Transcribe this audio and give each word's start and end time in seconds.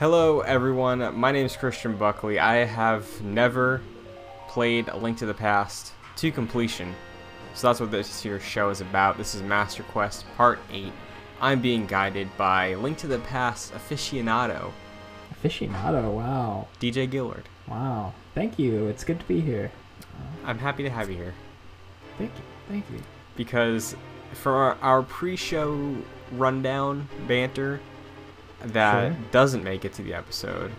Hello, 0.00 0.40
everyone. 0.40 1.14
My 1.14 1.30
name 1.30 1.44
is 1.44 1.58
Christian 1.58 1.94
Buckley. 1.94 2.38
I 2.38 2.64
have 2.64 3.20
never 3.20 3.82
played 4.48 4.88
A 4.88 4.96
Link 4.96 5.18
to 5.18 5.26
the 5.26 5.34
Past 5.34 5.92
to 6.16 6.32
completion. 6.32 6.94
So 7.52 7.66
that's 7.66 7.80
what 7.80 7.90
this 7.90 8.22
here 8.22 8.40
show 8.40 8.70
is 8.70 8.80
about. 8.80 9.18
This 9.18 9.34
is 9.34 9.42
Master 9.42 9.82
Quest 9.82 10.24
Part 10.38 10.58
8. 10.72 10.90
I'm 11.42 11.60
being 11.60 11.84
guided 11.84 12.34
by 12.38 12.76
Link 12.76 12.96
to 12.96 13.08
the 13.08 13.18
Past 13.18 13.74
aficionado, 13.74 14.72
Aficionado, 15.34 16.10
wow. 16.14 16.66
DJ 16.80 17.10
Gillard. 17.10 17.46
Wow. 17.68 18.14
Thank 18.34 18.58
you. 18.58 18.86
It's 18.86 19.04
good 19.04 19.20
to 19.20 19.26
be 19.26 19.42
here. 19.42 19.70
I'm 20.46 20.58
happy 20.58 20.82
to 20.82 20.88
have 20.88 21.10
you 21.10 21.16
here 21.16 21.34
Thank 22.16 22.30
you. 22.36 22.44
Thank 22.70 22.90
you. 22.90 23.02
because 23.36 23.94
for 24.32 24.52
our, 24.54 24.78
our 24.80 25.02
pre-show 25.02 25.94
rundown 26.32 27.06
banter 27.28 27.80
that 28.64 29.12
Sure. 29.12 29.16
doesn't 29.30 29.64
make 29.64 29.84
it 29.84 29.92
to 29.94 30.02
the 30.02 30.14
episode, 30.14 30.70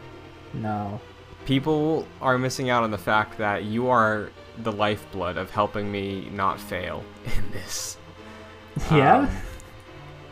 No. 0.53 0.99
people 1.45 2.07
are 2.21 2.37
missing 2.37 2.69
out 2.69 2.83
on 2.83 2.91
the 2.91 2.97
fact 2.97 3.37
that 3.37 3.63
you 3.63 3.89
are 3.89 4.29
the 4.57 4.71
lifeblood 4.71 5.37
of 5.37 5.49
helping 5.49 5.91
me 5.91 6.29
not 6.33 6.59
fail 6.59 7.03
in 7.25 7.51
this. 7.51 7.97
Yeah? 8.91 9.19
um, 9.19 9.29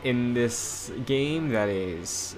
in 0.04 0.34
this 0.34 0.92
game 1.06 1.50
that 1.50 1.68
is, 1.68 2.38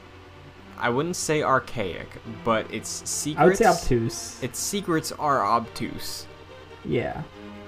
I 0.79 0.89
wouldn't 0.89 1.15
say 1.15 1.43
archaic, 1.43 2.07
but 2.43 2.71
its 2.73 3.07
secrets. 3.07 3.39
I 3.41 3.45
would 3.45 3.57
say 3.57 3.65
obtuse. 3.65 4.41
Its 4.41 4.57
secrets 4.57 5.12
are 5.12 5.45
obtuse, 5.45 6.25
yeah. 6.84 7.21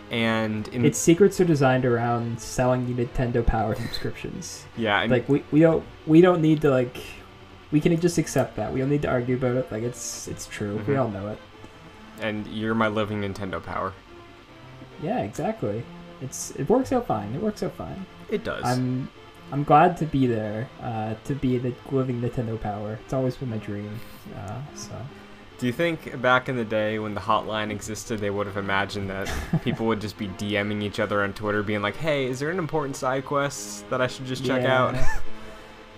and 0.09 0.67
in 0.69 0.83
Its 0.83 0.97
secrets 0.97 1.39
are 1.39 1.45
designed 1.45 1.85
around 1.85 2.39
selling 2.41 2.88
you 2.88 2.95
Nintendo 2.95 3.45
Power 3.45 3.75
subscriptions. 3.83 4.66
yeah, 4.77 5.03
like 5.05 5.30
we, 5.30 5.44
we 5.52 5.59
don't 5.59 5.83
we 6.08 6.21
don't 6.21 6.41
need 6.41 6.61
to 6.61 6.71
like 6.71 6.97
we 7.73 7.81
can 7.81 7.99
just 7.99 8.17
accept 8.17 8.55
that. 8.55 8.71
We 8.71 8.79
don't 8.79 8.89
need 8.89 9.02
to 9.02 9.09
argue 9.09 9.35
about 9.35 9.57
it. 9.57 9.69
Like 9.71 9.83
it's 9.83 10.29
it's 10.29 10.45
true. 10.47 10.75
We 10.88 10.93
Mhm. 10.93 11.02
all 11.02 11.09
know 11.09 11.27
it. 11.27 11.39
and 12.21 12.45
you're 12.47 12.75
my 12.75 12.88
living 12.88 13.19
Nintendo 13.21 13.61
power. 13.61 13.91
Yeah, 15.02 15.19
exactly. 15.21 15.83
It's 16.21 16.52
it 16.52 16.69
works 16.69 16.91
out 16.93 17.07
fine. 17.07 17.33
It 17.35 17.41
works 17.41 17.63
out 17.63 17.73
fine. 17.73 18.05
It 18.30 18.43
does. 18.45 18.63
I'm 18.63 19.09
I'm 19.52 19.63
glad 19.63 19.97
to 19.97 20.05
be 20.05 20.25
there. 20.27 20.67
Uh, 20.81 21.15
to 21.25 21.35
be 21.35 21.57
the 21.57 21.73
living 21.91 22.21
Nintendo 22.21 22.59
Power. 22.59 22.99
It's 23.03 23.13
always 23.13 23.35
been 23.35 23.49
my 23.49 23.57
dream. 23.57 23.99
Uh, 24.35 24.59
so 24.75 24.91
Do 25.59 25.67
you 25.67 25.73
think 25.73 26.21
back 26.21 26.49
in 26.49 26.55
the 26.55 26.65
day 26.65 26.97
when 26.99 27.13
the 27.13 27.21
hotline 27.21 27.69
existed, 27.71 28.19
they 28.19 28.30
would 28.31 28.47
have 28.47 28.58
imagined 28.58 29.09
that 29.09 29.27
people 29.63 29.85
would 29.87 30.02
just 30.02 30.17
be 30.17 30.27
DMing 30.27 30.81
each 30.83 30.99
other 30.99 31.21
on 31.23 31.33
Twitter, 31.33 31.61
being 31.63 31.81
like, 31.81 31.95
"Hey, 31.97 32.25
is 32.25 32.39
there 32.39 32.49
an 32.52 32.59
important 32.59 32.95
side 32.95 33.25
quest 33.25 33.89
that 33.89 34.02
I 34.02 34.08
should 34.08 34.25
just 34.25 34.45
check 34.45 34.63
out?" 34.65 34.95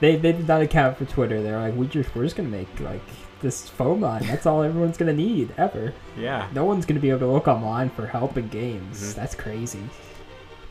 They 0.05 0.15
they 0.17 0.33
did 0.33 0.47
not 0.47 0.61
account 0.61 0.97
for 0.99 1.05
Twitter. 1.05 1.41
They're 1.41 1.59
like, 1.59 1.75
we 1.75 1.87
just 1.87 2.13
we're 2.15 2.25
just 2.25 2.35
gonna 2.35 2.47
make 2.49 2.67
like 2.79 3.01
this 3.41 3.67
phone 3.67 4.01
line. 4.01 4.21
That's 4.27 4.45
all 4.45 4.61
everyone's 4.61 4.97
gonna 4.97 5.13
need 5.13 5.51
ever. 5.57 5.93
yeah. 6.15 6.47
No 6.53 6.63
one's 6.63 6.85
gonna 6.85 6.99
be 6.99 7.09
able 7.09 7.21
to 7.21 7.27
look 7.27 7.47
online 7.47 7.89
for 7.89 8.05
help 8.05 8.37
in 8.37 8.47
games. 8.49 9.01
Mhm. 9.01 9.15
That's 9.15 9.33
crazy. 9.33 9.79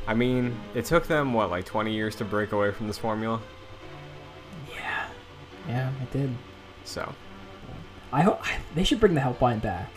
I 0.07 0.15
mean, 0.15 0.55
it 0.77 0.85
took 0.85 1.09
them 1.09 1.33
what, 1.33 1.51
like 1.51 1.65
20 1.65 1.93
years 1.93 2.15
to 2.17 2.25
break 2.25 2.53
away 2.53 2.71
from 2.71 2.87
this 2.87 2.97
formula. 2.99 3.41
Yeah, 4.73 5.07
yeah, 5.69 5.91
it 6.01 6.13
did. 6.13 6.31
So 6.85 7.13
I 8.13 8.23
hope 8.23 8.41
they 8.77 8.85
should 8.85 9.01
bring 9.01 9.15
the 9.15 9.21
helpline 9.21 9.61
back. 9.61 9.91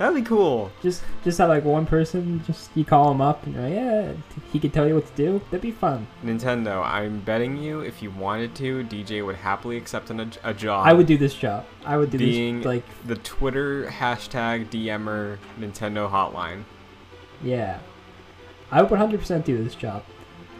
That'd 0.00 0.14
be 0.14 0.22
cool. 0.22 0.72
Just 0.82 1.02
just 1.22 1.36
have 1.38 1.50
like 1.50 1.64
one 1.64 1.84
person. 1.86 2.42
Just 2.46 2.70
you 2.74 2.84
call 2.84 3.10
him 3.12 3.20
up 3.20 3.44
and 3.44 3.54
you're 3.54 3.62
like, 3.62 3.74
yeah, 3.74 4.12
he 4.50 4.58
could 4.58 4.72
tell 4.72 4.88
you 4.88 4.94
what 4.94 5.06
to 5.06 5.14
do. 5.14 5.40
That'd 5.50 5.60
be 5.60 5.70
fun. 5.70 6.06
Nintendo, 6.24 6.82
I'm 6.82 7.20
betting 7.20 7.58
you, 7.58 7.80
if 7.80 8.02
you 8.02 8.10
wanted 8.10 8.54
to, 8.56 8.82
DJ 8.84 9.24
would 9.24 9.36
happily 9.36 9.76
accept 9.76 10.08
an, 10.10 10.32
a 10.42 10.54
job. 10.54 10.86
I 10.86 10.94
would 10.94 11.06
do 11.06 11.18
this 11.18 11.34
job. 11.34 11.66
I 11.84 11.98
would 11.98 12.10
do 12.10 12.18
Being- 12.18 12.56
this 12.58 12.66
like 12.66 12.84
the 13.06 13.16
Twitter 13.16 13.86
hashtag 13.88 14.70
DMer 14.70 15.36
Nintendo 15.58 16.10
hotline. 16.10 16.64
Yeah, 17.44 17.78
I 18.70 18.82
would 18.82 18.90
100% 18.90 19.44
do 19.44 19.62
this 19.62 19.74
job, 19.74 20.02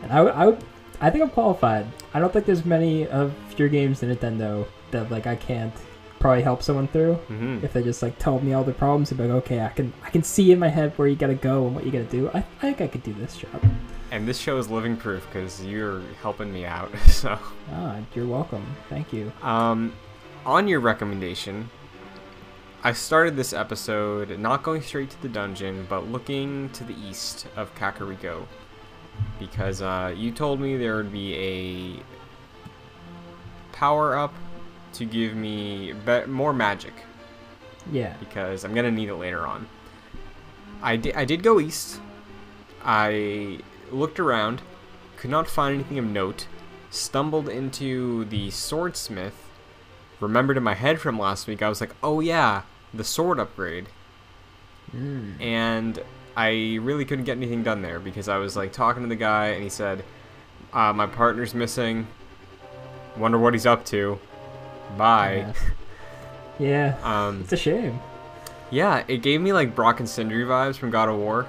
and 0.02 0.12
I 0.12 0.22
would, 0.22 0.32
I 0.34 0.46
would, 0.46 0.64
I 1.00 1.10
think 1.10 1.24
I'm 1.24 1.30
qualified. 1.30 1.86
I 2.12 2.20
don't 2.20 2.32
think 2.32 2.44
there's 2.44 2.64
many 2.66 3.06
of 3.06 3.32
your 3.58 3.68
games 3.68 4.02
in 4.02 4.14
Nintendo 4.14 4.66
that 4.90 5.10
like 5.10 5.26
I 5.26 5.36
can't 5.36 5.72
probably 6.20 6.42
help 6.42 6.62
someone 6.62 6.86
through 6.86 7.14
hmm 7.14 7.58
if 7.64 7.72
they 7.72 7.82
just 7.82 8.02
like 8.02 8.16
told 8.18 8.44
me 8.44 8.52
all 8.52 8.62
the 8.62 8.72
problems. 8.72 9.10
I'd 9.10 9.18
be 9.18 9.24
like, 9.24 9.42
okay, 9.44 9.60
I 9.64 9.68
can, 9.70 9.92
I 10.04 10.10
can 10.10 10.22
see 10.22 10.52
in 10.52 10.58
my 10.60 10.68
head 10.68 10.92
where 10.96 11.08
you 11.08 11.16
gotta 11.16 11.34
go 11.34 11.66
and 11.66 11.74
what 11.74 11.84
you 11.84 11.90
gotta 11.90 12.04
do. 12.04 12.30
I, 12.32 12.38
I 12.38 12.42
think 12.60 12.80
I 12.80 12.86
could 12.86 13.02
do 13.02 13.12
this 13.14 13.36
job. 13.36 13.60
And 14.12 14.26
this 14.28 14.38
show 14.38 14.58
is 14.58 14.68
living 14.70 14.96
proof 14.96 15.24
because 15.26 15.64
you're 15.64 16.00
helping 16.22 16.52
me 16.52 16.64
out. 16.64 16.90
So, 17.08 17.38
Ah, 17.72 17.98
you're 18.14 18.26
welcome. 18.26 18.64
Thank 18.88 19.12
you. 19.12 19.32
um, 19.42 19.92
on 20.46 20.68
your 20.68 20.80
recommendation, 20.80 21.68
I 22.82 22.92
started 22.92 23.36
this 23.36 23.52
episode 23.52 24.38
not 24.38 24.62
going 24.62 24.80
straight 24.82 25.10
to 25.10 25.20
the 25.22 25.28
dungeon, 25.28 25.86
but 25.88 26.08
looking 26.10 26.70
to 26.70 26.82
the 26.84 26.94
east 27.08 27.46
of 27.56 27.74
Kakariko. 27.74 28.46
Because 29.38 29.82
uh, 29.82 30.14
you 30.16 30.32
told 30.32 30.60
me 30.60 30.76
there 30.78 30.96
would 30.96 31.12
be 31.12 31.34
a 31.36 32.02
power 33.76 34.16
up 34.16 34.32
to 34.94 35.04
give 35.04 35.34
me 35.34 35.92
be- 36.04 36.26
more 36.26 36.52
magic. 36.52 36.92
Yeah. 37.90 38.14
because 38.20 38.64
I'm 38.64 38.74
gonna 38.74 38.90
need 38.90 39.08
it 39.08 39.14
later 39.14 39.46
on. 39.46 39.66
I 40.82 40.96
did, 40.96 41.14
I 41.14 41.24
did 41.24 41.42
go 41.42 41.60
east. 41.60 42.00
I 42.84 43.60
looked 43.90 44.20
around, 44.20 44.62
could 45.16 45.30
not 45.30 45.48
find 45.48 45.74
anything 45.74 45.98
of 45.98 46.04
note. 46.04 46.46
Stumbled 46.90 47.48
into 47.48 48.24
the 48.26 48.50
swordsmith. 48.50 49.48
Remembered 50.18 50.56
in 50.56 50.62
my 50.62 50.74
head 50.74 51.00
from 51.00 51.18
last 51.18 51.46
week, 51.46 51.62
I 51.62 51.68
was 51.68 51.80
like, 51.80 51.94
oh 52.02 52.20
yeah, 52.20 52.62
the 52.92 53.04
sword 53.04 53.38
upgrade. 53.38 53.86
Mm. 54.94 55.40
And 55.40 56.02
I 56.36 56.78
really 56.80 57.04
couldn't 57.04 57.24
get 57.24 57.36
anything 57.36 57.62
done 57.62 57.82
there 57.82 58.00
because 58.00 58.28
I 58.28 58.38
was 58.38 58.56
like 58.56 58.72
talking 58.72 59.02
to 59.02 59.08
the 59.08 59.16
guy 59.16 59.48
and 59.48 59.62
he 59.62 59.68
said, 59.68 60.04
uh, 60.72 60.92
my 60.92 61.06
partner's 61.06 61.54
missing. 61.54 62.06
Wonder 63.16 63.38
what 63.38 63.54
he's 63.54 63.66
up 63.66 63.84
to. 63.86 64.18
Bye. 64.96 65.52
Yeah. 66.58 66.96
Um, 67.02 67.40
It's 67.42 67.52
a 67.52 67.56
shame. 67.56 68.00
Yeah, 68.70 69.02
it 69.08 69.18
gave 69.22 69.40
me 69.40 69.52
like 69.52 69.74
Brock 69.74 69.98
and 70.00 70.08
Sindri 70.08 70.44
vibes 70.44 70.76
from 70.76 70.90
God 70.90 71.08
of 71.08 71.16
War. 71.16 71.46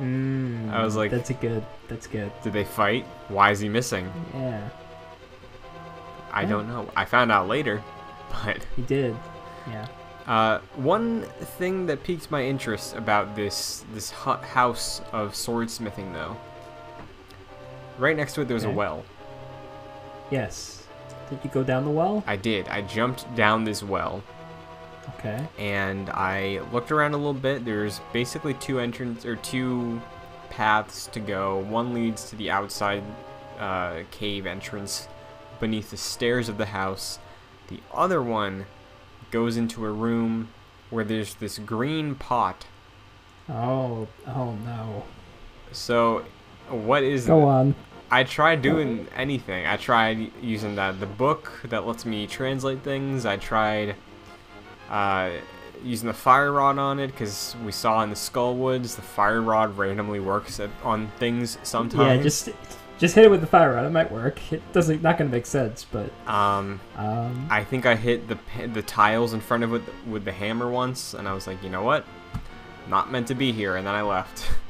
Mm, 0.00 0.70
I 0.72 0.84
was 0.84 0.94
like- 0.96 1.10
that's 1.10 1.30
a 1.30 1.34
good. 1.34 1.64
That's 1.88 2.06
good. 2.06 2.30
Did 2.42 2.52
they 2.52 2.64
fight? 2.64 3.06
Why 3.28 3.50
is 3.50 3.60
he 3.60 3.68
missing? 3.68 4.12
Yeah, 4.34 4.60
I 6.32 6.42
Yeah. 6.42 6.48
don't 6.48 6.68
know. 6.68 6.88
I 6.96 7.04
found 7.04 7.32
out 7.32 7.48
later. 7.48 7.82
But 8.44 8.58
he 8.76 8.82
did. 8.82 9.16
Yeah. 9.70 9.86
uh, 10.26 10.58
one 10.74 11.22
thing 11.58 11.86
that 11.86 12.02
piqued 12.04 12.30
my 12.30 12.42
interest 12.44 12.94
about 12.96 13.34
this 13.36 13.84
this 13.94 14.10
hu- 14.10 14.32
house 14.32 15.00
of 15.12 15.32
swordsmithing, 15.32 16.12
though, 16.12 16.36
right 17.98 18.16
next 18.16 18.34
to 18.34 18.42
it 18.42 18.48
there 18.48 18.54
was 18.54 18.64
a 18.64 18.70
well. 18.70 19.04
Yes. 20.30 20.85
Did 21.30 21.40
you 21.42 21.50
go 21.50 21.62
down 21.64 21.84
the 21.84 21.90
well? 21.90 22.22
I 22.26 22.36
did. 22.36 22.68
I 22.68 22.82
jumped 22.82 23.32
down 23.34 23.64
this 23.64 23.82
well 23.82 24.22
Okay. 25.18 25.46
and 25.58 26.08
I 26.10 26.60
looked 26.72 26.90
around 26.92 27.14
a 27.14 27.16
little 27.16 27.32
bit. 27.34 27.64
There's 27.64 28.00
basically 28.12 28.54
two 28.54 28.78
entrance 28.80 29.24
or 29.24 29.36
two 29.36 30.00
paths 30.50 31.06
to 31.08 31.20
go. 31.20 31.58
One 31.58 31.94
leads 31.94 32.28
to 32.30 32.36
the 32.36 32.50
outside 32.50 33.02
uh, 33.58 34.00
cave 34.10 34.46
entrance 34.46 35.08
beneath 35.60 35.90
the 35.90 35.96
stairs 35.96 36.48
of 36.48 36.58
the 36.58 36.66
house. 36.66 37.18
The 37.68 37.80
other 37.92 38.22
one 38.22 38.66
goes 39.30 39.56
into 39.56 39.84
a 39.84 39.90
room 39.90 40.48
where 40.90 41.04
there's 41.04 41.34
this 41.34 41.58
green 41.58 42.14
pot. 42.14 42.66
Oh. 43.48 44.06
Oh 44.26 44.54
no. 44.64 45.04
So, 45.72 46.24
what 46.68 47.02
is 47.02 47.26
Go 47.26 47.42
on. 47.44 47.74
I 48.10 48.24
tried 48.24 48.62
doing 48.62 49.08
anything. 49.16 49.66
I 49.66 49.76
tried 49.76 50.30
using 50.40 50.76
that 50.76 51.00
the 51.00 51.06
book 51.06 51.52
that 51.64 51.86
lets 51.86 52.06
me 52.06 52.26
translate 52.26 52.82
things. 52.82 53.26
I 53.26 53.36
tried 53.36 53.96
uh, 54.90 55.30
using 55.82 56.06
the 56.06 56.14
fire 56.14 56.52
rod 56.52 56.78
on 56.78 57.00
it 57.00 57.08
because 57.08 57.56
we 57.64 57.72
saw 57.72 58.02
in 58.02 58.10
the 58.10 58.16
Skull 58.16 58.54
Woods 58.54 58.94
the 58.94 59.02
fire 59.02 59.42
rod 59.42 59.76
randomly 59.76 60.20
works 60.20 60.60
at, 60.60 60.70
on 60.84 61.08
things 61.18 61.58
sometimes. 61.62 62.18
Yeah, 62.18 62.22
just 62.22 62.48
just 62.98 63.14
hit 63.14 63.24
it 63.24 63.30
with 63.30 63.40
the 63.40 63.46
fire 63.46 63.74
rod. 63.74 63.84
It 63.84 63.90
might 63.90 64.10
work. 64.10 64.52
It 64.52 64.62
doesn't 64.72 65.02
not 65.02 65.18
gonna 65.18 65.30
make 65.30 65.46
sense, 65.46 65.84
but 65.84 66.10
um, 66.28 66.80
um. 66.96 67.48
I 67.50 67.64
think 67.64 67.86
I 67.86 67.96
hit 67.96 68.28
the 68.28 68.38
the 68.68 68.82
tiles 68.82 69.32
in 69.32 69.40
front 69.40 69.64
of 69.64 69.74
it 69.74 69.82
with 70.06 70.24
the 70.24 70.32
hammer 70.32 70.70
once, 70.70 71.14
and 71.14 71.28
I 71.28 71.34
was 71.34 71.46
like, 71.46 71.62
you 71.62 71.70
know 71.70 71.82
what, 71.82 72.06
not 72.88 73.10
meant 73.10 73.26
to 73.28 73.34
be 73.34 73.52
here, 73.52 73.76
and 73.76 73.86
then 73.86 73.94
I 73.94 74.02
left. 74.02 74.48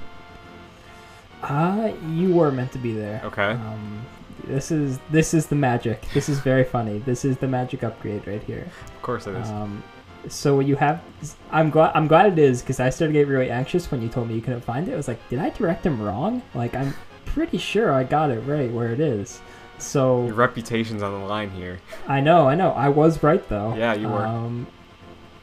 Uh, 1.42 1.92
you 2.10 2.34
were 2.34 2.50
meant 2.50 2.72
to 2.72 2.78
be 2.78 2.92
there. 2.92 3.20
okay. 3.24 3.52
Um, 3.52 4.04
this 4.44 4.70
is 4.70 4.98
this 5.10 5.34
is 5.34 5.46
the 5.46 5.56
magic. 5.56 6.02
This 6.14 6.28
is 6.28 6.38
very 6.40 6.64
funny. 6.64 6.98
This 6.98 7.24
is 7.24 7.36
the 7.38 7.48
magic 7.48 7.82
upgrade 7.82 8.26
right 8.26 8.42
here. 8.42 8.66
Of 8.94 9.02
course 9.02 9.26
it 9.26 9.34
is. 9.34 9.48
Um, 9.48 9.82
so 10.28 10.56
what 10.56 10.66
you 10.66 10.76
have. 10.76 11.02
I'm 11.50 11.70
glad. 11.70 11.92
I'm 11.94 12.06
glad 12.06 12.32
it 12.32 12.38
is 12.38 12.60
because 12.62 12.80
I 12.80 12.90
started 12.90 13.14
to 13.14 13.18
get 13.20 13.28
really 13.28 13.50
anxious 13.50 13.90
when 13.90 14.02
you 14.02 14.08
told 14.08 14.28
me 14.28 14.34
you 14.34 14.40
couldn't 14.40 14.60
find 14.62 14.88
it. 14.88 14.92
I 14.92 14.96
was 14.96 15.08
like, 15.08 15.26
did 15.28 15.38
I 15.38 15.50
direct 15.50 15.84
him 15.84 16.00
wrong? 16.00 16.42
Like 16.54 16.74
I'm 16.74 16.94
pretty 17.24 17.58
sure 17.58 17.92
I 17.92 18.04
got 18.04 18.30
it 18.30 18.40
right 18.40 18.70
where 18.70 18.92
it 18.92 19.00
is. 19.00 19.40
So 19.78 20.24
Your 20.26 20.34
reputation's 20.34 21.02
on 21.02 21.12
the 21.20 21.26
line 21.26 21.50
here. 21.50 21.80
I 22.08 22.20
know, 22.20 22.48
I 22.48 22.54
know. 22.54 22.70
I 22.70 22.88
was 22.88 23.22
right 23.22 23.46
though. 23.48 23.74
Yeah, 23.74 23.94
you 23.94 24.08
were. 24.08 24.26
Um, 24.26 24.66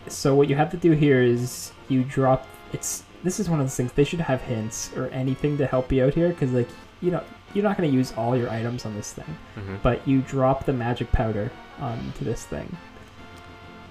so 0.07 0.33
what 0.35 0.49
you 0.49 0.55
have 0.55 0.71
to 0.71 0.77
do 0.77 0.91
here 0.91 1.21
is 1.21 1.71
you 1.87 2.03
drop. 2.03 2.47
It's 2.71 3.03
this 3.23 3.39
is 3.39 3.49
one 3.49 3.59
of 3.59 3.65
those 3.65 3.75
things. 3.75 3.91
They 3.93 4.03
should 4.03 4.19
have 4.21 4.41
hints 4.41 4.91
or 4.95 5.07
anything 5.07 5.57
to 5.57 5.65
help 5.65 5.91
you 5.91 6.05
out 6.05 6.13
here, 6.13 6.29
because 6.29 6.51
like 6.51 6.69
you 7.01 7.11
know 7.11 7.23
you're 7.53 7.63
not 7.63 7.77
gonna 7.77 7.89
use 7.89 8.13
all 8.17 8.35
your 8.35 8.49
items 8.49 8.85
on 8.85 8.93
this 8.95 9.13
thing, 9.13 9.37
hmm 9.55 9.75
but 9.83 10.07
you 10.07 10.21
drop 10.21 10.65
the 10.65 10.73
magic 10.73 11.11
powder 11.11 11.51
onto 11.79 12.23
this 12.25 12.45
thing, 12.45 12.75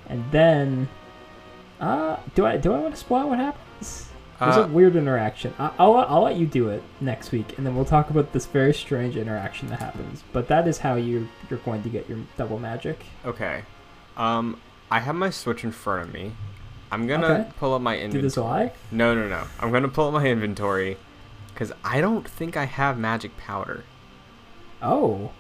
and 0.09 0.25
then. 0.31 0.89
Uh, 1.81 2.17
do 2.37 2.47
I 2.47 2.57
do 2.59 2.73
I 2.73 2.79
want 2.79 2.95
to 2.95 3.01
spoil 3.01 3.29
what 3.29 3.39
happens? 3.41 4.07
There's 4.39 4.57
a 4.57 4.63
Uh, 4.65 4.69
weird 4.69 4.95
interaction. 4.95 5.53
I, 5.59 5.73
I'll 5.81 5.97
I'll 5.97 6.23
let 6.23 6.37
you 6.37 6.47
do 6.47 6.69
it 6.69 6.81
next 7.01 7.33
week, 7.33 7.59
and 7.59 7.67
then 7.67 7.75
we'll 7.75 7.85
talk 7.85 8.09
about 8.09 8.33
this 8.33 8.47
very 8.47 8.73
strange 8.73 9.17
interaction 9.17 9.67
that 9.71 9.81
happens. 9.81 10.23
But 10.33 10.47
that 10.47 10.69
is 10.69 10.79
how 10.79 10.95
you 10.95 11.29
you're 11.51 11.59
going 11.61 11.83
to 11.83 11.89
get 11.89 12.09
your 12.09 12.19
double 12.37 12.61
magic. 12.61 13.05
okay. 13.25 13.65
Um, 14.17 14.61
I 14.93 15.01
have 15.01 15.17
my 15.17 15.31
Switch 15.31 15.65
in 15.65 15.73
front 15.73 16.07
of 16.07 16.15
me. 16.15 16.33
I'm 16.93 17.07
gonna 17.07 17.27
Okay. 17.27 17.51
pull 17.59 17.75
up 17.75 17.81
my 17.83 17.97
Do 17.97 18.03
inventory. 18.03 18.23
this 18.23 18.37
live. 18.37 18.73
No, 18.93 19.15
no, 19.15 19.27
no. 19.27 19.45
I'm 19.59 19.73
gonna 19.73 19.89
pull 19.89 20.09
up 20.09 20.13
my 20.15 20.27
inventory 20.27 20.99
because 21.53 21.73
I 21.83 22.01
don't 22.01 22.29
think 22.29 22.57
I 22.57 22.67
have 22.67 22.99
magic 22.99 23.37
powder. 23.39 23.85
Oh. 24.83 25.31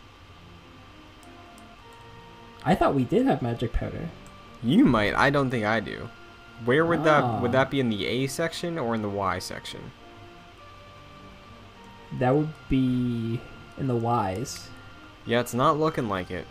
I 2.64 2.74
thought 2.74 2.94
we 2.94 3.04
did 3.04 3.26
have 3.26 3.42
magic 3.42 3.72
powder. 3.72 4.08
You 4.62 4.84
might. 4.84 5.14
I 5.14 5.30
don't 5.30 5.50
think 5.50 5.64
I 5.64 5.80
do. 5.80 6.08
Where 6.64 6.86
would 6.86 7.04
that 7.04 7.40
would 7.42 7.50
Ah. 7.50 7.52
that 7.52 7.70
be 7.70 7.80
in 7.80 7.90
the 7.90 8.06
A 8.06 8.26
section 8.28 8.78
or 8.78 8.94
in 8.94 9.02
the 9.02 9.08
Y 9.08 9.38
section? 9.38 9.90
That 12.18 12.34
would 12.34 12.50
be 12.68 13.40
in 13.76 13.88
the 13.88 13.96
Y's. 13.96 14.68
Yeah, 15.26 15.40
it's 15.40 15.54
not 15.54 15.78
looking 15.78 16.08
like 16.08 16.30
it. 16.30 16.46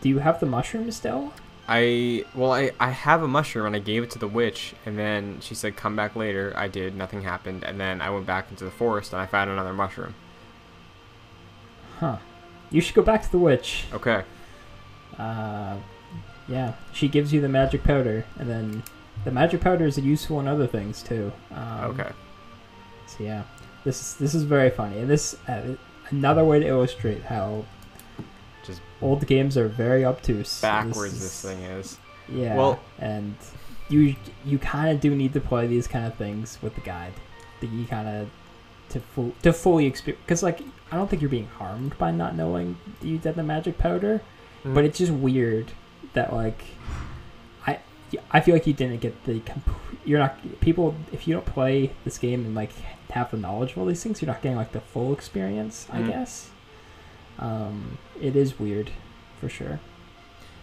Do 0.00 0.08
you 0.08 0.18
have 0.18 0.38
the 0.38 0.46
mushroom 0.46 0.90
still? 0.90 1.32
I 1.68 2.24
well, 2.34 2.52
I 2.52 2.70
I 2.80 2.90
have 2.90 3.22
a 3.22 3.28
mushroom 3.28 3.66
and 3.66 3.76
I 3.76 3.78
gave 3.78 4.02
it 4.02 4.10
to 4.12 4.18
the 4.18 4.26
witch, 4.26 4.74
and 4.86 4.98
then 4.98 5.38
she 5.40 5.54
said 5.54 5.76
come 5.76 5.94
back 5.94 6.16
later. 6.16 6.52
I 6.56 6.66
did. 6.68 6.96
Nothing 6.96 7.22
happened, 7.22 7.62
and 7.62 7.78
then 7.78 8.00
I 8.00 8.08
went 8.10 8.26
back 8.26 8.50
into 8.50 8.64
the 8.64 8.70
forest 8.70 9.12
and 9.12 9.20
I 9.20 9.26
found 9.26 9.50
another 9.50 9.74
mushroom. 9.74 10.14
Huh. 12.00 12.16
You 12.70 12.80
should 12.80 12.94
go 12.94 13.02
back 13.02 13.22
to 13.22 13.30
the 13.30 13.38
witch. 13.38 13.84
Okay. 13.92 14.22
Uh, 15.18 15.76
yeah. 16.46 16.72
She 16.92 17.08
gives 17.08 17.32
you 17.32 17.40
the 17.40 17.48
magic 17.48 17.84
powder, 17.84 18.24
and 18.38 18.48
then 18.48 18.82
the 19.24 19.30
magic 19.30 19.60
powder 19.60 19.84
is 19.84 19.98
useful 19.98 20.40
in 20.40 20.48
other 20.48 20.66
things 20.66 21.02
too. 21.02 21.32
Um, 21.50 21.84
Okay. 21.90 22.10
So 23.06 23.24
yeah, 23.24 23.42
this 23.84 24.00
is 24.00 24.14
this 24.16 24.34
is 24.34 24.44
very 24.44 24.70
funny, 24.70 24.98
and 24.98 25.08
this 25.10 25.34
uh, 25.48 25.74
another 26.10 26.44
way 26.44 26.60
to 26.60 26.66
illustrate 26.66 27.22
how 27.24 27.64
old 29.00 29.26
games 29.26 29.56
are 29.56 29.68
very 29.68 30.04
obtuse. 30.04 30.60
backwards 30.60 31.14
is- 31.14 31.20
this 31.20 31.42
thing 31.42 31.58
is. 31.62 31.98
Yeah. 32.28 32.56
Well- 32.56 32.80
and 32.98 33.34
you 33.88 34.16
you 34.44 34.58
kind 34.58 34.90
of 34.90 35.00
do 35.00 35.14
need 35.14 35.32
to 35.32 35.40
play 35.40 35.66
these 35.66 35.86
kind 35.86 36.04
of 36.06 36.14
things 36.14 36.58
with 36.62 36.74
the 36.74 36.80
guide. 36.82 37.14
That 37.60 37.68
you 37.70 37.84
kind 37.86 38.06
of 38.08 38.28
to 38.90 39.00
full 39.00 39.32
to 39.42 39.52
fully 39.52 39.86
experience 39.86 40.22
because 40.24 40.42
like 40.42 40.60
I 40.92 40.96
don't 40.96 41.08
think 41.10 41.20
you're 41.22 41.30
being 41.30 41.48
harmed 41.58 41.96
by 41.98 42.10
not 42.10 42.34
knowing 42.36 42.76
that 43.00 43.06
you 43.06 43.18
did 43.18 43.34
the 43.34 43.42
magic 43.42 43.78
powder, 43.78 44.20
Mm. 44.64 44.74
but 44.74 44.84
it's 44.84 44.98
just 44.98 45.12
weird 45.12 45.72
that 46.14 46.32
like 46.32 46.62
I 47.66 47.78
I 48.30 48.40
feel 48.40 48.54
like 48.54 48.66
you 48.66 48.72
didn't 48.72 49.00
get 49.00 49.24
the 49.24 49.40
comp- 49.40 49.68
you're 50.04 50.18
not 50.18 50.38
people 50.60 50.94
if 51.12 51.26
you 51.28 51.34
don't 51.34 51.44
play 51.46 51.90
this 52.04 52.16
game 52.18 52.44
and 52.44 52.54
like 52.54 52.72
have 53.10 53.30
the 53.30 53.36
knowledge 53.36 53.72
of 53.72 53.78
all 53.78 53.86
these 53.86 54.02
things 54.02 54.20
you're 54.22 54.30
not 54.30 54.40
getting 54.42 54.56
like 54.56 54.72
the 54.72 54.80
full 54.80 55.12
experience 55.12 55.86
I 55.92 55.98
Mm. 56.00 56.06
guess. 56.08 56.50
Um, 57.38 57.98
it 58.20 58.34
is 58.36 58.58
weird, 58.58 58.90
for 59.40 59.48
sure. 59.48 59.80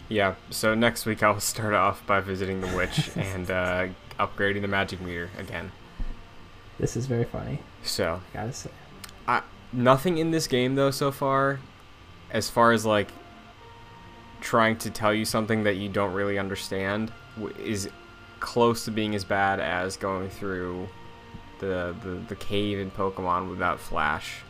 Yeah, 0.08 0.34
so 0.50 0.74
next 0.74 1.04
week 1.06 1.22
I'll 1.22 1.40
start 1.40 1.74
off 1.74 2.06
by 2.06 2.20
visiting 2.20 2.60
the 2.60 2.68
witch 2.76 3.10
and 3.16 3.50
uh, 3.50 3.88
upgrading 4.20 4.62
the 4.62 4.68
magic 4.68 5.00
meter 5.00 5.30
again. 5.38 5.72
This 6.78 6.96
is 6.96 7.06
very 7.06 7.24
funny. 7.24 7.60
So, 7.82 8.20
I 8.34 8.36
Gotta 8.36 8.52
say. 8.52 8.70
nothing 9.72 10.18
in 10.18 10.30
this 10.30 10.46
game 10.46 10.74
though 10.74 10.90
so 10.90 11.10
far, 11.10 11.58
as 12.30 12.50
far 12.50 12.72
as 12.72 12.84
like 12.84 13.08
trying 14.40 14.76
to 14.78 14.90
tell 14.90 15.14
you 15.14 15.24
something 15.24 15.64
that 15.64 15.76
you 15.76 15.88
don't 15.88 16.12
really 16.12 16.38
understand, 16.38 17.10
is 17.58 17.88
close 18.40 18.84
to 18.84 18.90
being 18.90 19.14
as 19.14 19.24
bad 19.24 19.58
as 19.60 19.96
going 19.96 20.28
through 20.28 20.86
the 21.58 21.94
the, 22.04 22.10
the 22.28 22.36
cave 22.36 22.78
in 22.78 22.90
Pokemon 22.90 23.48
without 23.50 23.80
Flash. 23.80 24.42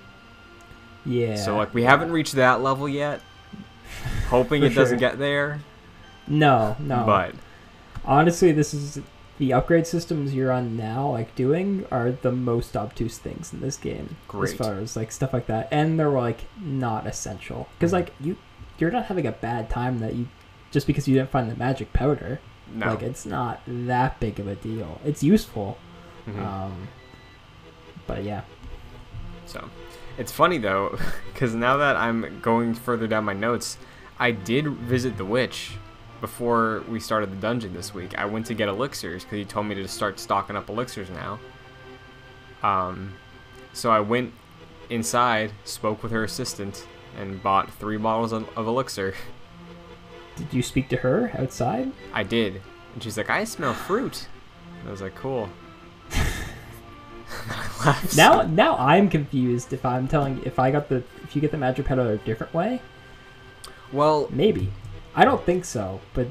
Yeah. 1.07 1.37
so 1.37 1.57
like 1.57 1.73
we 1.75 1.83
yeah. 1.83 1.91
haven't 1.91 2.13
reached 2.13 2.35
that 2.35 2.61
level 2.63 2.89
yet. 2.89 3.21
Hoping 4.29 4.63
it 4.65 4.75
doesn't 4.75 4.99
get 4.99 5.19
there, 5.19 5.61
No, 6.27 6.77
no. 6.81 7.05
but 7.07 7.35
honestly, 8.05 8.51
this 8.53 8.75
is 8.75 8.99
the 9.39 9.53
upgrade 9.53 9.87
systems 9.87 10.35
you're 10.35 10.51
on 10.51 10.77
now. 10.77 11.11
Like 11.13 11.35
doing 11.37 11.87
are 11.93 12.11
the 12.11 12.33
most 12.33 12.77
obtuse 12.77 13.19
things 13.19 13.53
in 13.53 13.61
this 13.61 13.77
game, 13.77 14.17
Great. 14.27 14.51
as 14.53 14.57
far 14.59 14.75
as 14.79 14.97
like 14.97 15.13
stuff 15.13 15.33
like 15.33 15.47
that, 15.47 15.69
and 15.71 15.99
they're 15.99 16.09
like 16.11 16.41
not 16.61 17.07
essential 17.07 17.69
because 17.79 17.91
Mhm. 17.91 17.95
like 17.95 18.13
you, 18.21 18.37
you're 18.79 18.91
not 18.91 19.07
having 19.07 19.27
a 19.27 19.33
bad 19.33 19.71
time 19.71 20.01
that 20.01 20.15
you 20.15 20.27
just 20.73 20.87
because 20.89 21.07
you 21.07 21.15
didn't 21.15 21.31
find 21.31 21.49
the 21.51 21.55
magic 21.57 21.93
powder. 21.93 22.41
no. 22.75 22.87
Like 22.89 23.03
it's 23.03 23.25
not 23.25 23.61
that 23.69 24.19
big 24.19 24.41
of 24.41 24.49
a 24.49 24.57
deal. 24.57 25.01
It's 25.05 25.23
useful. 25.23 25.79
Mhm. 26.29 26.45
Um, 26.45 26.89
but 28.09 28.25
yeah. 28.25 28.41
So, 29.47 29.69
it's 30.19 30.33
funny 30.33 30.59
though, 30.59 30.99
because 31.33 31.55
now 31.55 31.77
that 31.77 31.97
I'm 31.97 32.41
going 32.41 32.75
further 32.75 33.07
down 33.07 33.25
my 33.25 33.33
notes, 33.33 33.79
I 34.19 34.31
did 34.31 34.67
visit 34.69 35.17
the 35.17 35.25
witch 35.25 35.73
before 36.21 36.83
we 36.89 36.99
started 36.99 37.31
the 37.31 37.37
dungeon 37.37 37.75
this 37.75 37.93
week. 37.93 38.19
I 38.19 38.25
went 38.25 38.47
to 38.47 38.55
get 38.55 38.69
elixirs 38.69 39.25
because 39.25 39.37
he 39.37 39.45
told 39.45 39.67
me 39.67 39.75
to 39.75 39.87
start 39.87 40.19
stocking 40.19 40.57
up 40.57 40.69
elixirs 40.69 41.11
now. 41.11 41.39
Um, 42.63 43.15
so 43.73 43.91
I 43.91 44.01
went 44.01 44.33
inside, 44.89 45.53
spoke 45.65 46.03
with 46.03 46.13
her 46.13 46.25
assistant, 46.25 46.87
and 47.19 47.43
bought 47.43 47.71
three 47.75 47.97
bottles 47.97 48.33
of, 48.33 48.49
of 48.57 48.67
elixir. 48.67 49.15
Did 50.37 50.53
you 50.53 50.63
speak 50.63 50.89
to 50.91 50.97
her 50.97 51.31
outside? 51.39 51.93
I 52.13 52.23
did, 52.23 52.61
and 52.93 53.03
she's 53.03 53.17
like, 53.17 53.31
"I 53.31 53.45
smell 53.45 53.73
fruit." 53.73 54.29
And 54.81 54.89
I 54.89 54.91
was 54.91 55.01
like, 55.01 55.15
"Cool." 55.15 55.49
Now, 58.17 58.43
now 58.43 58.77
I'm 58.77 59.09
confused. 59.09 59.73
If 59.73 59.85
I'm 59.85 60.09
telling, 60.09 60.43
if 60.45 60.59
I 60.59 60.71
got 60.71 60.89
the, 60.89 61.03
if 61.25 61.35
you 61.35 61.41
get 61.41 61.51
the 61.51 61.57
magic 61.59 61.87
powder 61.87 62.13
a 62.13 62.17
different 62.19 62.53
way, 62.55 62.81
well, 63.93 64.29
maybe. 64.31 64.73
I 65.15 65.25
don't 65.25 65.43
think 65.45 65.65
so, 65.65 66.01
but 66.15 66.27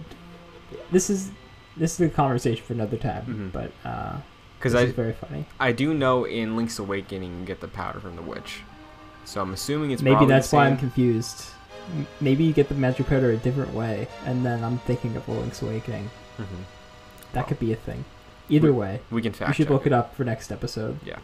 this 0.91 1.09
is 1.09 1.31
this 1.77 1.99
is 1.99 2.07
a 2.07 2.09
conversation 2.09 2.63
for 2.63 2.73
another 2.73 2.97
time. 2.97 3.25
Mhm. 3.25 3.51
But 3.51 3.71
uh, 3.89 4.17
because 4.57 4.73
this 4.73 4.89
I 4.89 4.91
very 4.91 5.13
funny. 5.13 5.45
I 5.59 5.71
do 5.71 5.93
know 5.93 6.25
in 6.25 6.55
Link's 6.55 6.79
Awakening 6.79 7.39
you 7.39 7.45
get 7.45 7.61
the 7.61 7.67
powder 7.67 7.99
from 7.99 8.15
the 8.15 8.21
witch, 8.21 8.61
so 9.25 9.41
I'm 9.41 9.53
assuming 9.53 9.91
it's 9.91 10.01
Maybe 10.01 10.25
that's 10.25 10.51
why 10.51 10.67
I'm 10.67 10.77
confused. 10.77 11.45
Maybe 12.19 12.43
you 12.43 12.53
get 12.53 12.67
the 12.69 12.75
magic 12.75 13.07
powder 13.07 13.31
a 13.31 13.37
different 13.37 13.73
way, 13.73 14.07
and 14.25 14.45
then 14.45 14.63
I'm 14.63 14.79
thinking 14.79 15.15
of 15.15 15.27
Link's 15.29 15.61
Awakening. 15.61 16.09
Mhm. 16.39 16.45
That 17.33 17.45
Oh. 17.45 17.47
could 17.47 17.59
be 17.59 17.71
a 17.73 17.75
thing. 17.75 18.05
Either 18.49 18.71
way, 18.73 19.01
We 19.09 19.21
can 19.21 19.31
you 19.33 19.37
fact 19.37 19.55
should 19.55 19.65
check 19.67 19.71
look 19.71 19.87
it 19.87 19.93
up 19.93 20.15
for 20.15 20.23
next 20.23 20.51
episode. 20.51 20.99
Yeah. 21.03 21.17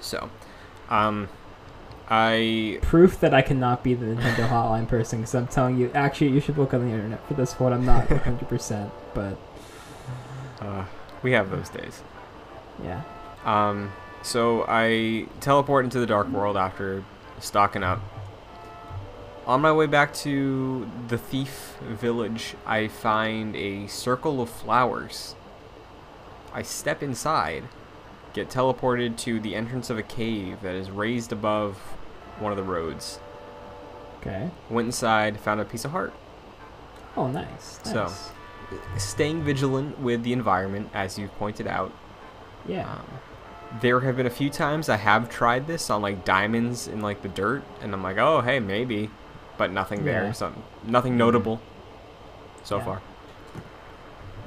So, 0.00 0.30
um, 0.90 1.28
I 2.08 2.78
Proof 2.82 3.18
that 3.20 3.32
I 3.34 3.42
cannot 3.42 3.82
be 3.82 3.94
the 3.94 4.06
Nintendo 4.06 4.48
Hotline 4.48 4.88
person, 4.88 5.20
because 5.20 5.34
I'm 5.34 5.46
telling 5.46 5.78
you, 5.78 5.90
actually, 5.94 6.28
you 6.30 6.40
should 6.40 6.58
look 6.58 6.74
on 6.74 6.80
the 6.86 6.92
internet 6.92 7.26
for 7.26 7.34
this 7.34 7.58
one. 7.58 7.72
I'm 7.72 7.84
not 7.86 8.06
100%, 8.08 8.90
but 9.14 9.36
uh, 10.60 10.84
we 11.22 11.32
have 11.32 11.50
those 11.50 11.68
days. 11.68 12.02
yeah. 12.82 13.02
Um, 13.44 13.92
so 14.22 14.64
I 14.68 15.26
teleport 15.40 15.84
into 15.84 15.98
the 15.98 16.06
dark 16.06 16.28
world 16.28 16.56
after 16.56 17.02
stocking 17.40 17.82
up. 17.82 18.00
On 19.46 19.60
my 19.60 19.72
way 19.72 19.86
back 19.86 20.14
to 20.14 20.88
the 21.08 21.18
thief 21.18 21.76
village, 21.82 22.54
I 22.64 22.86
find 22.86 23.56
a 23.56 23.88
circle 23.88 24.40
of 24.40 24.48
flowers. 24.48 25.34
I 26.54 26.62
step 26.62 27.02
inside, 27.02 27.64
get 28.34 28.48
teleported 28.50 29.16
to 29.18 29.40
the 29.40 29.54
entrance 29.54 29.90
of 29.90 29.98
a 29.98 30.02
cave 30.02 30.60
that 30.62 30.74
is 30.74 30.90
raised 30.90 31.32
above 31.32 31.76
one 32.38 32.52
of 32.52 32.56
the 32.56 32.62
roads. 32.64 33.18
Okay. 34.20 34.50
Went 34.70 34.86
inside, 34.86 35.40
found 35.40 35.60
a 35.60 35.64
piece 35.64 35.84
of 35.84 35.90
heart. 35.90 36.12
Oh, 37.16 37.26
nice. 37.28 37.80
So. 37.84 38.10
Staying 38.96 39.42
vigilant 39.42 39.98
with 39.98 40.22
the 40.22 40.32
environment, 40.32 40.88
as 40.94 41.18
you 41.18 41.28
pointed 41.28 41.66
out. 41.66 41.92
yeah. 42.66 42.90
Um, 42.90 43.04
there 43.80 44.00
have 44.00 44.18
been 44.18 44.26
a 44.26 44.30
few 44.30 44.50
times 44.50 44.90
I 44.90 44.96
have 44.98 45.30
tried 45.30 45.66
this 45.66 45.88
on 45.88 46.02
like 46.02 46.26
diamonds 46.26 46.88
in 46.88 47.00
like 47.00 47.22
the 47.22 47.28
dirt, 47.30 47.62
and 47.80 47.94
I'm 47.94 48.02
like, 48.02 48.18
oh 48.18 48.42
hey, 48.42 48.60
maybe, 48.60 49.08
but 49.56 49.70
nothing 49.70 50.04
there. 50.04 50.24
Yeah. 50.24 50.32
So 50.32 50.52
nothing 50.84 51.16
notable 51.16 51.58
so 52.64 52.76
Yeah. 52.76 52.84
far. 52.84 53.02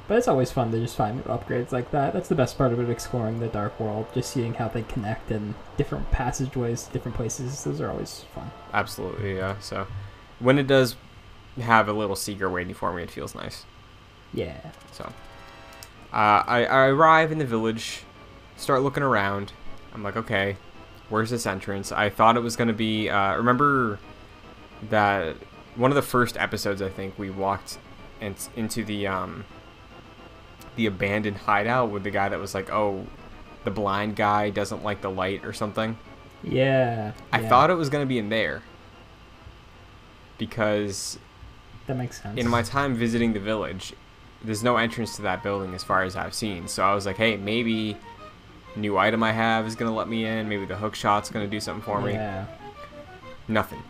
But 0.07 0.17
it's 0.17 0.27
always 0.27 0.51
fun 0.51 0.71
to 0.71 0.79
just 0.79 0.95
find 0.95 1.17
new 1.17 1.23
upgrades 1.23 1.71
like 1.71 1.89
that. 1.91 2.13
That's 2.13 2.29
the 2.29 2.35
best 2.35 2.57
part 2.57 2.71
of 2.71 2.79
it, 2.79 2.89
exploring 2.89 3.39
the 3.39 3.47
Dark 3.47 3.79
World, 3.79 4.05
just 4.13 4.31
seeing 4.31 4.53
how 4.53 4.67
they 4.67 4.83
connect 4.83 5.31
and 5.31 5.55
different 5.77 6.11
passageways, 6.11 6.83
different 6.87 7.17
places. 7.17 7.63
Those 7.63 7.81
are 7.81 7.89
always 7.89 8.25
fun. 8.35 8.51
Absolutely, 8.71 9.37
yeah. 9.37 9.55
So 9.59 9.87
when 10.39 10.59
it 10.59 10.67
does 10.67 10.95
have 11.59 11.87
a 11.87 11.93
little 11.93 12.15
secret 12.15 12.49
waiting 12.49 12.75
for 12.75 12.93
me, 12.93 13.01
it 13.01 13.09
feels 13.09 13.33
nice. 13.33 13.65
Yeah. 14.31 14.71
So 14.91 15.05
uh, 16.13 16.43
I, 16.45 16.65
I 16.65 16.85
arrive 16.87 17.31
in 17.31 17.39
the 17.39 17.45
village, 17.45 18.03
start 18.57 18.83
looking 18.83 19.03
around. 19.03 19.53
I'm 19.93 20.03
like, 20.03 20.17
okay, 20.17 20.57
where's 21.09 21.31
this 21.31 21.45
entrance? 21.47 21.91
I 21.91 22.09
thought 22.09 22.37
it 22.37 22.41
was 22.41 22.55
gonna 22.55 22.73
be. 22.73 23.09
Uh, 23.09 23.37
remember 23.37 23.99
that 24.89 25.35
one 25.75 25.89
of 25.89 25.95
the 25.95 26.01
first 26.01 26.37
episodes 26.37 26.81
I 26.81 26.89
think 26.89 27.17
we 27.17 27.29
walked 27.29 27.79
in, 28.21 28.35
into 28.55 28.83
the 28.83 29.07
um, 29.07 29.45
the 30.75 30.85
abandoned 30.85 31.37
hideout 31.37 31.91
with 31.91 32.03
the 32.03 32.11
guy 32.11 32.29
that 32.29 32.39
was 32.39 32.53
like, 32.53 32.71
oh, 32.71 33.05
the 33.63 33.71
blind 33.71 34.15
guy 34.15 34.49
doesn't 34.49 34.83
like 34.83 35.01
the 35.01 35.09
light 35.09 35.45
or 35.45 35.53
something. 35.53 35.97
Yeah. 36.43 37.13
I 37.31 37.41
yeah. 37.41 37.49
thought 37.49 37.69
it 37.69 37.75
was 37.75 37.89
gonna 37.89 38.05
be 38.05 38.17
in 38.17 38.29
there 38.29 38.61
because 40.37 41.17
that 41.87 41.97
makes 41.97 42.21
sense. 42.21 42.39
in 42.39 42.47
my 42.47 42.61
time 42.61 42.95
visiting 42.95 43.33
the 43.33 43.39
village, 43.39 43.93
there's 44.43 44.63
no 44.63 44.77
entrance 44.77 45.15
to 45.15 45.21
that 45.23 45.43
building 45.43 45.73
as 45.73 45.83
far 45.83 46.03
as 46.03 46.15
I've 46.15 46.33
seen. 46.33 46.67
So 46.67 46.83
I 46.83 46.93
was 46.93 47.05
like, 47.05 47.17
hey, 47.17 47.37
maybe 47.37 47.97
new 48.75 48.97
item 48.97 49.23
I 49.23 49.31
have 49.31 49.65
is 49.65 49.75
gonna 49.75 49.93
let 49.93 50.07
me 50.07 50.25
in. 50.25 50.47
Maybe 50.49 50.65
the 50.65 50.75
hook 50.75 50.95
shot's 50.95 51.29
gonna 51.29 51.47
do 51.47 51.59
something 51.59 51.83
for 51.83 52.01
me. 52.01 52.13
Yeah. 52.13 52.45
Nothing. 53.47 53.81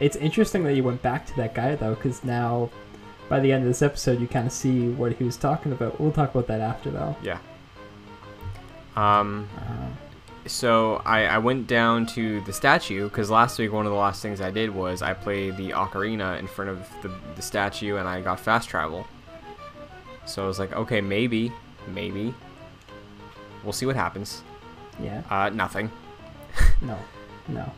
It's 0.00 0.16
interesting 0.16 0.64
that 0.64 0.74
you 0.74 0.82
went 0.82 1.02
back 1.02 1.26
to 1.26 1.36
that 1.36 1.54
guy 1.54 1.76
though, 1.76 1.94
because 1.94 2.24
now, 2.24 2.70
by 3.34 3.40
the 3.40 3.50
end 3.50 3.64
of 3.64 3.68
this 3.68 3.82
episode, 3.82 4.20
you 4.20 4.28
kind 4.28 4.46
of 4.46 4.52
see 4.52 4.90
what 4.90 5.12
he 5.14 5.24
was 5.24 5.36
talking 5.36 5.72
about. 5.72 6.00
We'll 6.00 6.12
talk 6.12 6.30
about 6.32 6.46
that 6.46 6.60
after 6.60 6.88
though. 6.92 7.16
Yeah. 7.20 7.38
Um. 8.94 9.48
Uh, 9.58 9.88
So 10.46 11.02
I, 11.04 11.24
I 11.24 11.38
went 11.38 11.66
down 11.66 12.06
to 12.14 12.40
the 12.42 12.52
statue 12.52 13.08
because 13.08 13.30
last 13.30 13.58
week 13.58 13.72
one 13.72 13.86
of 13.86 13.92
the 13.92 13.98
last 13.98 14.22
things 14.22 14.40
I 14.40 14.52
did 14.52 14.70
was 14.70 15.02
I 15.02 15.14
played 15.14 15.56
the 15.56 15.70
ocarina 15.70 16.38
in 16.38 16.46
front 16.46 16.70
of 16.70 16.78
the, 17.02 17.10
the 17.34 17.42
statue 17.42 17.96
and 17.96 18.06
I 18.06 18.20
got 18.20 18.38
fast 18.38 18.68
travel. 18.68 19.04
So 20.26 20.44
I 20.44 20.46
was 20.46 20.60
like, 20.60 20.72
okay, 20.72 21.00
maybe, 21.00 21.50
maybe. 21.88 22.34
We'll 23.64 23.72
see 23.72 23.86
what 23.86 23.96
happens. 23.96 24.42
yeah. 25.02 25.22
Uh, 25.28 25.48
nothing. 25.50 25.90
No. 26.82 26.98
No. 27.48 27.72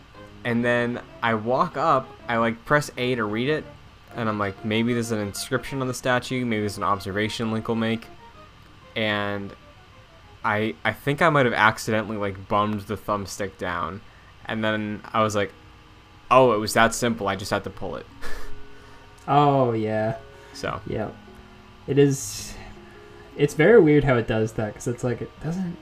And 0.44 0.62
then 0.62 1.00
I 1.22 1.32
walk 1.34 1.76
up, 1.78 2.08
I 2.28 2.36
like 2.36 2.62
press 2.66 2.90
A 2.98 3.14
to 3.14 3.25
read 3.25 3.48
it, 3.48 3.64
and 4.16 4.28
I'm 4.28 4.38
like, 4.38 4.64
maybe 4.64 4.92
there's 4.92 5.12
an 5.12 5.20
inscription 5.20 5.80
on 5.80 5.88
the 5.88 5.94
statue, 5.94 6.44
maybe 6.44 6.61
there's 6.61 6.78
an 6.78 6.82
observation 6.82 7.52
Link 7.52 7.68
will 7.68 7.76
make. 7.76 8.06
And 8.96 9.54
I 10.44 10.75
I 10.85 10.92
think 10.92 11.23
I 11.23 11.28
might 11.28 11.46
have 11.46 11.54
accidentally 11.54 12.16
like 12.16 12.49
bummed 12.49 12.80
the 12.82 12.96
thumbstick 12.96 13.58
down. 13.58 14.00
And 14.46 14.64
then 14.64 15.02
I 15.12 15.23
was 15.23 15.37
like, 15.37 15.52
oh, 16.30 16.52
it 16.52 16.58
was 16.58 16.73
that 16.75 16.94
simple, 16.94 17.28
I 17.28 17.37
just 17.37 17.50
had 17.50 17.62
to 17.64 17.70
pull 17.70 17.96
it. 17.96 18.06
Oh 19.28 19.73
yeah. 19.73 20.18
So, 20.52 20.80
Yeah. 20.87 21.11
It 21.87 21.99
is. 21.99 22.54
It's 23.37 23.54
very 23.54 23.80
weird 23.80 24.04
how 24.04 24.16
it 24.16 24.26
does 24.26 24.52
that 24.52 24.68
because 24.68 24.88
it's 24.88 25.04
like 25.04 25.20
it 25.20 25.30
doesn't. 25.40 25.76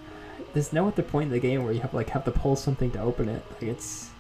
There's 0.52 0.72
no 0.72 0.88
other 0.88 1.02
point 1.02 1.26
in 1.26 1.32
the 1.32 1.40
game 1.40 1.64
where 1.64 1.72
you 1.72 1.80
have 1.80 1.94
like 1.94 2.10
have 2.10 2.24
to 2.24 2.30
pull 2.30 2.56
something 2.56 2.90
to 2.92 3.00
open 3.00 3.28
it. 3.28 3.44
Like 3.52 3.62
it's. 3.62 4.10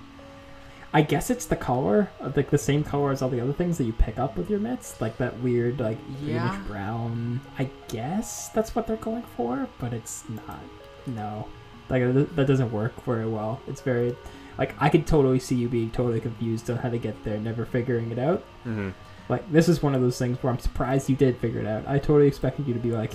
I 0.94 1.02
guess 1.02 1.28
it's 1.28 1.44
the 1.46 1.56
color, 1.56 2.08
like 2.36 2.50
the 2.50 2.56
same 2.58 2.84
color 2.84 3.10
as 3.10 3.20
all 3.20 3.28
the 3.28 3.40
other 3.40 3.52
things 3.52 3.76
that 3.78 3.84
you 3.84 3.92
pick 3.92 4.16
up 4.16 4.36
with 4.36 4.48
your 4.48 4.60
mitts, 4.60 5.00
like 5.00 5.18
that 5.18 5.38
weird 5.40 5.80
like 5.80 5.98
Yeah. 6.22 6.48
greenish 6.48 6.66
brown. 6.68 7.40
I 7.58 7.68
guess 7.88 8.48
that's 8.50 8.74
what 8.76 8.86
they're 8.86 8.96
going 8.96 9.24
for, 9.36 9.68
but 9.80 9.92
it's 9.92 10.22
not. 10.28 10.60
No, 11.06 11.46
like 11.90 12.02
that 12.36 12.46
doesn't 12.46 12.70
work 12.72 12.92
very 13.04 13.26
well. 13.26 13.60
It's 13.66 13.80
very, 13.80 14.16
like 14.56 14.74
I 14.80 14.88
could 14.88 15.04
totally 15.06 15.40
see 15.40 15.56
you 15.56 15.68
being 15.68 15.90
totally 15.90 16.20
confused 16.20 16.70
on 16.70 16.76
how 16.76 16.88
to 16.90 16.98
get 16.98 17.22
there, 17.24 17.38
never 17.38 17.64
figuring 17.66 18.12
it 18.12 18.18
out. 18.20 18.44
hmm 18.62 18.90
Like 19.28 19.50
this 19.50 19.68
is 19.68 19.82
one 19.82 19.96
of 19.96 20.00
those 20.00 20.16
things 20.16 20.40
where 20.42 20.52
I'm 20.52 20.60
surprised 20.60 21.10
you 21.10 21.16
did 21.16 21.36
figure 21.38 21.60
it 21.60 21.66
out. 21.66 21.82
I 21.88 21.98
totally 21.98 22.28
expected 22.28 22.68
you 22.68 22.74
to 22.74 22.80
be 22.80 22.92
like, 22.92 23.14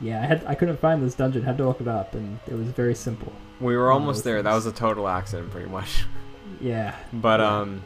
yeah, 0.00 0.20
I 0.20 0.26
had 0.26 0.44
I 0.46 0.56
couldn't 0.56 0.80
find 0.80 1.00
this 1.00 1.14
dungeon, 1.14 1.44
had 1.44 1.58
to 1.58 1.64
look 1.66 1.80
it 1.80 1.86
up, 1.86 2.14
and 2.16 2.40
it 2.48 2.54
was 2.54 2.66
very 2.68 2.96
simple. 2.96 3.32
we 3.60 3.76
were 3.76 3.92
almost 3.92 4.24
there. 4.24 4.42
That 4.42 4.54
was 4.54 4.66
a 4.66 4.72
total 4.72 5.06
accident, 5.06 5.52
pretty 5.52 5.68
much. 5.70 6.06
Yeah, 6.60 6.94
But 7.12 7.40
Yeah. 7.40 7.58
um 7.60 7.82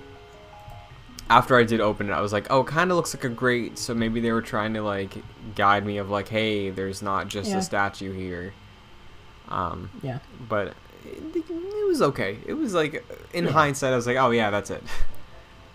after 1.31 1.57
I 1.57 1.65
did 1.65 1.81
open 1.81 2.11
it, 2.11 2.13
I 2.13 2.21
was 2.21 2.33
like, 2.33 2.47
"Oh, 2.51 2.63
kind 2.65 2.91
of 2.91 2.97
looks 2.97 3.15
like 3.15 3.25
a 3.25 3.29
grate." 3.31 3.79
So 3.79 3.95
maybe 3.95 4.21
they 4.21 4.31
were 4.33 4.43
trying 4.43 4.75
to 4.75 4.83
like 4.83 5.15
guide 5.55 5.87
me 5.87 5.97
of 5.99 6.11
like, 6.11 6.29
"Hey, 6.29 6.71
there's 6.71 7.01
not 7.03 7.29
just 7.29 7.51
Yeah. 7.51 7.59
a 7.59 7.63
statue 7.63 8.13
here." 8.13 8.53
Um, 9.49 9.91
yeah, 10.03 10.19
but 10.49 10.75
it, 11.05 11.37
it 11.37 11.87
was 11.89 12.03
okay. 12.03 12.39
It 12.47 12.55
was 12.55 12.75
like 12.75 13.05
in 13.33 13.45
Yeah. 13.45 13.51
hindsight, 13.53 13.93
I 13.93 13.97
was 13.97 14.07
like, 14.07 14.17
"Oh 14.17 14.31
yeah, 14.31 14.51
that's 14.51 14.71
it." 14.71 14.83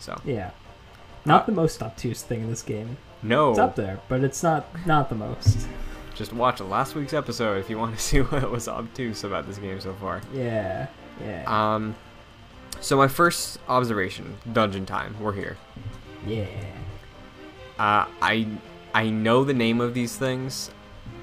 So 0.01 0.15
yeah. 0.23 0.51
Not 1.25 1.45
the 1.45 1.51
most 1.51 1.83
obtuse 1.83 2.21
thing 2.23 2.39
in 2.43 2.49
this 2.49 2.61
game. 2.61 2.95
no, 3.21 3.49
It's 3.49 3.59
up 3.59 3.75
there, 3.75 3.99
but 4.07 4.23
it's 4.23 4.41
not 4.41 4.65
not 4.85 5.09
the 5.09 5.15
most. 5.15 5.67
just 6.15 6.31
watch 6.31 6.61
last 6.61 6.95
week's 6.95 7.11
episode 7.13 7.57
if 7.57 7.69
you 7.69 7.77
want 7.77 7.95
to 7.97 8.01
see 8.09 8.19
what 8.21 8.49
was 8.49 8.69
obtuse 8.69 9.25
about 9.25 9.45
this 9.45 9.57
game 9.57 9.81
so 9.81 9.93
far. 9.95 10.21
Yeah, 10.33 10.87
yeah, 11.21 11.43
Um, 11.75 11.95
so 12.81 12.97
my 12.97 13.07
first 13.07 13.59
observation, 13.67 14.37
dungeon 14.53 14.85
time. 14.85 15.15
We're 15.19 15.33
here. 15.33 15.57
yeah. 16.25 16.45
Uh, 17.77 18.05
I 18.21 18.47
I 18.93 19.09
know 19.09 19.43
the 19.45 19.53
name 19.53 19.79
of 19.79 19.93
these 19.93 20.17
things, 20.17 20.69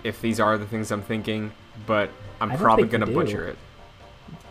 if 0.04 0.20
these 0.22 0.40
are 0.40 0.56
the 0.56 0.66
things 0.66 0.90
I'm 0.90 1.02
thinking, 1.02 1.52
but 1.86 2.10
I'm 2.40 2.56
probably 2.56 2.88
gonna 2.88 3.06
butcher 3.06 3.46
it. 3.46 3.58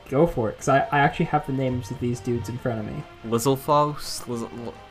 Go 0.07 0.27
for 0.27 0.49
it, 0.49 0.53
because 0.53 0.69
I, 0.69 0.81
I 0.91 0.99
actually 0.99 1.25
have 1.25 1.47
the 1.47 1.53
names 1.53 1.89
of 1.89 1.99
these 1.99 2.19
dudes 2.19 2.47
in 2.47 2.59
front 2.59 2.79
of 2.79 2.85
me. 2.85 3.03
Lizalfos? 3.25 4.27
Liz, 4.27 4.43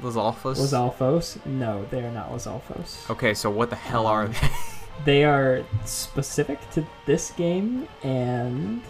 Lizalfos? 0.02 0.56
Lizalfos? 0.58 1.46
No, 1.46 1.86
they 1.92 2.00
are 2.04 2.10
not 2.10 2.32
Lizalfos. 2.32 3.08
Okay, 3.08 3.32
so 3.32 3.48
what 3.48 3.70
the 3.70 3.76
hell 3.76 4.06
are 4.06 4.26
they? 4.28 4.48
They 5.04 5.24
are 5.24 5.64
specific 5.84 6.58
to 6.70 6.86
this 7.04 7.32
game 7.32 7.88
and 8.04 8.80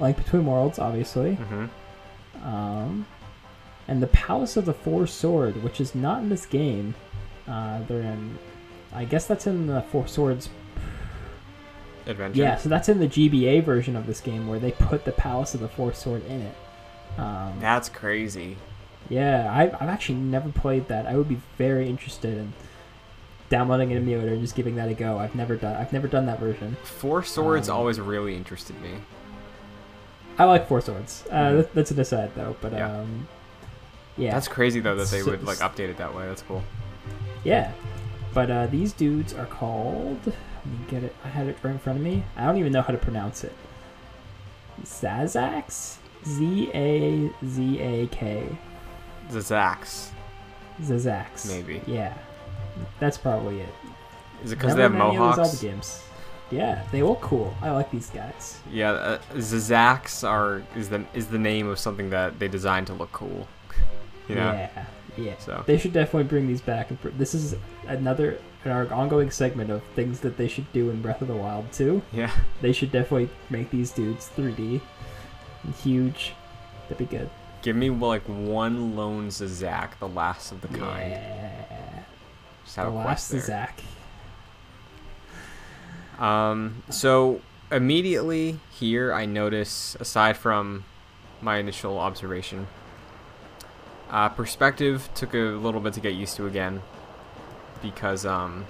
like, 0.00 0.16
Between 0.16 0.46
Worlds, 0.46 0.78
obviously. 0.78 1.34
hmm 1.34 1.66
Um, 2.44 3.06
and 3.86 4.02
the 4.02 4.06
Palace 4.08 4.56
of 4.56 4.64
the 4.66 4.74
Four 4.74 5.06
Sword, 5.06 5.62
which 5.62 5.80
is 5.80 5.94
not 5.94 6.22
in 6.22 6.28
this 6.28 6.46
game. 6.46 6.94
Uh, 7.46 7.80
they're 7.88 8.00
in. 8.02 8.38
I 8.92 9.04
guess 9.04 9.26
that's 9.26 9.46
in 9.46 9.66
the 9.66 9.82
Four 9.82 10.06
Swords. 10.06 10.50
Adventure. 12.06 12.40
Yeah, 12.40 12.56
so 12.56 12.68
that's 12.68 12.88
in 12.88 13.00
the 13.00 13.06
GBA 13.08 13.64
version 13.64 13.94
of 13.96 14.06
this 14.06 14.20
game 14.20 14.48
where 14.48 14.58
they 14.58 14.72
put 14.72 15.04
the 15.04 15.12
Palace 15.12 15.54
of 15.54 15.60
the 15.60 15.68
Four 15.68 15.92
Sword 15.92 16.24
in 16.26 16.40
it. 16.42 16.54
Um, 17.18 17.54
That's 17.60 17.88
crazy. 17.88 18.56
yeah, 19.08 19.52
I've, 19.54 19.74
I've 19.74 19.88
actually 19.88 20.18
never 20.18 20.50
played 20.50 20.88
that. 20.88 21.06
I 21.06 21.16
would 21.16 21.28
be 21.28 21.40
very 21.58 21.88
interested 21.88 22.38
in 22.38 22.52
downloading 23.50 23.90
an 23.92 23.98
emulator 23.98 24.32
and 24.32 24.40
just 24.40 24.54
giving 24.54 24.76
that 24.76 24.88
a 24.88 24.94
go. 24.94 25.18
I've 25.18 25.34
never 25.34 25.56
done. 25.56 25.76
I've 25.76 25.92
never 25.92 26.06
done 26.08 26.26
that 26.26 26.38
version. 26.38 26.76
Four 26.84 27.22
Swords 27.24 27.68
Um, 27.68 27.76
always 27.76 27.98
really 28.00 28.36
interested 28.36 28.80
me. 28.80 28.90
I 30.38 30.44
like 30.44 30.68
Four 30.68 30.80
Swords. 30.80 31.24
Uh, 31.30 31.34
Mhm. 31.34 31.56
that- 31.56 31.74
that's 31.74 31.90
an 31.90 32.00
aside 32.00 32.30
though, 32.36 32.56
but 32.60 32.72
Yeah. 32.72 32.86
um, 33.00 33.26
yeah, 34.16 34.32
That's 34.32 34.48
crazy 34.48 34.80
though 34.80 34.94
that 34.96 35.08
they 35.08 35.20
So- 35.20 35.30
would 35.32 35.44
like 35.44 35.58
update 35.58 35.88
it 35.90 35.98
that 35.98 36.14
way. 36.14 36.26
That's 36.26 36.42
cool. 36.42 36.62
yeah. 37.44 37.72
But 38.34 38.50
uh, 38.50 38.66
these 38.66 38.92
dudes 38.92 39.32
are 39.34 39.46
called. 39.46 40.20
Let 40.26 40.66
me 40.66 40.78
get 40.88 41.02
it. 41.02 41.14
I 41.24 41.28
had 41.28 41.46
it 41.48 41.56
right 41.62 41.70
in 41.72 41.78
front 41.78 41.98
of 41.98 42.04
me. 42.04 42.24
I 42.36 42.44
don't 42.44 42.58
even 42.58 42.72
know 42.72 42.82
how 42.82 42.92
to 42.92 42.98
pronounce 42.98 43.42
it. 43.42 43.52
Zazax, 44.84 45.96
Z 46.26 46.70
A 46.74 47.30
Z 47.44 47.80
A 47.80 48.06
K, 48.08 48.44
Zazax. 49.30 50.10
Zazax. 50.82 51.48
Maybe. 51.48 51.80
Yeah, 51.86 52.14
that's 53.00 53.18
probably 53.18 53.60
it. 53.60 53.74
Is 54.44 54.52
it 54.52 54.56
because 54.56 54.76
they 54.76 54.82
have 54.82 54.92
Never 54.92 55.04
in 55.10 55.10
any 55.16 55.16
of 55.18 55.36
those 55.36 55.38
mohawks? 55.38 55.60
Games. 55.62 56.02
Yeah, 56.50 56.82
they 56.92 57.02
look 57.02 57.20
cool. 57.20 57.54
I 57.60 57.70
like 57.70 57.90
these 57.90 58.08
guys. 58.10 58.58
Yeah, 58.70 58.92
uh, 58.92 59.18
Zazaks 59.34 60.26
are 60.26 60.62
is 60.76 60.88
the 60.88 61.04
is 61.14 61.26
the 61.26 61.38
name 61.38 61.68
of 61.68 61.78
something 61.78 62.10
that 62.10 62.38
they 62.38 62.48
designed 62.48 62.86
to 62.88 62.94
look 62.94 63.12
cool. 63.12 63.46
You 64.28 64.34
know. 64.36 64.52
Yeah, 64.52 64.84
yeah. 65.16 65.36
So 65.38 65.62
They 65.66 65.78
should 65.78 65.92
definitely 65.92 66.24
bring 66.24 66.46
these 66.46 66.60
back. 66.60 66.90
and 66.90 66.98
This 67.18 67.34
is 67.34 67.54
another 67.86 68.38
in 68.64 68.70
our 68.70 68.92
ongoing 68.92 69.30
segment 69.30 69.70
of 69.70 69.82
things 69.94 70.20
that 70.20 70.36
they 70.36 70.48
should 70.48 70.70
do 70.72 70.90
in 70.90 71.00
Breath 71.02 71.22
of 71.22 71.28
the 71.28 71.36
Wild 71.36 71.70
too. 71.72 72.02
yeah. 72.12 72.30
They 72.60 72.72
should 72.72 72.92
definitely 72.92 73.28
make 73.50 73.70
these 73.70 73.90
dudes 73.90 74.30
3D, 74.36 74.80
and 75.64 75.74
huge. 75.76 76.32
That'd 76.88 76.98
be 76.98 77.16
good. 77.16 77.28
Give 77.62 77.76
me 77.76 77.90
like 77.90 78.22
one 78.24 78.96
lone 78.96 79.28
Zazak, 79.28 79.98
the 79.98 80.08
last 80.08 80.52
of 80.52 80.60
the 80.62 80.68
kind. 80.68 81.10
Yeah. 81.12 82.02
Just 82.64 82.76
The 82.76 82.88
a 82.88 82.90
last 82.90 83.04
quest 83.04 83.30
there. 83.32 83.40
Zach. 83.40 83.80
Um, 86.18 86.82
so 86.90 87.40
immediately 87.70 88.58
here, 88.70 89.12
I 89.12 89.24
notice, 89.26 89.96
aside 90.00 90.36
from 90.36 90.84
my 91.40 91.58
initial 91.58 91.98
observation, 91.98 92.66
uh, 94.10 94.28
perspective 94.30 95.08
took 95.14 95.34
a 95.34 95.38
little 95.38 95.80
bit 95.80 95.92
to 95.94 96.00
get 96.00 96.14
used 96.14 96.36
to 96.36 96.46
again, 96.46 96.82
because 97.82 98.26
um, 98.26 98.64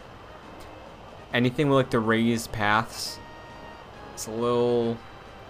anything 1.33 1.69
with 1.69 1.77
like 1.77 1.91
the 1.91 2.01
raised 2.01 2.53
paths, 2.53 3.19
it's 4.15 4.27
a 4.27 4.31
little 4.33 4.99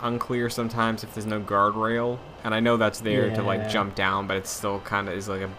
unclear 0.02 0.48
sometimes 0.48 1.02
if 1.02 1.14
there's 1.14 1.26
no 1.26 1.40
guardrail. 1.40 2.18
And 2.44 2.54
I 2.54 2.60
know 2.60 2.76
that's 2.76 3.00
there 3.00 3.34
to 3.34 3.42
like 3.42 3.68
jump 3.68 3.94
down, 3.96 4.26
but 4.28 4.36
it's 4.36 4.50
still 4.50 4.78
kind 4.80 5.08
of 5.08 5.14
is 5.14 5.28
like 5.28 5.40
a 5.40 5.50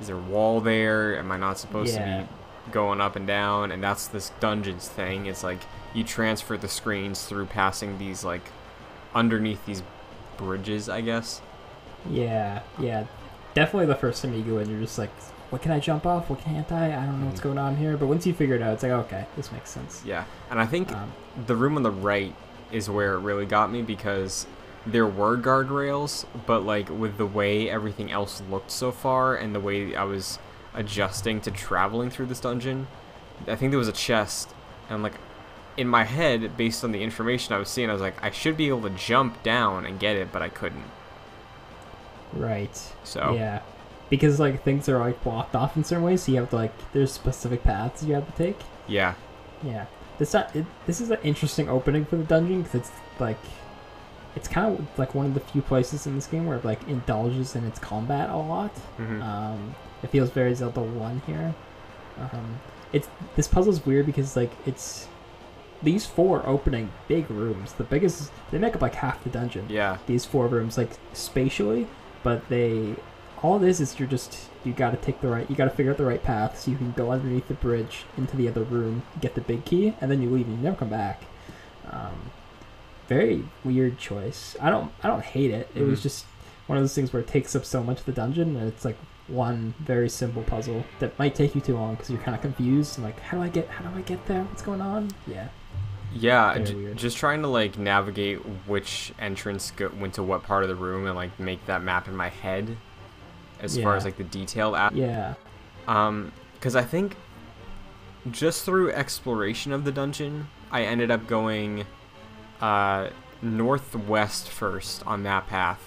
is 0.00 0.06
there 0.08 0.16
a 0.16 0.20
wall 0.20 0.60
there? 0.60 1.18
Am 1.18 1.32
I 1.32 1.38
not 1.38 1.58
supposed 1.58 1.94
Yeah. 1.94 2.18
to 2.18 2.22
be 2.24 2.28
going 2.72 3.00
up 3.00 3.16
and 3.16 3.26
down? 3.26 3.70
And 3.72 3.82
that's 3.82 4.06
this 4.06 4.30
dungeons 4.40 4.88
thing. 4.88 5.26
It's 5.26 5.42
like 5.44 5.60
you 5.94 6.04
transfer 6.04 6.56
the 6.56 6.68
screens 6.68 7.24
through 7.24 7.46
passing 7.46 7.98
these 7.98 8.24
like 8.24 8.42
underneath 9.14 9.64
these 9.66 9.82
bridges, 10.36 10.88
I 10.88 11.00
guess. 11.00 11.40
Yeah, 12.10 12.60
yeah. 12.78 13.04
Definitely 13.54 13.86
the 13.86 13.94
first 13.94 14.22
time 14.22 14.34
you 14.34 14.42
go 14.42 14.58
in, 14.58 14.68
you're 14.70 14.80
just 14.80 14.98
like, 14.98 15.10
what 15.50 15.62
can 15.62 15.72
I 15.72 15.80
jump 15.80 16.04
off? 16.06 16.28
What 16.28 16.40
can't 16.40 16.70
I? 16.70 16.86
I 16.88 17.06
don't 17.06 17.20
know 17.20 17.26
what's 17.26 17.40
Mhm. 17.40 17.44
going 17.44 17.58
on 17.58 17.76
here. 17.76 17.96
But 17.96 18.06
once 18.06 18.26
you 18.26 18.34
figure 18.34 18.56
it 18.56 18.62
out, 18.62 18.74
it's 18.74 18.82
like, 18.82 18.92
okay, 18.92 19.26
this 19.36 19.50
makes 19.52 19.70
sense. 19.70 20.02
Yeah, 20.04 20.24
and 20.50 20.60
I 20.60 20.66
think 20.66 20.92
Um, 20.92 21.12
the 21.46 21.56
room 21.56 21.76
on 21.76 21.82
the 21.82 21.90
right 21.90 22.34
is 22.72 22.90
where 22.90 23.14
it 23.14 23.20
really 23.20 23.46
got 23.46 23.70
me 23.70 23.80
because 23.82 24.46
there 24.84 25.06
were 25.06 25.36
guardrails, 25.36 26.26
but 26.46 26.64
like 26.64 26.88
with 26.90 27.16
the 27.16 27.26
way 27.26 27.70
everything 27.70 28.10
else 28.12 28.42
looked 28.50 28.70
so 28.70 28.92
far 28.92 29.34
and 29.34 29.54
the 29.54 29.60
way 29.60 29.96
I 29.96 30.04
was 30.04 30.38
adjusting 30.76 31.40
to 31.42 31.50
traveling 31.50 32.10
through 32.10 32.26
this 32.26 32.40
dungeon, 32.40 32.86
I 33.48 33.56
think 33.56 33.70
there 33.72 33.78
was 33.78 33.88
a 33.88 33.92
chest, 33.92 34.50
and 34.88 35.02
like 35.02 35.14
in 35.76 35.88
my 35.88 36.04
head, 36.04 36.56
based 36.56 36.84
on 36.84 36.92
the 36.92 37.02
information 37.02 37.54
I 37.54 37.58
was 37.58 37.68
seeing, 37.68 37.90
I 37.90 37.92
was 37.92 38.00
like, 38.02 38.22
I 38.22 38.30
should 38.30 38.56
be 38.56 38.68
able 38.68 38.82
to 38.82 38.90
jump 38.90 39.42
down 39.42 39.84
and 39.84 39.98
get 40.00 40.16
it, 40.16 40.32
but 40.32 40.40
I 40.42 40.48
couldn't. 40.48 40.84
right. 42.32 42.76
So 43.04 43.34
Yeah. 43.34 43.60
Because 44.08 44.38
like 44.38 44.62
things 44.62 44.88
are 44.88 44.98
like 44.98 45.22
blocked 45.24 45.56
off 45.56 45.76
in 45.76 45.82
certain 45.84 46.04
ways, 46.04 46.22
so 46.22 46.32
you 46.32 46.38
have 46.38 46.50
to 46.50 46.56
like 46.56 46.72
there's 46.92 47.12
specific 47.12 47.62
paths 47.64 48.02
you 48.04 48.14
have 48.14 48.26
to 48.26 48.32
take. 48.44 48.58
yeah, 48.86 49.14
Yeah. 49.62 49.86
This 50.18 50.32
not 50.32 50.54
it, 50.56 50.64
this 50.86 51.00
is 51.00 51.10
an 51.10 51.18
interesting 51.22 51.68
opening 51.68 52.04
for 52.06 52.16
the 52.16 52.24
dungeon 52.24 52.62
because 52.62 52.76
it's 52.80 52.90
like 53.18 53.38
it's 54.34 54.48
kind 54.48 54.78
of 54.78 54.98
like 54.98 55.14
one 55.14 55.26
of 55.26 55.34
the 55.34 55.40
few 55.40 55.60
places 55.60 56.06
in 56.06 56.14
this 56.14 56.26
game 56.26 56.46
where 56.46 56.56
it 56.58 56.64
like 56.64 56.86
indulges 56.88 57.56
in 57.56 57.64
its 57.64 57.78
combat 57.78 58.30
a 58.30 58.36
lot. 58.36 58.72
mhm. 58.98 59.22
Um, 59.22 59.74
it 60.02 60.08
feels 60.10 60.30
very 60.30 60.54
Zelda 60.54 60.80
One 60.82 61.22
here. 61.26 61.54
Um, 62.18 62.60
it's 62.92 63.08
this 63.34 63.48
puzzle's 63.48 63.84
weird 63.84 64.06
because 64.06 64.36
like 64.36 64.52
it's 64.66 65.08
these 65.82 66.06
four 66.06 66.46
opening 66.46 66.90
big 67.08 67.30
rooms. 67.30 67.72
The 67.74 67.84
biggest 67.84 68.30
they 68.50 68.58
make 68.58 68.74
up 68.74 68.82
like 68.82 68.94
half 68.94 69.22
the 69.24 69.30
dungeon. 69.30 69.66
yeah, 69.68 69.98
These 70.06 70.24
four 70.24 70.46
rooms 70.48 70.78
like 70.78 70.90
spatially, 71.12 71.86
but 72.22 72.48
they 72.48 72.94
all 73.42 73.62
it 73.62 73.68
is 73.68 73.80
is 73.80 73.98
you're 73.98 74.08
just 74.08 74.48
you 74.64 74.72
got 74.72 74.90
to 74.92 74.96
take 74.96 75.20
the 75.20 75.28
right 75.28 75.48
you 75.50 75.54
got 75.54 75.64
to 75.66 75.70
figure 75.70 75.92
out 75.92 75.98
the 75.98 76.04
right 76.06 76.22
path 76.22 76.58
so 76.58 76.70
you 76.70 76.76
can 76.78 76.92
go 76.92 77.10
underneath 77.12 77.46
the 77.48 77.54
bridge 77.54 78.04
into 78.16 78.36
the 78.36 78.48
other 78.48 78.62
room, 78.62 79.02
get 79.20 79.34
the 79.34 79.40
big 79.42 79.64
key, 79.66 79.94
and 80.00 80.10
then 80.10 80.22
you 80.22 80.30
leave 80.30 80.46
and 80.46 80.56
you 80.56 80.62
never 80.62 80.76
come 80.76 80.88
back. 80.88 81.24
Um, 81.90 82.30
very 83.08 83.44
weird 83.64 83.98
choice. 83.98 84.56
I 84.60 84.70
don't 84.70 84.90
I 85.02 85.08
don't 85.08 85.22
hate 85.22 85.50
it. 85.50 85.68
It 85.74 85.82
was 85.82 86.00
Mhm. 86.00 86.04
just 86.04 86.24
one 86.66 86.78
of 86.78 86.82
those 86.82 86.94
things 86.94 87.12
where 87.12 87.20
it 87.20 87.28
takes 87.28 87.54
up 87.54 87.64
so 87.64 87.82
much 87.84 88.00
of 88.00 88.06
the 88.06 88.12
dungeon 88.12 88.56
and 88.56 88.66
it's 88.66 88.84
like 88.84 88.96
one 89.28 89.74
very 89.80 90.08
simple 90.08 90.42
puzzle 90.44 90.84
that 91.00 91.18
might 91.18 91.34
take 91.34 91.54
you 91.54 91.60
too 91.60 91.74
long 91.74 91.94
because 91.94 92.10
you're 92.10 92.20
kind 92.20 92.34
of 92.34 92.40
confused 92.40 92.96
and 92.96 93.04
like 93.04 93.18
how 93.20 93.36
do 93.38 93.42
I 93.42 93.48
get 93.48 93.68
how 93.68 93.88
do 93.88 93.98
I 93.98 94.02
get 94.02 94.24
there? 94.26 94.42
What's 94.44 94.62
going 94.62 94.80
on? 94.80 95.10
Yeah. 95.26 95.48
Yeah, 96.14 96.56
j- 96.58 96.94
just 96.94 97.16
trying 97.18 97.42
to 97.42 97.48
like 97.48 97.76
navigate 97.76 98.38
which 98.66 99.12
entrance 99.18 99.72
go- 99.72 99.90
went 100.00 100.14
to 100.14 100.22
what 100.22 100.44
part 100.44 100.62
of 100.62 100.68
the 100.68 100.74
room 100.76 101.06
and 101.06 101.14
like 101.16 101.38
make 101.40 101.66
that 101.66 101.82
map 101.82 102.08
in 102.08 102.16
my 102.16 102.28
head, 102.28 102.76
as 103.60 103.76
far 103.76 103.96
as 103.96 104.04
like 104.04 104.16
the 104.16 104.24
detailed. 104.24 104.74
A- 104.76 104.90
Yeah. 104.94 105.34
um, 105.88 106.32
because 106.54 106.74
I 106.76 106.82
think 106.84 107.16
just 108.30 108.64
through 108.64 108.92
exploration 108.92 109.72
of 109.72 109.84
the 109.84 109.92
dungeon, 109.92 110.48
I 110.70 110.82
ended 110.84 111.10
up 111.10 111.26
going 111.26 111.84
uh 112.62 113.10
northwest 113.42 114.48
first 114.48 115.06
on 115.06 115.22
that 115.24 115.46
path, 115.48 115.80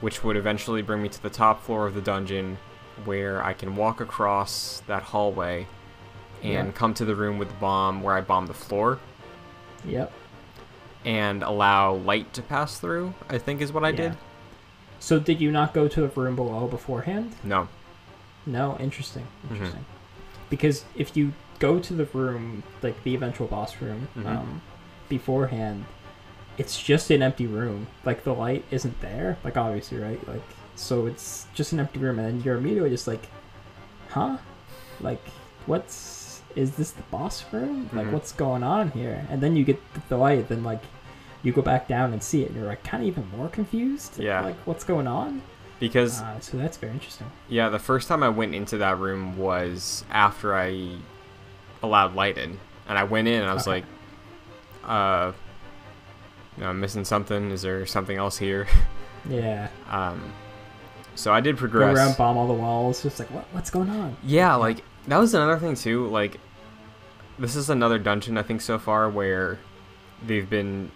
which 0.00 0.22
would 0.24 0.36
eventually 0.36 0.82
bring 0.82 1.02
me 1.02 1.08
to 1.08 1.22
the 1.22 1.30
top 1.30 1.62
floor 1.62 1.86
of 1.86 1.94
the 1.94 2.00
dungeon, 2.00 2.58
where 3.04 3.42
I 3.44 3.52
can 3.52 3.76
walk 3.76 4.00
across 4.00 4.82
that 4.86 5.02
hallway 5.04 5.66
and 6.42 6.68
Yeah. 6.68 6.72
come 6.72 6.94
to 6.94 7.04
the 7.04 7.14
room 7.14 7.38
with 7.38 7.48
the 7.48 7.54
bomb 7.54 8.02
where 8.02 8.14
I 8.14 8.20
bomb 8.20 8.46
the 8.46 8.54
floor 8.54 8.98
Yep. 9.84 10.12
and 11.04 11.42
allow 11.42 11.94
light 11.94 12.32
to 12.34 12.42
pass 12.42 12.78
through, 12.78 13.14
I 13.28 13.38
think 13.38 13.60
is 13.60 13.72
what 13.72 13.84
I 13.84 13.90
Yeah. 13.90 13.96
did. 13.96 14.16
So 15.00 15.18
did 15.20 15.40
you 15.40 15.50
not 15.52 15.74
go 15.74 15.86
to 15.88 16.00
the 16.00 16.08
room 16.08 16.34
below 16.36 16.66
beforehand? 16.66 17.34
No. 17.44 17.68
No, 18.46 18.76
interesting, 18.80 19.26
Mhm. 19.46 19.52
interesting. 19.52 19.84
Because 20.50 20.84
if 20.96 21.16
you 21.16 21.32
go 21.58 21.78
to 21.78 21.92
the 21.94 22.04
room, 22.06 22.62
like 22.82 23.02
the 23.04 23.14
eventual 23.14 23.46
boss 23.46 23.80
room, 23.80 24.08
Mhm. 24.16 24.26
um, 24.26 24.62
beforehand, 25.08 25.84
it's 26.58 26.80
just 26.80 27.10
an 27.10 27.22
empty 27.22 27.46
room. 27.46 27.86
Like 28.04 28.24
the 28.24 28.34
light 28.34 28.64
isn't 28.70 29.00
there. 29.00 29.38
Like 29.44 29.56
obviously, 29.56 29.98
right? 29.98 30.26
Like 30.28 30.42
so, 30.76 31.06
it's 31.06 31.46
just 31.54 31.72
an 31.72 31.80
empty 31.80 31.98
room, 32.00 32.18
and 32.18 32.26
then 32.28 32.42
you're 32.42 32.56
immediately 32.56 32.90
just 32.90 33.06
like, 33.08 33.26
huh? 34.10 34.36
Like 35.00 35.24
what's 35.66 36.42
is 36.56 36.72
this 36.72 36.90
the 36.92 37.02
boss 37.04 37.44
room? 37.52 37.88
Like 37.92 38.06
Mhm. 38.08 38.12
what's 38.12 38.32
going 38.32 38.62
on 38.62 38.90
here? 38.90 39.26
And 39.30 39.40
then 39.40 39.54
you 39.56 39.64
get 39.64 39.80
the 40.08 40.16
light, 40.16 40.48
then 40.48 40.64
like. 40.64 40.80
You 41.44 41.52
go 41.52 41.62
back 41.62 41.86
down 41.86 42.12
and 42.12 42.20
see 42.20 42.42
it, 42.42 42.48
and 42.48 42.56
you're 42.56 42.66
like 42.66 42.82
kind 42.82 43.00
of 43.00 43.06
even 43.08 43.24
more 43.36 43.48
confused. 43.48 44.18
Yeah. 44.18 44.40
Like, 44.40 44.56
what's 44.66 44.82
going 44.82 45.06
on? 45.06 45.40
Because 45.78 46.20
Uh, 46.20 46.40
so 46.40 46.56
that's 46.56 46.76
very 46.78 46.92
interesting. 46.92 47.28
yeah, 47.48 47.68
the 47.68 47.78
first 47.78 48.08
time 48.08 48.24
I 48.24 48.28
went 48.28 48.56
into 48.56 48.76
that 48.78 48.98
room 48.98 49.38
was 49.38 50.04
after 50.10 50.56
I 50.56 50.96
allowed 51.80 52.16
light 52.16 52.38
in, 52.38 52.58
and 52.88 52.98
I 52.98 53.04
went 53.04 53.28
in 53.28 53.40
and 53.40 53.48
I 53.48 53.54
was 53.54 53.68
Okay. 53.68 53.70
like, 53.70 53.84
uh, 54.84 55.32
I'm 56.60 56.80
missing 56.80 57.04
something. 57.04 57.50
Is 57.50 57.62
there 57.62 57.86
something 57.86 58.16
else 58.16 58.38
here? 58.38 58.66
Yeah. 59.28 59.68
um, 59.90 60.32
so 61.14 61.34
I 61.34 61.40
did 61.40 61.58
progress. 61.58 61.94
Go 61.94 62.00
around, 62.00 62.16
bomb 62.16 62.38
all 62.38 62.46
the 62.46 62.54
walls. 62.54 63.02
Just 63.02 63.18
like, 63.18 63.28
what? 63.30 63.44
What's 63.50 63.68
going 63.68 63.90
on? 63.90 64.16
Yeah, 64.22 64.54
like 64.54 64.84
that 65.08 65.18
was 65.18 65.34
another 65.34 65.58
thing 65.58 65.74
too. 65.74 66.06
Like 66.06 66.38
this 67.38 67.56
is 67.56 67.68
another 67.68 67.98
dungeon 67.98 68.38
I 68.38 68.42
think 68.42 68.60
so 68.60 68.78
far 68.78 69.10
where 69.10 69.58
they've 70.24 70.48
been 70.48 70.90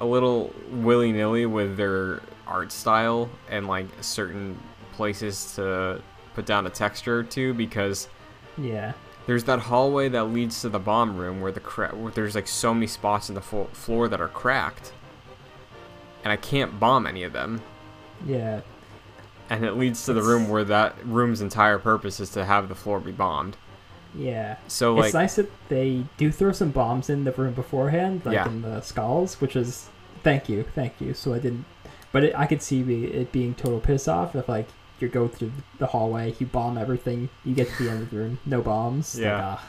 a 0.00 0.06
little 0.06 0.52
willy 0.70 1.12
nilly 1.12 1.44
with 1.46 1.76
their 1.76 2.20
art 2.46 2.72
style 2.72 3.28
and 3.50 3.66
like 3.66 3.86
certain 4.00 4.58
places 4.92 5.54
to 5.56 6.00
put 6.34 6.46
down 6.46 6.66
a 6.66 6.70
texture 6.70 7.22
to 7.22 7.52
because 7.54 8.08
Yeah. 8.56 8.92
There's 9.26 9.44
that 9.44 9.60
hallway 9.60 10.08
that 10.08 10.24
leads 10.24 10.60
to 10.62 10.68
the 10.68 10.78
bomb 10.78 11.16
room 11.16 11.40
where 11.40 11.52
the 11.52 11.60
cra- 11.60 11.94
where 11.94 12.10
there's 12.12 12.34
like 12.34 12.48
so 12.48 12.74
many 12.74 12.86
spots 12.86 13.28
in 13.28 13.34
the 13.34 13.40
fo- 13.40 13.68
floor 13.72 14.08
that 14.08 14.20
are 14.20 14.28
cracked 14.28 14.92
and 16.24 16.32
I 16.32 16.36
can't 16.36 16.78
bomb 16.80 17.06
any 17.06 17.22
of 17.24 17.32
them 17.32 17.60
Yeah. 18.26 18.60
and 19.50 19.64
it 19.64 19.72
leads 19.76 20.04
to 20.06 20.12
the 20.12 20.20
It's- 20.20 20.28
room 20.32 20.48
where 20.48 20.64
that 20.64 20.94
room's 21.04 21.40
entire 21.40 21.78
purpose 21.78 22.20
is 22.20 22.30
to 22.30 22.44
have 22.44 22.68
the 22.68 22.74
floor 22.74 23.00
be 23.00 23.12
bombed. 23.12 23.56
Yeah. 24.14 24.56
So 24.68 24.94
like 24.94 25.06
it's 25.06 25.14
nice 25.14 25.36
that 25.36 25.50
they 25.68 26.04
do 26.16 26.30
throw 26.30 26.52
some 26.52 26.70
bombs 26.70 27.08
in 27.08 27.24
the 27.24 27.32
room 27.32 27.54
beforehand, 27.54 28.22
like 28.24 28.34
Yeah. 28.34 28.46
in 28.46 28.62
the 28.62 28.80
skulls, 28.82 29.40
which 29.40 29.56
is 29.56 29.88
thank 30.22 30.48
you, 30.48 30.64
thank 30.74 31.00
you. 31.00 31.14
So 31.14 31.32
I 31.34 31.38
didn't, 31.38 31.64
but 32.12 32.24
it, 32.24 32.34
I 32.36 32.46
could 32.46 32.60
see 32.62 32.82
it 33.06 33.32
being 33.32 33.54
total 33.54 33.80
piss 33.80 34.06
off 34.08 34.34
if 34.36 34.48
like 34.48 34.68
you 35.02 35.08
go 35.08 35.28
through 35.28 35.52
the 35.78 35.86
hallway, 35.86 36.34
you 36.38 36.46
bomb 36.46 36.78
everything, 36.78 37.28
you 37.44 37.54
get 37.54 37.68
to 37.76 37.82
the 37.84 37.90
end 37.90 38.02
of 38.04 38.10
the 38.10 38.16
room, 38.16 38.38
no 38.46 38.62
bombs. 38.62 39.14
like, 39.16 39.24
Yeah. 39.24 39.56
ah, 39.58 39.64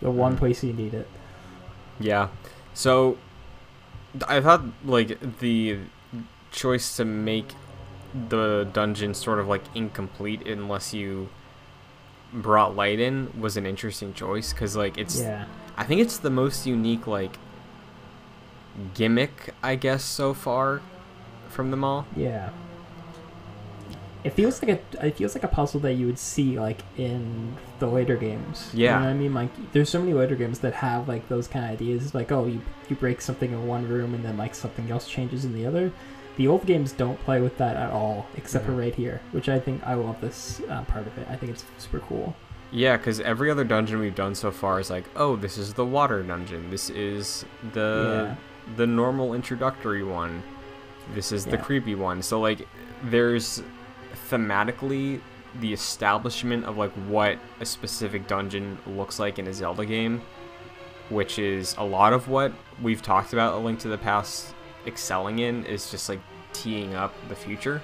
the 0.00 0.10
one 0.10 0.36
place 0.36 0.62
you 0.62 0.72
need 0.72 0.94
it. 0.94 1.08
Yeah. 1.98 2.28
So 2.74 3.18
I 4.28 4.40
thought 4.40 4.62
like 4.84 5.38
the 5.40 5.78
choice 6.52 6.96
to 6.96 7.04
make 7.04 7.54
the 8.28 8.68
dungeon 8.72 9.14
sort 9.14 9.38
of 9.38 9.46
like 9.48 9.62
incomplete 9.74 10.46
unless 10.46 10.92
you 10.92 11.28
brought 12.32 12.74
light 12.76 12.98
in 13.00 13.28
was 13.38 13.56
an 13.56 13.66
interesting 13.66 14.12
choice 14.14 14.52
cuz 14.52 14.76
like 14.76 14.98
it's 14.98 15.20
Yeah. 15.20 15.44
I 15.76 15.84
think 15.84 16.00
it's 16.00 16.18
the 16.18 16.30
most 16.30 16.66
unique 16.66 17.06
like 17.06 17.38
gimmick 18.94 19.54
I 19.62 19.74
guess 19.76 20.02
so 20.04 20.34
far 20.34 20.80
from 21.48 21.70
them 21.70 21.84
all. 21.84 22.06
Yeah. 22.16 22.50
It 24.24 24.30
feels 24.30 24.62
like 24.62 24.70
a 25.00 25.06
it 25.06 25.16
feels 25.16 25.34
like 25.34 25.44
a 25.44 25.48
puzzle 25.48 25.80
that 25.80 25.94
you 25.94 26.06
would 26.06 26.18
see 26.18 26.58
like 26.60 26.80
in 26.98 27.56
the 27.78 27.86
later 27.86 28.16
games. 28.16 28.70
Yeah. 28.74 28.94
You 28.94 29.00
know 29.00 29.06
what 29.06 29.10
I 29.10 29.14
mean? 29.14 29.34
Like 29.34 29.72
there's 29.72 29.88
so 29.88 29.98
many 30.00 30.12
later 30.12 30.34
games 30.36 30.58
that 30.60 30.74
have 30.74 31.08
like 31.08 31.28
those 31.28 31.48
kind 31.48 31.64
of 31.64 31.70
ideas. 31.72 32.04
It's 32.04 32.14
like, 32.14 32.30
oh, 32.30 32.46
you 32.46 32.60
you 32.88 32.96
break 32.96 33.20
something 33.20 33.50
in 33.52 33.66
one 33.66 33.88
room 33.88 34.12
and 34.14 34.24
then 34.24 34.36
like 34.36 34.54
something 34.54 34.90
else 34.90 35.08
changes 35.08 35.44
in 35.44 35.54
the 35.54 35.64
other. 35.66 35.90
The 36.36 36.48
old 36.48 36.64
games 36.66 36.92
don't 36.92 37.18
play 37.24 37.40
with 37.40 37.58
that 37.58 37.76
at 37.76 37.90
all, 37.90 38.26
except 38.36 38.64
for 38.64 38.72
Mhm. 38.72 38.78
right 38.78 38.94
here, 38.94 39.20
which 39.32 39.48
I 39.48 39.58
think 39.58 39.82
I 39.86 39.94
love 39.94 40.20
this 40.20 40.60
uh, 40.70 40.82
part 40.84 41.06
of 41.06 41.16
it. 41.18 41.26
I 41.30 41.36
think 41.36 41.52
it's 41.52 41.64
super 41.78 42.00
cool. 42.00 42.34
Yeah, 42.72 42.96
cuz 42.98 43.20
every 43.20 43.50
other 43.50 43.64
dungeon 43.64 43.98
we've 44.00 44.14
done 44.14 44.34
so 44.34 44.50
far 44.50 44.78
is 44.80 44.90
like, 44.90 45.04
"Oh, 45.16 45.34
this 45.36 45.58
is 45.58 45.74
the 45.74 45.84
water 45.84 46.22
dungeon. 46.22 46.70
This 46.70 46.88
is 46.90 47.44
the 47.72 48.36
the 48.76 48.86
normal 48.86 49.34
introductory 49.34 50.04
one. 50.04 50.42
This 51.14 51.32
is 51.32 51.44
the 51.46 51.58
creepy 51.58 51.94
one. 51.94 52.22
So 52.22 52.38
like 52.40 52.68
there's 53.02 53.62
thematically 54.30 55.20
the 55.60 55.72
establishment 55.72 56.64
of 56.64 56.76
like 56.76 56.92
what 57.08 57.36
a 57.60 57.66
specific 57.66 58.26
dungeon 58.28 58.78
looks 58.86 59.18
like 59.18 59.38
in 59.38 59.46
a 59.48 59.52
Zelda 59.52 59.84
game 59.84 60.22
which 61.08 61.40
is 61.40 61.74
a 61.76 61.84
lot 61.84 62.12
of 62.12 62.28
what 62.28 62.52
we've 62.80 63.02
talked 63.02 63.32
about 63.32 63.54
a 63.54 63.56
link 63.58 63.80
to 63.80 63.88
the 63.88 63.98
past 63.98 64.54
excelling 64.86 65.40
in 65.40 65.64
is 65.64 65.90
just 65.90 66.08
like 66.08 66.20
teeing 66.52 66.94
up 66.94 67.12
the 67.28 67.34
future 67.34 67.82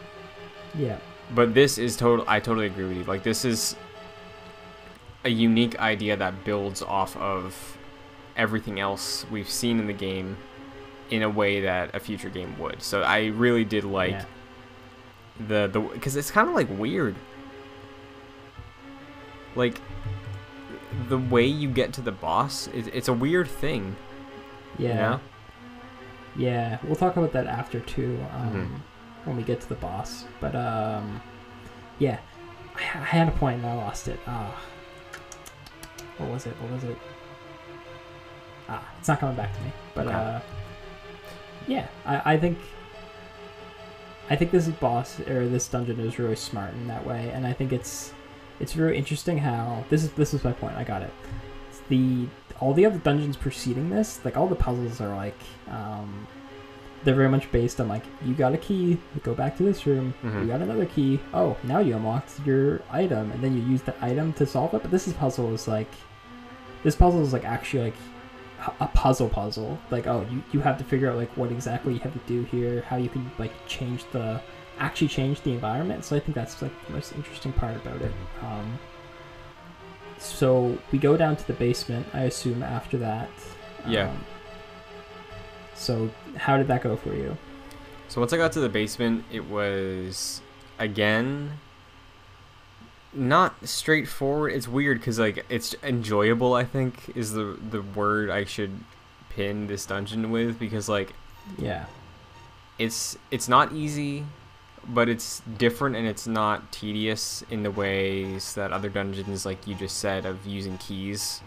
Yeah. 0.74 0.98
but 1.34 1.52
this 1.54 1.76
is 1.76 1.96
total 1.96 2.24
i 2.28 2.38
totally 2.38 2.66
agree 2.66 2.86
with 2.86 2.96
you 2.98 3.04
like 3.04 3.24
this 3.24 3.44
is 3.44 3.74
a 5.24 5.28
unique 5.28 5.76
idea 5.80 6.16
that 6.16 6.44
builds 6.44 6.82
off 6.82 7.16
of 7.16 7.76
everything 8.36 8.78
else 8.78 9.26
we've 9.30 9.50
seen 9.50 9.80
in 9.80 9.86
the 9.88 9.92
game 9.92 10.36
in 11.10 11.22
a 11.22 11.28
way 11.30 11.60
that 11.62 11.92
a 11.94 12.00
future 12.00 12.28
game 12.30 12.56
would 12.60 12.80
so 12.80 13.02
i 13.02 13.26
really 13.26 13.64
did 13.64 13.82
like 13.84 14.12
yeah. 14.12 14.24
The 15.48 15.68
the 15.72 15.80
because 15.80 16.16
it's 16.16 16.30
kind 16.30 16.48
of 16.48 16.54
like 16.54 16.68
weird 16.78 17.14
like 19.54 19.80
the 21.08 21.18
way 21.18 21.44
you 21.46 21.68
get 21.68 21.92
to 21.94 22.00
the 22.00 22.12
boss 22.12 22.68
it, 22.68 22.88
it's 22.94 23.08
a 23.08 23.12
weird 23.12 23.48
thing 23.48 23.94
Yeah. 24.78 24.88
you 24.88 24.94
know 24.94 25.20
Yeah, 26.36 26.78
we'll 26.84 26.96
talk 26.96 27.16
about 27.16 27.32
that 27.32 27.46
after 27.46 27.80
too, 27.80 28.18
um, 28.34 28.52
Mhm. 28.52 28.80
when 29.26 29.36
we 29.38 29.42
get 29.42 29.58
to 29.62 29.68
the 29.70 29.74
boss. 29.76 30.26
But 30.38 30.54
um, 30.54 31.22
yeah, 31.98 32.18
I, 32.76 32.80
I 32.80 33.04
had 33.16 33.28
a 33.28 33.30
point 33.30 33.62
and 33.62 33.66
I 33.66 33.72
lost 33.74 34.06
it. 34.06 34.20
Ah, 34.26 34.54
what 36.18 36.28
was 36.28 36.44
it? 36.44 36.52
What 36.60 36.72
was 36.72 36.84
it? 36.84 36.98
Ah, 38.68 38.82
it's 38.98 39.08
not 39.08 39.18
coming 39.18 39.34
back 39.34 39.54
to 39.56 39.60
me. 39.62 39.72
But 39.94 40.08
Okay. 40.08 40.14
uh, 40.14 40.40
yeah, 41.66 41.86
I, 42.04 42.34
I 42.34 42.36
think 42.38 42.58
I 44.28 44.36
think 44.36 44.50
this 44.50 44.66
boss 44.68 45.20
or 45.20 45.48
this 45.48 45.68
dungeon 45.68 46.00
is 46.00 46.18
really 46.18 46.36
smart 46.36 46.74
in 46.74 46.88
that 46.88 47.06
way, 47.06 47.30
and 47.32 47.46
I 47.46 47.52
think 47.52 47.72
it's 47.72 48.12
it's 48.58 48.74
really 48.76 48.96
interesting 48.96 49.38
how 49.38 49.84
this 49.90 50.02
is 50.02 50.10
this 50.12 50.34
is 50.34 50.42
my 50.44 50.52
point. 50.52 50.76
I 50.76 50.84
got 50.84 51.02
it. 51.02 51.12
It's 51.70 51.80
the 51.88 52.26
all 52.60 52.72
the 52.74 52.86
other 52.86 52.98
dungeons 52.98 53.36
preceding 53.36 53.90
this, 53.90 54.20
like 54.24 54.36
all 54.36 54.46
the 54.48 54.54
puzzles 54.56 55.00
are 55.00 55.14
like, 55.14 55.38
um, 55.70 56.26
they're 57.04 57.14
very 57.14 57.28
much 57.28 57.52
based 57.52 57.80
on 57.80 57.86
like 57.88 58.02
you 58.24 58.34
got 58.34 58.54
a 58.54 58.58
key, 58.58 58.98
go 59.22 59.34
back 59.34 59.56
to 59.58 59.62
this 59.62 59.86
room, 59.86 60.14
you 60.24 60.30
Mhm. 60.30 60.48
got 60.48 60.60
another 60.62 60.86
key. 60.86 61.20
Oh, 61.34 61.56
now 61.64 61.78
you 61.80 61.94
unlocked 61.94 62.40
your 62.46 62.80
item, 62.90 63.30
and 63.32 63.42
then 63.44 63.54
you 63.56 63.62
use 63.62 63.82
the 63.82 63.94
item 64.04 64.32
to 64.34 64.46
solve 64.46 64.72
it. 64.74 64.82
But 64.82 64.90
this 64.90 65.06
is 65.06 65.12
puzzle 65.14 65.52
is 65.54 65.68
like, 65.68 65.90
this 66.82 66.96
puzzle 66.96 67.22
is 67.22 67.32
like 67.32 67.44
actually 67.44 67.84
like 67.84 67.96
a- 68.80 68.88
puzzle 68.88 69.28
puzzle. 69.28 69.78
Like 69.90 70.06
oh, 70.06 70.26
you 70.30 70.42
you 70.52 70.60
have 70.60 70.78
to 70.78 70.84
figure 70.84 71.10
out 71.10 71.16
like 71.16 71.34
what 71.36 71.50
exactly 71.50 71.94
you 71.94 72.00
have 72.00 72.12
to 72.12 72.20
do 72.26 72.44
here, 72.44 72.82
how 72.82 72.96
you 72.96 73.08
can 73.08 73.30
like 73.38 73.52
change 73.66 74.04
the 74.12 74.40
actually 74.78 75.08
change 75.08 75.40
the 75.42 75.52
environment. 75.52 76.04
So 76.04 76.16
I 76.16 76.20
think 76.20 76.34
that's 76.34 76.60
like 76.62 76.72
the 76.86 76.92
most 76.92 77.12
interesting 77.12 77.52
part 77.52 77.76
about 77.76 78.00
it. 78.02 78.12
Um, 78.42 78.78
so 80.18 80.78
we 80.92 80.98
go 80.98 81.16
down 81.16 81.36
to 81.36 81.46
the 81.46 81.52
basement, 81.52 82.06
I 82.12 82.22
assume, 82.22 82.62
after 82.62 82.98
that. 82.98 83.30
Yeah. 83.86 84.10
Um, 84.10 84.24
so 85.74 86.10
how 86.36 86.56
did 86.56 86.68
that 86.68 86.82
go 86.82 86.96
for 86.96 87.14
you? 87.14 87.36
So 88.08 88.20
once 88.20 88.32
I 88.32 88.36
got 88.36 88.52
to 88.52 88.60
the 88.60 88.68
basement, 88.68 89.24
it 89.30 89.44
was 89.44 90.40
again 90.78 91.58
not 93.16 93.54
straightforward. 93.68 94.52
It's 94.52 94.68
weird 94.68 94.98
because 94.98 95.18
like 95.18 95.44
it's 95.48 95.74
enjoyable. 95.82 96.54
I 96.54 96.64
think 96.64 97.16
is 97.16 97.32
the 97.32 97.58
the 97.70 97.82
word 97.82 98.30
I 98.30 98.44
should 98.44 98.72
pin 99.30 99.66
this 99.66 99.86
dungeon 99.86 100.30
with 100.30 100.58
because 100.58 100.88
like 100.88 101.12
Yeah. 101.58 101.84
it's 102.78 103.16
it's 103.30 103.48
not 103.48 103.72
easy, 103.72 104.24
but 104.88 105.08
it's 105.08 105.42
different 105.58 105.96
and 105.96 106.06
it's 106.06 106.26
not 106.26 106.70
tedious 106.72 107.42
in 107.50 107.62
the 107.62 107.70
ways 107.70 108.54
that 108.54 108.72
other 108.72 108.88
dungeons, 108.88 109.44
like 109.46 109.66
you 109.66 109.74
just 109.74 109.98
said, 109.98 110.24
of 110.26 110.46
using 110.46 110.78
keys. 110.78 111.40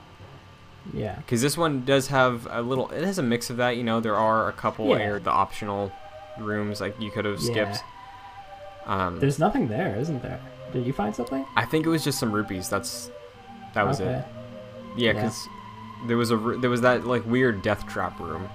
Yeah. 0.93 1.15
Because 1.17 1.41
this 1.41 1.58
one 1.58 1.86
does 1.86 2.08
have 2.08 2.47
a 2.49 2.62
little. 2.62 2.89
It 2.89 3.03
has 3.03 3.17
a 3.19 3.23
mix 3.23 3.49
of 3.49 3.58
that. 3.58 3.75
You 3.77 3.84
know, 3.84 3.99
there 3.99 4.15
are 4.15 4.47
a 4.49 4.53
couple 4.53 4.88
Yeah. 4.89 4.97
air 4.97 5.19
the 5.19 5.29
optional 5.32 5.91
rooms 6.39 6.79
like 6.82 6.99
you 7.01 7.12
could 7.12 7.25
have 7.25 7.41
skipped. 7.41 7.84
Yeah. 8.88 9.08
Um, 9.08 9.19
There's 9.19 9.38
nothing 9.39 9.67
there, 9.67 9.95
isn't 9.99 10.21
there? 10.23 10.39
Did 10.73 10.86
you 10.86 10.93
find 10.93 11.13
something? 11.15 11.45
I 11.55 11.65
think 11.65 11.86
it 11.86 11.89
was 11.89 12.03
just 12.03 12.19
some 12.19 12.32
rupees. 12.32 12.69
That's 12.69 13.10
that 13.73 13.86
was 13.88 14.01
okay. 14.01 14.12
it. 14.19 14.25
Yeah, 14.97 15.08
Yeah. 15.08 15.13
because 15.13 15.47
there 16.08 16.17
was 16.17 16.32
a 16.32 16.38
there 16.62 16.69
was 16.69 16.82
that 16.82 17.05
like 17.05 17.25
weird 17.25 17.62
death 17.62 17.88
trap 17.88 18.19
room. 18.19 18.47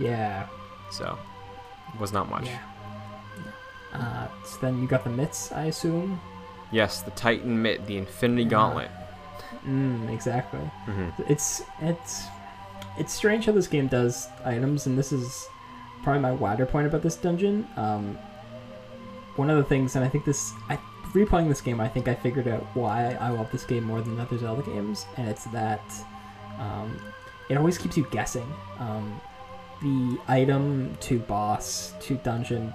Yeah. 0.00 0.46
So 0.90 1.18
was 1.98 2.12
not 2.12 2.28
much. 2.30 2.46
Yeah. 2.46 2.58
Uh, 3.92 4.26
so 4.44 4.58
then 4.60 4.80
you 4.82 4.86
got 4.86 5.04
the 5.04 5.10
mitts, 5.10 5.52
I 5.52 5.64
assume. 5.66 6.20
Yes, 6.70 7.02
the 7.02 7.12
Titan 7.12 7.60
Mitt, 7.62 7.86
the 7.86 7.96
Infinity 7.96 8.44
Gauntlet. 8.44 8.90
Mm, 9.66 10.12
exactly. 10.12 10.60
hmm 10.84 11.08
It's 11.28 11.62
it's 11.80 12.24
it's 12.98 13.12
strange 13.12 13.46
how 13.46 13.52
this 13.52 13.68
game 13.68 13.86
does 13.88 14.28
items, 14.44 14.86
and 14.86 14.98
this 14.98 15.12
is 15.12 15.48
probably 16.02 16.20
my 16.22 16.32
wider 16.32 16.66
point 16.66 16.86
about 16.86 17.02
this 17.02 17.16
dungeon. 17.16 17.66
Um, 17.76 18.18
one 19.36 19.50
of 19.50 19.56
the 19.58 19.64
things, 19.64 19.96
and 19.96 20.04
I 20.04 20.08
think 20.08 20.24
this, 20.24 20.52
I 20.68 20.78
replaying 21.12 21.48
this 21.48 21.60
game, 21.60 21.80
I 21.80 21.88
think 21.88 22.08
I 22.08 22.14
figured 22.14 22.48
out 22.48 22.62
why 22.74 23.16
I 23.20 23.30
love 23.30 23.50
this 23.52 23.64
game 23.64 23.84
more 23.84 24.00
than 24.00 24.18
other 24.18 24.38
Zelda 24.38 24.62
games, 24.62 25.06
and 25.16 25.28
it's 25.28 25.44
that 25.46 25.82
um, 26.58 26.98
it 27.48 27.56
always 27.56 27.78
keeps 27.78 27.96
you 27.96 28.06
guessing. 28.10 28.46
Um, 28.78 29.20
the 29.82 30.18
item 30.26 30.96
to 31.00 31.18
boss 31.18 31.92
to 32.00 32.14
dungeon 32.16 32.72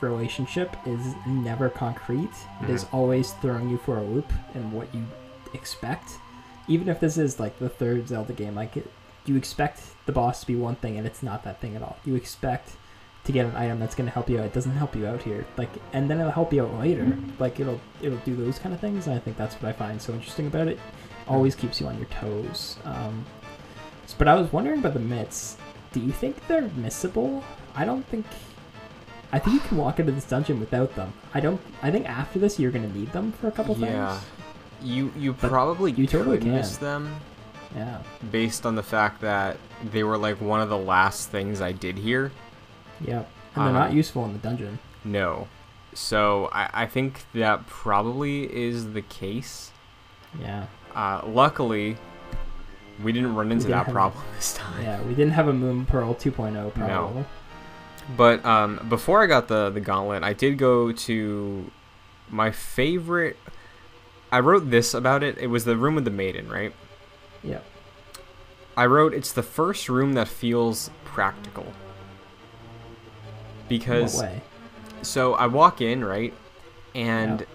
relationship 0.00 0.76
is 0.86 1.14
never 1.26 1.68
concrete. 1.68 2.30
It 2.62 2.70
is 2.70 2.86
always 2.92 3.32
throwing 3.34 3.68
you 3.68 3.78
for 3.78 3.98
a 3.98 4.02
loop 4.02 4.32
in 4.54 4.72
what 4.72 4.92
you 4.94 5.04
expect. 5.54 6.12
Even 6.68 6.88
if 6.88 7.00
this 7.00 7.18
is 7.18 7.38
like 7.38 7.58
the 7.58 7.68
third 7.68 8.08
Zelda 8.08 8.32
game, 8.32 8.54
like 8.54 8.76
it, 8.76 8.90
you 9.26 9.36
expect 9.36 9.82
the 10.06 10.12
boss 10.12 10.40
to 10.40 10.46
be 10.46 10.56
one 10.56 10.76
thing 10.76 10.96
and 10.96 11.06
it's 11.06 11.22
not 11.22 11.44
that 11.44 11.60
thing 11.60 11.76
at 11.76 11.82
all. 11.82 11.98
You 12.04 12.14
expect 12.14 12.70
to 13.32 13.38
get 13.38 13.46
an 13.46 13.56
item 13.56 13.78
that's 13.78 13.94
going 13.94 14.06
to 14.06 14.12
help 14.12 14.28
you 14.28 14.38
out. 14.38 14.44
It 14.46 14.52
doesn't 14.52 14.72
help 14.76 14.94
you 14.96 15.06
out 15.06 15.22
here. 15.22 15.44
Like, 15.56 15.70
and 15.92 16.10
then 16.10 16.20
it'll 16.20 16.32
help 16.32 16.52
you 16.52 16.64
out 16.64 16.74
later. 16.78 17.16
Like 17.38 17.60
it'll 17.60 17.80
it'll 18.02 18.18
do 18.18 18.34
those 18.36 18.58
kind 18.58 18.74
of 18.74 18.80
things. 18.80 19.06
And 19.06 19.16
I 19.16 19.18
think 19.18 19.36
that's 19.36 19.54
what 19.56 19.68
I 19.68 19.72
find 19.72 20.00
so 20.00 20.12
interesting 20.12 20.46
about 20.46 20.68
it. 20.68 20.78
Always 21.28 21.54
keeps 21.54 21.80
you 21.80 21.86
on 21.86 21.96
your 21.96 22.06
toes. 22.08 22.76
Um, 22.84 23.24
but 24.18 24.26
I 24.28 24.34
was 24.34 24.52
wondering 24.52 24.80
about 24.80 24.94
the 24.94 25.00
mitts. 25.00 25.56
Do 25.92 26.00
you 26.00 26.12
think 26.12 26.46
they're 26.48 26.62
missable? 26.62 27.42
I 27.74 27.84
don't 27.84 28.04
think. 28.06 28.26
I 29.32 29.38
think 29.38 29.54
you 29.54 29.60
can 29.60 29.76
walk 29.76 30.00
into 30.00 30.10
this 30.12 30.24
dungeon 30.24 30.58
without 30.58 30.94
them. 30.96 31.12
I 31.34 31.40
don't. 31.40 31.60
I 31.82 31.90
think 31.92 32.08
after 32.08 32.38
this 32.40 32.58
you're 32.58 32.72
gonna 32.72 32.88
need 32.92 33.12
them 33.12 33.30
for 33.32 33.46
a 33.46 33.52
couple 33.52 33.76
Yeah, 33.78 34.18
things. 34.18 34.24
you 34.82 35.12
you 35.16 35.32
But 35.34 35.50
probably 35.50 35.92
you 35.92 36.06
totally 36.08 36.38
could 36.38 36.48
miss 36.48 36.76
them 36.78 37.14
Yeah. 37.76 38.02
based 38.32 38.66
on 38.66 38.74
the 38.74 38.82
fact 38.82 39.20
that 39.20 39.56
they 39.92 40.02
were 40.02 40.18
like 40.18 40.40
one 40.40 40.60
of 40.60 40.68
the 40.68 40.78
last 40.78 41.30
things 41.30 41.60
I 41.60 41.70
did 41.70 41.96
here. 41.98 42.32
Yep. 43.06 43.28
And 43.54 43.66
they're 43.66 43.72
not 43.72 43.90
Um, 43.90 43.96
useful 43.96 44.24
in 44.24 44.32
the 44.32 44.38
dungeon. 44.38 44.78
No, 45.04 45.48
so 45.94 46.48
I 46.52 46.82
I 46.82 46.86
think 46.86 47.24
that 47.34 47.66
probably 47.66 48.42
is 48.54 48.92
the 48.92 49.02
case. 49.02 49.72
Yeah. 50.40 50.66
Uh, 50.94 51.22
luckily, 51.26 51.96
we 53.02 53.12
didn't 53.12 53.34
run 53.34 53.50
into 53.50 53.66
didn't 53.66 53.86
that 53.86 53.92
problem 53.92 54.22
this 54.36 54.54
time. 54.54 54.82
Yeah. 54.82 55.00
We 55.02 55.14
didn't 55.14 55.32
have 55.32 55.48
a 55.48 55.52
Moon 55.52 55.86
Pearl 55.86 56.14
2.0 56.14 56.74
problem. 56.74 57.16
No. 57.16 57.24
But 58.16 58.44
um, 58.44 58.86
before 58.88 59.22
I 59.22 59.26
got 59.26 59.48
the 59.48 59.70
the 59.70 59.80
gauntlet, 59.80 60.22
I 60.22 60.32
did 60.32 60.58
go 60.58 60.92
to 60.92 61.70
my 62.28 62.50
favorite. 62.50 63.36
I 64.32 64.38
wrote 64.40 64.70
this 64.70 64.94
about 64.94 65.22
it. 65.24 65.38
It 65.38 65.48
was 65.48 65.64
the 65.64 65.76
room 65.76 65.94
with 65.96 66.04
the 66.04 66.10
maiden, 66.12 66.48
right? 66.48 66.72
Yeah. 67.42 67.60
I 68.76 68.86
wrote 68.86 69.12
it's 69.14 69.32
the 69.32 69.42
first 69.42 69.88
room 69.88 70.12
that 70.14 70.28
feels 70.28 70.90
practical. 71.04 71.72
Because 73.70 74.22
so 75.00 75.32
I 75.34 75.46
walk 75.46 75.80
in, 75.80 76.04
right? 76.04 76.34
And 76.94 77.40
Yeah. 77.40 77.46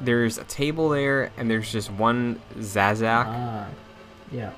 there's 0.00 0.38
a 0.38 0.44
table 0.44 0.88
there 0.88 1.30
and 1.36 1.50
there's 1.50 1.70
just 1.70 1.90
one 1.90 2.40
Zazak 2.58 3.26
Ah. 3.26 3.66
Yeah. 4.32 4.52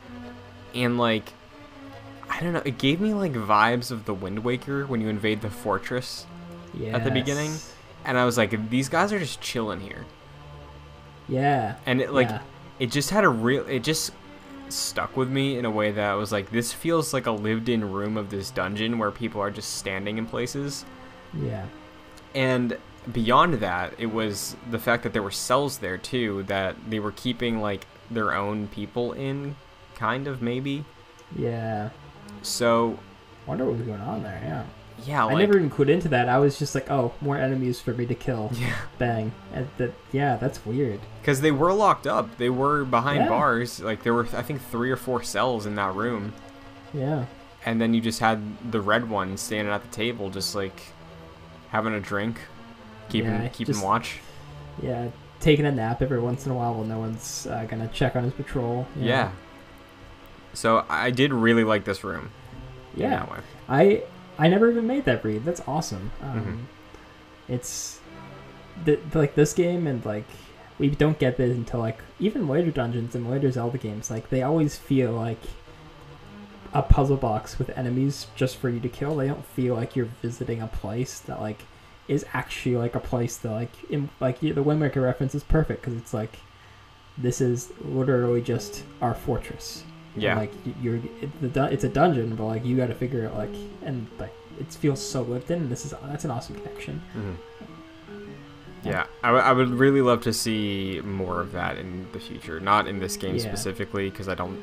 and 0.75 0.99
like 0.99 1.33
I 2.31 2.41
don't 2.41 2.53
know, 2.53 2.63
it 2.65 2.79
gave 2.79 3.01
me 3.01 3.13
like 3.15 3.33
vibes 3.33 3.91
of 3.91 4.05
the 4.05 4.15
Wind 4.15 4.45
Waker 4.45 4.87
when 4.87 5.01
you 5.01 5.09
invade 5.09 5.43
the 5.43 5.51
fortress. 5.51 6.27
Yeah. 6.73 6.97
At 6.97 7.05
the 7.05 7.11
beginning? 7.11 7.53
And 8.05 8.17
I 8.19 8.25
was 8.25 8.39
like, 8.39 8.71
these 8.71 8.89
guys 8.89 9.13
are 9.13 9.19
just 9.19 9.41
chilling 9.41 9.81
here. 9.81 10.05
Yeah. 11.29 11.77
And 11.87 12.01
it 12.01 12.13
like 12.13 12.29
yeah. 12.29 12.41
it 12.79 12.91
just 12.91 13.11
had 13.11 13.25
a 13.25 13.29
real 13.29 13.67
it 13.67 13.83
just 13.83 14.13
stuck 14.73 15.17
with 15.17 15.29
me 15.29 15.59
in 15.59 15.65
a 15.65 15.71
way 15.71 15.93
that 15.93 16.11
I 16.11 16.15
was 16.15 16.33
like 16.33 16.51
this 16.51 16.73
feels 16.73 17.13
like 17.13 17.27
a 17.27 17.31
lived 17.31 17.69
in 17.69 17.93
room 17.93 18.17
of 18.17 18.31
this 18.31 18.51
dungeon 18.51 18.99
where 18.99 19.11
people 19.11 19.41
are 19.41 19.51
just 19.51 19.77
standing 19.77 20.19
in 20.19 20.27
places. 20.27 20.85
Yeah. 21.35 21.67
And 22.35 22.77
beyond 23.13 23.55
that, 23.55 23.95
it 23.99 24.07
was 24.07 24.57
the 24.71 24.79
fact 24.79 25.03
that 25.03 25.13
there 25.13 25.23
were 25.23 25.31
cells 25.31 25.79
there 25.79 25.99
too 25.99 26.45
that 26.45 26.77
they 26.89 27.01
were 27.01 27.13
keeping 27.13 27.61
like 27.61 27.87
their 28.11 28.35
own 28.35 28.69
people 28.69 29.13
in 29.13 29.57
kind 29.95 30.27
of 30.27 30.43
maybe. 30.43 30.85
Yeah. 31.37 31.91
So 32.43 32.99
Wonder 33.47 33.65
what 33.65 33.77
was 33.77 33.87
going 33.87 34.01
on 34.01 34.23
there. 34.23 34.41
Yeah. 34.43 34.65
Yeah, 35.05 35.25
like 35.25 35.37
I 35.37 35.39
never 35.41 35.57
even 35.57 35.71
clued 35.71 35.89
into 35.89 36.09
that. 36.09 36.29
I 36.29 36.39
was 36.39 36.59
just 36.59 36.75
like, 36.75 36.91
oh, 36.91 37.13
more 37.21 37.37
enemies 37.37 37.81
for 37.81 37.93
me 37.95 38.07
to 38.07 38.15
kill. 38.15 38.51
yeah, 38.55 38.75
Bang. 38.99 39.33
And 39.53 39.69
that, 39.79 39.93
yeah, 40.13 40.37
that's 40.37 40.65
weird. 40.65 41.01
because 41.21 41.41
they 41.41 41.51
were 41.53 41.73
locked 41.73 42.07
up. 42.07 42.37
They 42.39 42.51
were 42.51 42.85
behind 42.85 43.21
Yeah. 43.25 43.29
bars. 43.29 43.81
Like 43.81 44.03
there 44.03 44.15
were, 44.15 44.27
I 44.35 44.43
think, 44.43 44.61
three 44.63 44.91
or 44.91 44.97
four 44.97 45.23
cells 45.23 45.67
in 45.67 45.75
that 45.77 45.95
room, 45.95 46.33
Yeah. 46.95 47.27
and 47.65 47.81
then 47.81 47.95
you 47.95 48.01
just 48.01 48.21
had 48.21 48.41
the 48.73 48.81
red 48.81 49.09
one 49.09 49.37
standing 49.37 49.73
at 49.73 49.83
the 49.83 49.89
table, 49.89 50.31
just 50.31 50.55
like 50.55 50.81
having 51.71 51.95
a 51.95 52.01
drink, 52.01 52.39
keeping 53.09 53.31
Yeah, 53.31 53.49
keeping 53.49 53.75
just- 53.75 53.85
watch. 53.85 54.19
Yeah. 54.83 55.09
Taking 55.41 55.67
a 55.67 55.73
nap 55.73 56.01
every 56.03 56.21
once 56.21 56.47
in 56.47 56.53
a 56.53 56.55
while 56.55 56.75
while 56.75 56.85
no 56.85 56.99
one's 57.01 57.47
uh, 57.49 57.65
gonna 57.69 57.89
check 57.89 58.15
on 58.15 58.23
his 58.25 58.33
patrol. 58.33 58.87
Yeah. 58.97 59.33
So 60.55 60.85
I 60.89 61.11
did 61.11 61.33
really 61.33 61.65
like 61.65 61.85
this 61.85 62.05
room. 62.05 62.31
in 62.95 63.03
Yeah. 63.03 63.11
that 63.11 63.31
way. 63.31 63.39
I 63.69 64.03
I 64.43 64.49
never 64.49 64.69
even 64.69 64.89
made 64.89 65.05
that 65.05 65.23
breed. 65.23 65.45
That's 65.45 65.63
awesome. 65.69 66.11
Um, 66.21 66.29
Mm-hmm. 66.41 67.53
It's 67.53 68.01
th- 68.85 68.99
like 69.15 69.35
this 69.37 69.53
game 69.53 69.87
and 69.87 70.05
like 70.05 70.27
we 70.79 70.89
don't 70.91 71.19
get 71.19 71.37
this 71.37 71.57
until 71.57 71.79
like 71.81 72.01
even 72.19 72.49
later 72.49 72.71
dungeons 72.73 73.15
and 73.15 73.31
later 73.31 73.51
Zelda 73.53 73.79
games. 73.79 74.11
Like 74.11 74.31
they 74.31 74.43
always 74.43 74.77
feel 74.77 75.13
like 75.13 75.39
a 76.73 76.83
puzzle 76.83 77.17
box 77.17 77.59
with 77.59 77.71
enemies 77.79 78.27
just 78.35 78.57
for 78.57 78.69
you 78.69 78.81
to 78.81 78.89
kill. 78.89 79.17
They 79.17 79.29
don't 79.29 79.45
feel 79.47 79.77
like 79.77 79.95
you're 79.95 80.09
visiting 80.23 80.61
a 80.61 80.67
place 80.67 81.21
that 81.21 81.41
like 81.41 81.63
is 82.09 82.25
actually 82.33 82.77
like 82.77 82.97
a 82.97 83.01
place 83.01 83.37
that 83.39 83.51
like 83.51 83.91
in 83.91 84.09
like 84.19 84.41
the 84.41 84.63
Wind 84.63 84.81
Waker 84.81 85.03
reference 85.03 85.35
is 85.37 85.45
perfect 85.45 85.83
because 85.83 85.97
it's 85.97 86.13
like 86.15 86.39
this 87.17 87.41
is 87.41 87.73
literally 87.81 88.43
just 88.43 88.83
our 89.01 89.15
fortress. 89.15 89.85
And, 90.15 90.23
Yeah. 90.23 90.37
like 90.39 90.53
you're 90.83 90.97
it, 90.97 91.53
the 91.55 91.65
it's 91.73 91.85
a 91.85 91.89
dungeon, 91.89 92.35
but 92.37 92.45
like 92.45 92.65
you 92.65 92.77
got 92.77 92.89
to 92.89 92.95
figure 92.95 93.25
it 93.25 93.35
like 93.35 93.55
and 93.85 94.07
like 94.19 94.33
it 94.61 94.73
feels 94.73 95.01
so 95.01 95.23
lived 95.23 95.51
in. 95.51 95.63
And 95.63 95.71
this 95.71 95.85
is 95.87 95.95
that's 96.05 96.25
an 96.25 96.31
awesome 96.31 96.57
connection. 96.57 97.01
Mhm. 97.17 97.37
Yeah, 98.85 99.07
I, 99.23 99.29
w- 99.29 99.45
I 99.45 99.53
would 99.53 99.71
really 99.71 100.03
love 100.03 100.23
to 100.23 100.33
see 100.33 101.01
more 101.05 101.41
of 101.41 101.53
that 101.53 101.79
in 101.79 102.07
the 102.13 102.19
future. 102.19 102.59
Not 102.59 102.89
in 102.89 102.99
this 102.99 103.17
game 103.17 103.37
Yeah. 103.37 103.43
specifically, 103.43 104.11
because 104.11 104.29
I 104.29 104.35
don't. 104.35 104.59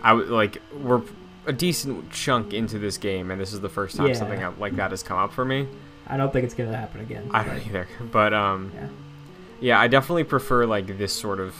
I 0.00 0.12
would 0.12 0.28
like 0.28 0.62
we're 0.72 1.02
a 1.46 1.52
decent 1.52 2.10
chunk 2.12 2.54
into 2.54 2.78
this 2.78 2.98
game, 2.98 3.30
and 3.32 3.40
this 3.40 3.52
is 3.52 3.60
the 3.60 3.68
first 3.68 3.96
time 3.96 4.06
Yeah. 4.08 4.12
something 4.14 4.40
like 4.60 4.76
that 4.76 4.92
has 4.92 5.02
come 5.02 5.18
up 5.18 5.32
for 5.32 5.44
me. 5.44 5.66
I 6.06 6.16
don't 6.16 6.32
think 6.32 6.44
it's 6.44 6.54
gonna 6.54 6.76
happen 6.76 7.00
again. 7.00 7.28
I 7.32 7.42
don't 7.42 7.66
either, 7.66 7.88
but 8.12 8.32
um, 8.32 8.70
Yeah. 8.74 8.86
yeah, 9.60 9.80
I 9.80 9.88
definitely 9.88 10.24
prefer 10.24 10.64
like 10.64 10.96
this 10.96 11.12
sort 11.12 11.40
of 11.40 11.54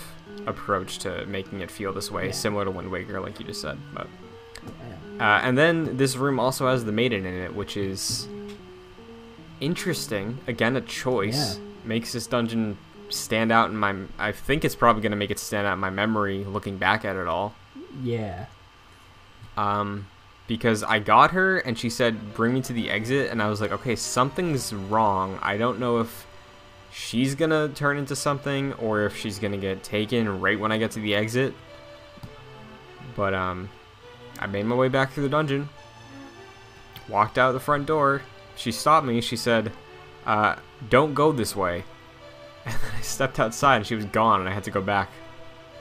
approach 0.48 0.98
to 1.00 1.24
making 1.26 1.60
it 1.60 1.70
feel 1.70 1.92
this 1.92 2.10
way, 2.10 2.26
Yeah. 2.26 2.32
similar 2.32 2.64
to 2.64 2.70
Wind 2.70 2.90
Waker, 2.90 3.20
like 3.20 3.38
you 3.38 3.46
just 3.46 3.60
said. 3.60 3.78
But 3.94 4.06
Yeah. 5.18 5.36
uh, 5.36 5.40
and 5.42 5.56
then 5.58 5.96
this 5.96 6.16
room 6.16 6.40
also 6.40 6.66
has 6.68 6.84
the 6.84 6.92
maiden 6.92 7.24
in 7.26 7.34
it, 7.34 7.54
which 7.54 7.76
is 7.76 8.26
interesting. 9.60 10.38
Again, 10.46 10.76
a 10.76 10.80
choice 10.80 11.58
makes 11.84 12.12
this 12.12 12.26
dungeon 12.26 12.76
stand 13.08 13.50
out 13.52 13.70
in 13.70 13.76
my. 13.76 13.94
I 14.18 14.32
think 14.32 14.64
it's 14.64 14.74
probably 14.76 15.02
going 15.02 15.12
to 15.12 15.16
make 15.16 15.30
it 15.30 15.38
stand 15.38 15.66
out 15.66 15.74
in 15.74 15.78
my 15.80 15.90
memory, 15.90 16.44
looking 16.44 16.76
back 16.76 17.04
at 17.04 17.16
it 17.16 17.26
all. 17.26 17.54
Yeah. 18.02 18.46
Um, 19.56 20.06
because 20.46 20.82
I 20.84 20.98
got 20.98 21.32
her 21.32 21.58
and 21.58 21.78
she 21.78 21.90
said, 21.90 22.34
"Bring 22.34 22.54
me 22.54 22.62
to 22.62 22.72
the 22.72 22.90
exit," 22.90 23.30
and 23.30 23.42
I 23.42 23.48
was 23.48 23.60
like, 23.60 23.72
"Okay, 23.72 23.96
something's 23.96 24.72
wrong. 24.72 25.38
I 25.42 25.56
don't 25.56 25.78
know 25.80 25.98
if." 25.98 26.26
She's 26.98 27.34
gonna 27.36 27.68
turn 27.68 27.96
into 27.96 28.16
something, 28.16 28.72
or 28.74 29.02
if 29.02 29.16
she's 29.16 29.38
gonna 29.38 29.56
get 29.56 29.82
taken 29.84 30.40
right 30.40 30.58
when 30.58 30.72
I 30.72 30.78
get 30.78 30.90
to 30.92 31.00
the 31.00 31.14
exit. 31.14 31.54
But 33.14 33.34
um, 33.34 33.68
I 34.40 34.46
made 34.46 34.66
my 34.66 34.74
way 34.74 34.88
back 34.88 35.12
through 35.12 35.22
the 35.22 35.28
dungeon. 35.28 35.68
Walked 37.08 37.38
out 37.38 37.52
the 37.52 37.60
front 37.60 37.86
door. 37.86 38.22
She 38.56 38.72
stopped 38.72 39.06
me. 39.06 39.20
She 39.20 39.36
said, 39.36 39.72
uh, 40.26 40.56
"Don't 40.90 41.14
go 41.14 41.32
this 41.32 41.54
way." 41.56 41.84
And 42.66 42.74
then 42.74 42.90
I 42.98 43.00
stepped 43.00 43.40
outside, 43.40 43.76
and 43.76 43.86
she 43.86 43.94
was 43.94 44.04
gone, 44.04 44.40
and 44.40 44.48
I 44.48 44.52
had 44.52 44.64
to 44.64 44.70
go 44.70 44.82
back 44.82 45.08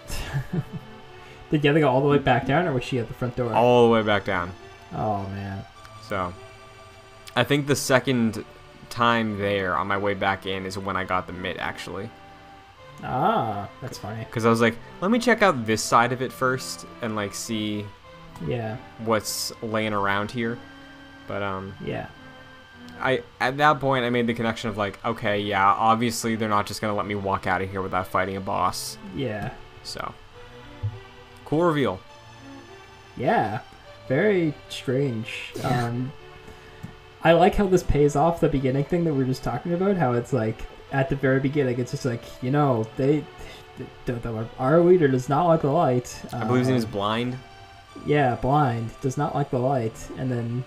Did 1.52 1.64
you 1.64 1.68
have 1.70 1.76
to 1.76 1.80
go 1.80 1.90
all 1.90 2.02
the 2.02 2.08
way 2.08 2.18
back 2.18 2.46
down, 2.46 2.66
or 2.66 2.74
was 2.74 2.84
she 2.84 3.00
at 3.00 3.08
the 3.08 3.14
front 3.14 3.36
door? 3.36 3.54
all 3.54 3.88
the 3.88 3.94
way 3.94 4.04
back 4.04 4.24
down. 4.24 4.52
Oh 4.94 5.24
man. 5.30 5.66
So, 6.08 6.34
I 7.36 7.44
think 7.44 7.68
the 7.68 7.76
second 7.76 8.46
time 8.98 9.38
there 9.38 9.76
on 9.78 9.86
my 9.88 9.98
way 9.98 10.14
back 10.16 10.46
in 10.48 10.66
is 10.66 10.76
when 10.78 10.96
I 10.98 11.04
got 11.04 11.28
the 11.28 11.34
mitt 11.34 11.58
actually, 11.58 12.10
Ah, 13.04 13.70
that's 13.82 13.98
funny. 14.00 14.24
because 14.26 14.44
I 14.46 14.50
was 14.50 14.60
like, 14.60 14.76
let 15.02 15.12
me 15.12 15.20
check 15.20 15.44
out 15.44 15.66
this 15.68 15.84
side 15.84 16.12
of 16.12 16.22
it 16.24 16.32
first 16.32 16.86
and 17.04 17.16
like 17.16 17.34
see 17.36 17.86
Yeah. 18.48 18.78
what's 19.06 19.54
laying 19.62 19.94
around 19.94 20.32
here. 20.32 20.58
But 21.28 21.44
um, 21.44 21.76
Yeah. 21.86 22.08
I 23.00 23.22
at 23.40 23.58
that 23.58 23.80
point 23.80 24.04
I 24.04 24.10
made 24.10 24.26
the 24.26 24.34
connection 24.34 24.70
of 24.72 24.78
like, 24.78 24.98
okay, 25.06 25.40
yeah, 25.42 25.64
obviously 25.64 26.36
they're 26.36 26.50
not 26.50 26.66
just 26.66 26.82
gonna 26.82 26.96
let 26.96 27.06
me 27.06 27.14
walk 27.14 27.46
out 27.46 27.62
of 27.62 27.70
here 27.70 27.84
without 27.84 28.08
fighting 28.08 28.36
a 28.36 28.42
boss. 28.42 28.98
Yeah. 29.16 29.52
So, 29.84 30.14
cool 31.46 31.62
reveal. 31.64 32.00
Yeah. 33.16 33.60
Very 34.08 34.54
strange. 34.70 35.54
Um, 35.64 36.12
I 37.24 37.34
like 37.34 37.56
how 37.56 37.68
this 37.68 37.84
pays 37.84 38.16
off 38.16 38.40
the 38.40 38.50
beginning 38.50 38.86
thing 38.86 39.04
that 39.06 39.14
we 39.14 39.20
were 39.20 39.26
just 39.26 39.44
talking 39.44 39.74
about. 39.74 39.98
How 39.98 40.14
it's 40.14 40.34
like 40.34 40.62
at 40.92 41.10
the 41.10 41.16
very 41.16 41.40
beginning, 41.40 41.80
it's 41.80 41.92
just 41.92 42.06
like 42.06 42.24
you 42.42 42.52
know 42.52 42.86
they, 42.96 43.24
the, 44.06 44.14
the, 44.14 44.48
our 44.60 44.80
leader 44.80 45.08
does 45.08 45.28
not 45.30 45.48
like 45.48 45.62
the 45.62 45.72
light. 45.72 46.20
I 46.34 46.44
believe 46.46 46.60
his 46.60 46.68
name 46.70 46.78
is 46.78 46.86
Um, 46.86 46.92
Blind. 46.92 47.38
yeah, 48.06 48.36
blind 48.36 48.92
does 49.02 49.18
not 49.18 49.34
like 49.36 49.50
the 49.50 49.60
light, 49.60 49.96
and 50.18 50.32
then 50.32 50.64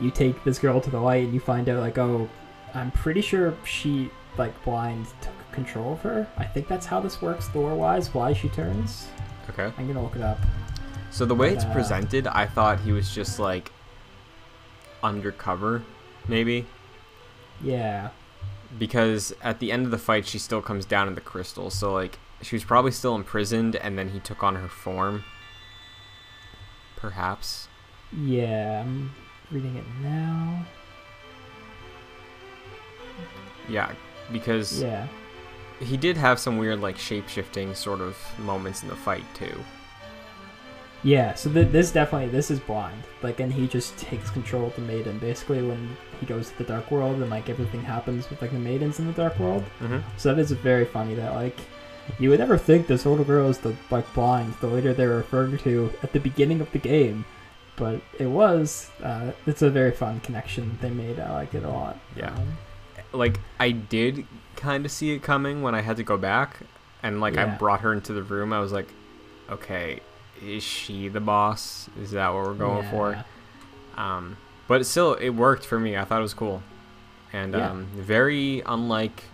you 0.00 0.10
take 0.10 0.42
this 0.44 0.58
girl 0.58 0.80
to 0.80 0.90
the 0.90 1.00
light, 1.00 1.24
and 1.24 1.34
you 1.34 1.40
find 1.40 1.68
out 1.68 1.80
like, 1.80 1.98
oh, 1.98 2.28
I'm 2.74 2.90
pretty 2.92 3.20
sure 3.22 3.54
she 3.64 4.10
like 4.38 4.62
blind 4.64 5.06
took 5.20 5.32
control 5.52 5.94
of 5.94 6.02
her. 6.02 6.26
I 6.36 6.44
think 6.44 6.68
that's 6.68 6.86
how 6.86 7.00
this 7.00 7.20
works 7.20 7.48
lore 7.54 7.74
wise. 7.74 8.14
Why 8.14 8.32
she 8.32 8.48
turns? 8.50 9.08
Okay. 9.50 9.72
I'm 9.76 9.86
gonna 9.88 10.02
look 10.02 10.14
it 10.16 10.22
up. 10.22 10.38
So 11.10 11.24
the 11.24 11.34
way 11.34 11.48
But, 11.48 11.54
it's 11.56 11.64
uh, 11.64 11.72
presented, 11.72 12.26
I 12.28 12.46
thought 12.46 12.78
he 12.80 12.92
was 12.92 13.12
just 13.12 13.40
like 13.40 13.72
undercover, 15.02 15.82
maybe. 16.28 16.66
Yeah, 17.62 18.10
because 18.78 19.34
at 19.42 19.58
the 19.58 19.72
end 19.72 19.84
of 19.84 19.90
the 19.90 19.98
fight 19.98 20.26
she 20.26 20.38
still 20.38 20.62
comes 20.62 20.84
down 20.84 21.08
in 21.08 21.14
the 21.14 21.20
crystal 21.20 21.70
so 21.70 21.92
like 21.92 22.18
she 22.42 22.54
was 22.56 22.64
probably 22.64 22.92
still 22.92 23.14
imprisoned 23.16 23.76
and 23.76 23.98
then 23.98 24.08
he 24.10 24.20
took 24.20 24.42
on 24.42 24.54
her 24.54 24.68
form 24.68 25.24
perhaps 26.96 27.68
yeah. 28.16 28.82
I'm 28.84 29.12
reading 29.50 29.76
it 29.76 29.84
now. 30.02 30.66
yeah 33.68 33.92
because 34.32 34.82
Yeah, 34.82 35.06
he 35.80 35.96
did 35.96 36.16
have 36.16 36.38
some 36.38 36.58
weird 36.58 36.80
like 36.80 36.98
shape-shifting 36.98 37.74
sort 37.74 38.00
of 38.00 38.16
moments 38.38 38.82
in 38.82 38.88
the 38.88 38.96
fight 38.96 39.24
too 39.34 39.64
yeah. 41.02 41.34
So 41.34 41.52
th- 41.52 41.68
this 41.68 41.90
definitely 41.90 42.28
this 42.28 42.50
is 42.50 42.60
blind. 42.60 43.02
Like, 43.22 43.40
and 43.40 43.52
he 43.52 43.66
just 43.66 43.96
takes 43.98 44.30
control 44.30 44.66
of 44.66 44.76
the 44.76 44.82
maiden. 44.82 45.18
Basically, 45.18 45.62
when 45.62 45.96
he 46.18 46.26
goes 46.26 46.50
to 46.50 46.58
the 46.58 46.64
dark 46.64 46.90
world, 46.90 47.20
and 47.20 47.30
like 47.30 47.48
everything 47.48 47.82
happens 47.82 48.28
with 48.30 48.40
like 48.42 48.52
the 48.52 48.58
maidens 48.58 48.98
in 48.98 49.06
the 49.06 49.12
dark 49.12 49.38
world. 49.38 49.64
mm-hmm. 49.80 49.98
So 50.16 50.34
that 50.34 50.40
is 50.40 50.50
very 50.52 50.84
funny 50.84 51.14
that 51.14 51.34
like 51.34 51.58
you 52.18 52.30
would 52.30 52.40
never 52.40 52.58
think 52.58 52.86
this 52.86 53.06
little 53.06 53.24
girl 53.24 53.48
is 53.48 53.58
the 53.58 53.74
like 53.90 54.12
blind, 54.14 54.54
the 54.60 54.66
leader 54.66 54.92
they're 54.92 55.08
referring 55.16 55.58
to 55.58 55.92
at 56.02 56.12
the 56.12 56.20
beginning 56.20 56.60
of 56.60 56.70
the 56.72 56.78
game, 56.78 57.24
but 57.76 58.00
it 58.18 58.26
was. 58.26 58.90
Uh, 59.02 59.32
it's 59.46 59.62
a 59.62 59.70
very 59.70 59.92
fun 59.92 60.20
connection 60.20 60.78
they 60.80 60.90
made. 60.90 61.18
I 61.18 61.32
like 61.32 61.54
it 61.54 61.64
a 61.64 61.70
lot. 61.70 61.98
Yeah. 62.16 62.34
Um, 62.34 62.56
like 63.12 63.40
i 63.58 63.70
did 63.70 64.26
kind 64.56 64.84
of 64.84 64.90
see 64.90 65.12
it 65.12 65.22
coming 65.22 65.62
when 65.62 65.74
i 65.74 65.80
had 65.80 65.96
to 65.96 66.02
go 66.02 66.16
back 66.16 66.58
and 67.02 67.20
like 67.20 67.36
i 67.36 67.44
brought 67.44 67.80
her 67.80 67.92
into 67.92 68.12
the 68.12 68.22
room 68.22 68.52
i 68.52 68.60
was 68.60 68.72
like 68.72 68.92
okay 69.48 70.00
is 70.42 70.62
she 70.62 71.08
the 71.08 71.20
boss 71.20 71.88
is 72.00 72.12
that 72.12 72.28
what 72.30 72.44
we're 72.44 72.54
going 72.54 72.88
for. 72.90 73.24
Um, 73.96 74.36
but 74.68 74.86
still, 74.86 75.14
it 75.14 75.30
worked 75.30 75.66
for 75.66 75.78
me. 75.78 75.96
I 75.96 76.04
thought 76.04 76.20
it 76.20 76.22
was 76.22 76.34
cool, 76.34 76.62
and 77.32 77.52
Yeah. 77.54 77.70
um, 77.70 77.86
very 77.94 78.62
unlike 78.66 79.24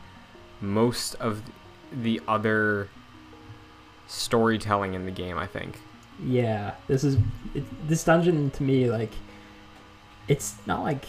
most 0.60 1.14
of 1.16 1.42
the 1.92 2.20
other 2.26 2.88
storytelling 4.06 4.94
in 4.94 5.04
the 5.04 5.10
game. 5.10 5.38
I 5.38 5.46
think. 5.46 5.80
Yeah, 6.24 6.74
this 6.88 7.04
is 7.04 7.16
it, 7.54 7.88
this 7.88 8.04
dungeon 8.04 8.50
to 8.52 8.62
me 8.62 8.90
like 8.90 9.12
it's 10.28 10.56
not 10.66 10.82
like 10.82 11.04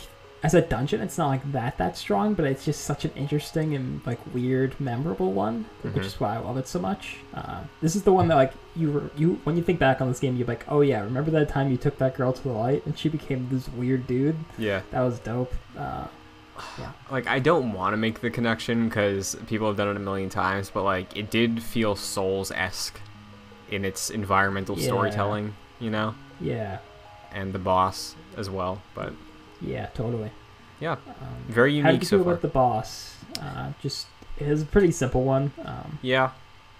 as 0.47 0.53
a 0.53 0.61
dungeon 0.61 1.01
it's 1.01 1.17
not 1.17 1.27
like 1.27 1.51
that 1.51 1.77
that 1.77 1.97
strong, 1.97 2.33
but 2.33 2.45
it's 2.45 2.63
just 2.63 2.81
such 2.85 3.03
an 3.03 3.11
interesting 3.17 3.75
and 3.75 3.99
like 4.05 4.19
weird, 4.33 4.79
memorable 4.79 5.33
one, 5.33 5.65
Mhm. 5.83 5.93
which 5.95 6.05
is 6.05 6.19
why 6.21 6.35
I 6.35 6.39
love 6.39 6.55
it 6.57 6.67
so 6.69 6.79
much. 6.79 7.17
Uh, 7.33 7.61
this 7.81 7.95
is 7.97 8.03
the 8.03 8.13
one 8.13 8.29
that 8.29 8.35
like 8.35 8.53
you 8.75 8.91
were 8.93 9.03
you 9.17 9.39
when 9.43 9.57
you 9.57 9.63
think 9.63 9.77
back 9.79 9.99
on 9.99 10.07
this 10.07 10.19
game, 10.21 10.37
you're 10.37 10.47
like, 10.47 10.63
oh 10.69 10.79
yeah, 10.81 11.01
remember 11.01 11.31
that 11.31 11.49
time 11.49 11.69
you 11.69 11.75
took 11.77 11.97
that 11.97 12.15
girl 12.15 12.31
to 12.31 12.41
the 12.43 12.49
light 12.65 12.85
and 12.85 12.97
she 12.97 13.09
became 13.09 13.49
this 13.51 13.67
weird 13.69 14.07
dude? 14.07 14.37
Yeah. 14.57 14.81
That 14.91 15.01
was 15.01 15.19
dope. 15.19 15.53
Uh, 15.77 16.05
yeah, 16.79 16.91
Like 17.11 17.27
I 17.27 17.39
don't 17.39 17.73
want 17.73 17.91
to 17.93 17.97
make 17.97 18.21
the 18.21 18.29
connection 18.29 18.87
because 18.87 19.35
people 19.47 19.67
have 19.67 19.75
done 19.77 19.89
it 19.89 19.97
a 19.97 19.99
million 19.99 20.29
times, 20.29 20.71
but 20.73 20.83
like 20.83 21.15
it 21.17 21.29
did 21.29 21.61
feel 21.61 21.95
Souls 21.95 22.51
esque 22.51 22.99
in 23.69 23.83
its 23.83 24.09
environmental 24.09 24.77
Yeah. 24.79 24.85
storytelling, 24.87 25.53
you 25.79 25.89
know, 25.91 26.15
yeah, 26.39 26.77
and 27.33 27.51
the 27.53 27.59
boss 27.59 28.15
as 28.37 28.49
well. 28.49 28.81
But 28.95 29.11
Yeah, 29.61 29.87
totally. 29.87 30.31
Yeah, 30.79 30.91
Um, 30.93 30.97
very 31.47 31.71
how 31.81 31.87
unique 31.89 32.01
did 32.01 32.01
you 32.03 32.07
so 32.09 32.17
feel 32.17 32.23
far. 32.25 32.33
about 32.33 32.41
the 32.43 32.47
boss? 32.49 33.15
Uh, 33.41 33.71
just 33.81 34.07
it 34.37 34.47
was 34.47 34.61
a 34.61 34.65
pretty 34.65 34.91
simple 34.91 35.23
one. 35.23 35.51
Um, 35.65 35.97
Yeah. 36.01 36.31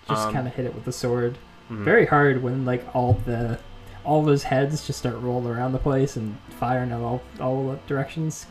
just 0.07 0.27
Um, 0.27 0.33
kind 0.33 0.47
of 0.47 0.53
hit 0.55 0.65
it 0.65 0.75
with 0.75 0.85
the 0.85 0.91
sword. 0.91 1.37
mhm. 1.71 1.83
Very 1.83 2.05
hard 2.05 2.43
when 2.43 2.65
like 2.65 2.85
all 2.93 3.13
the 3.25 3.59
all 4.05 4.23
those 4.23 4.43
heads 4.43 4.87
just 4.87 4.99
start 4.99 5.17
rolling 5.19 5.53
around 5.53 5.73
the 5.73 5.79
place 5.79 6.15
and 6.15 6.37
firing 6.59 6.91
in 6.91 7.01
all 7.01 7.21
all 7.41 7.77
directions. 7.87 8.45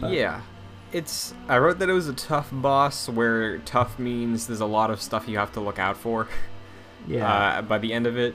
but- 0.00 0.10
Yeah. 0.12 0.40
It's 0.92 1.32
I 1.48 1.56
wrote 1.58 1.78
that 1.78 1.88
it 1.88 1.92
was 1.94 2.08
a 2.08 2.12
tough 2.12 2.48
boss 2.52 3.08
where 3.08 3.58
tough 3.58 3.98
means 3.98 4.46
there's 4.46 4.60
a 4.60 4.66
lot 4.66 4.90
of 4.90 5.00
stuff 5.00 5.26
you 5.28 5.38
have 5.38 5.52
to 5.52 5.60
look 5.60 5.78
out 5.78 5.96
for 5.96 6.28
Yeah, 7.06 7.26
uh, 7.58 7.62
by 7.62 7.78
the 7.78 7.92
end 7.94 8.06
of 8.06 8.18
it. 8.18 8.34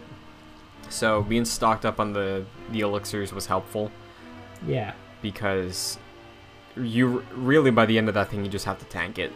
So 0.90 1.22
being 1.22 1.46
stocked 1.46 1.86
up 1.86 2.00
on 2.00 2.14
the 2.14 2.46
the 2.72 2.80
elixirs 2.82 3.32
was 3.34 3.46
helpful 3.48 3.92
yeah, 4.66 4.94
because 5.22 5.98
you 6.76 7.20
really 7.34 7.72
by 7.72 7.86
the 7.86 7.98
end 7.98 8.08
of 8.08 8.14
that 8.14 8.30
thing 8.30 8.44
you 8.46 8.52
just 8.52 8.66
have 8.66 8.78
to 8.80 8.86
tank 8.86 9.18
it. 9.20 9.32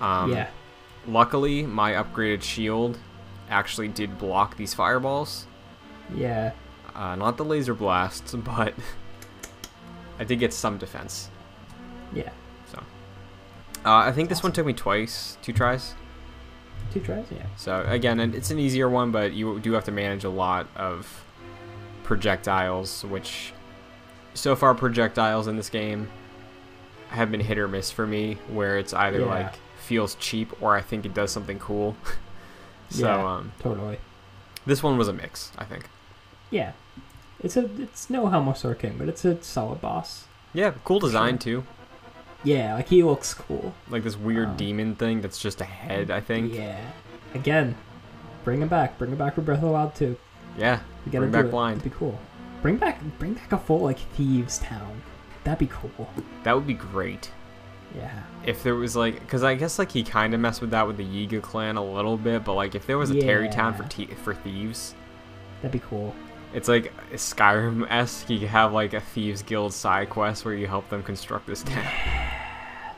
Um, 0.00 0.32
yeah, 0.32 0.48
Luckily, 1.06 1.62
my 1.62 1.92
upgraded 1.92 2.42
shield 2.42 2.98
actually 3.48 3.88
did 3.88 4.18
block 4.18 4.56
these 4.56 4.74
fireballs. 4.74 5.46
yeah. 6.14 6.52
Uh, 6.94 7.14
not 7.16 7.38
the 7.38 7.44
laser 7.44 7.72
blasts, 7.72 8.34
but 8.34 8.74
I 10.18 10.24
did 10.24 10.38
get 10.38 10.52
some 10.52 10.76
defense. 10.76 11.30
Yeah, 12.12 12.28
So. 12.70 12.78
Uh, 13.84 13.96
I 13.96 14.12
think 14.12 14.28
this 14.28 14.42
one 14.42 14.52
took 14.52 14.66
me 14.66 14.74
twice, 14.74 15.38
two 15.40 15.54
tries. 15.54 15.94
two 16.92 17.00
tries. 17.00 17.24
Yeah, 17.30 17.46
So 17.56 17.82
again, 17.88 18.20
and 18.20 18.34
it's 18.34 18.50
an 18.50 18.58
easier 18.58 18.90
one, 18.90 19.10
but 19.10 19.32
you 19.32 19.58
do 19.60 19.72
have 19.72 19.84
to 19.84 19.90
manage 19.92 20.24
a 20.24 20.28
lot 20.30 20.66
of 20.76 21.24
projectiles, 22.02 23.04
which 23.06 23.54
so 24.34 24.54
far 24.56 24.74
projectiles 24.74 25.46
in 25.46 25.56
this 25.56 25.68
game 25.68 26.08
have 27.10 27.30
been 27.30 27.40
hit 27.40 27.58
or 27.58 27.68
miss 27.68 27.90
for 27.90 28.06
me, 28.06 28.38
where 28.48 28.78
it's 28.78 28.92
either 28.94 29.20
Yeah. 29.20 29.26
like 29.26 29.54
feels 29.84 30.14
cheap 30.16 30.50
or 30.62 30.76
I 30.76 30.80
think 30.80 31.04
it 31.04 31.12
does 31.14 31.30
something 31.30 31.58
cool. 31.58 31.96
so 32.90 33.06
Yeah. 33.06 33.34
um, 33.36 33.52
totally. 33.58 33.98
this 34.66 34.82
one 34.82 34.96
was 34.96 35.08
a 35.08 35.12
mix, 35.12 35.52
I 35.58 35.64
think. 35.64 35.84
Yeah, 36.50 36.72
it's 37.42 37.56
a 37.56 37.68
it's 37.80 38.08
no 38.10 38.26
Helmasaur 38.26 38.78
King, 38.78 38.96
but 38.98 39.08
it's 39.08 39.24
a 39.24 39.42
solid 39.42 39.80
boss. 39.80 40.24
Yeah, 40.54 40.72
cool 40.84 41.00
design 41.00 41.38
too. 41.38 41.64
Yeah, 42.44 42.74
like 42.74 42.88
he 42.88 43.02
looks 43.02 43.32
cool. 43.34 43.72
Like 43.88 44.02
this 44.04 44.16
weird 44.16 44.48
Um, 44.50 44.56
demon 44.56 44.94
thing 44.96 45.20
that's 45.20 45.38
just 45.40 45.60
a 45.60 45.64
head, 45.64 46.10
I 46.10 46.20
think. 46.20 46.52
Yeah. 46.54 46.78
Again, 47.34 47.76
bring 48.44 48.60
him 48.60 48.68
back. 48.68 48.98
Bring 48.98 49.12
him 49.12 49.18
back 49.18 49.34
for 49.34 49.40
Breath 49.42 49.58
of 49.58 49.64
the 49.64 49.70
Wild 49.70 49.94
too. 49.94 50.16
Yeah, 50.58 50.80
Bring 51.06 51.30
back 51.30 51.46
it. 51.46 51.50
Blind. 51.50 51.80
That'd 51.80 51.92
be 51.92 51.96
cool. 51.98 52.18
Bring 52.62 52.76
back 52.76 53.00
bring 53.18 53.34
back 53.34 53.52
a 53.52 53.58
full 53.58 53.80
like 53.80 53.98
thieves 54.14 54.58
town. 54.60 55.02
That'd 55.44 55.58
be 55.58 55.66
cool. 55.74 56.08
that 56.44 56.54
would 56.54 56.66
be 56.66 56.74
great. 56.74 57.30
Yeah. 57.94 58.22
if 58.46 58.62
there 58.62 58.74
was 58.74 58.96
like 58.96 59.20
because 59.20 59.42
i 59.44 59.54
guess 59.54 59.78
like 59.78 59.92
he 59.92 60.02
kind 60.02 60.32
of 60.32 60.40
messed 60.40 60.62
with 60.62 60.70
that 60.70 60.86
with 60.86 60.96
the 60.96 61.04
yiga 61.04 61.42
clan 61.42 61.76
a 61.76 61.84
little 61.84 62.16
bit 62.16 62.42
but 62.42 62.54
like 62.54 62.74
if 62.74 62.86
there 62.86 62.96
was 62.96 63.10
a 63.10 63.20
terry 63.20 63.50
town 63.50 63.74
for 63.74 63.82
Yeah. 63.82 63.88
te- 63.90 64.14
for 64.14 64.32
thieves 64.32 64.94
That'd 65.60 65.72
be 65.78 65.86
cool. 65.86 66.14
it's 66.54 66.68
like 66.68 66.90
skyrim-esque 67.12 68.30
you 68.30 68.38
could 68.38 68.48
have 68.48 68.72
like 68.72 68.94
a 68.94 69.00
thieves 69.00 69.42
guild 69.42 69.74
side 69.74 70.08
quest 70.08 70.46
where 70.46 70.54
you 70.54 70.66
help 70.66 70.88
them 70.88 71.02
construct 71.02 71.46
this 71.46 71.62
town 71.64 71.84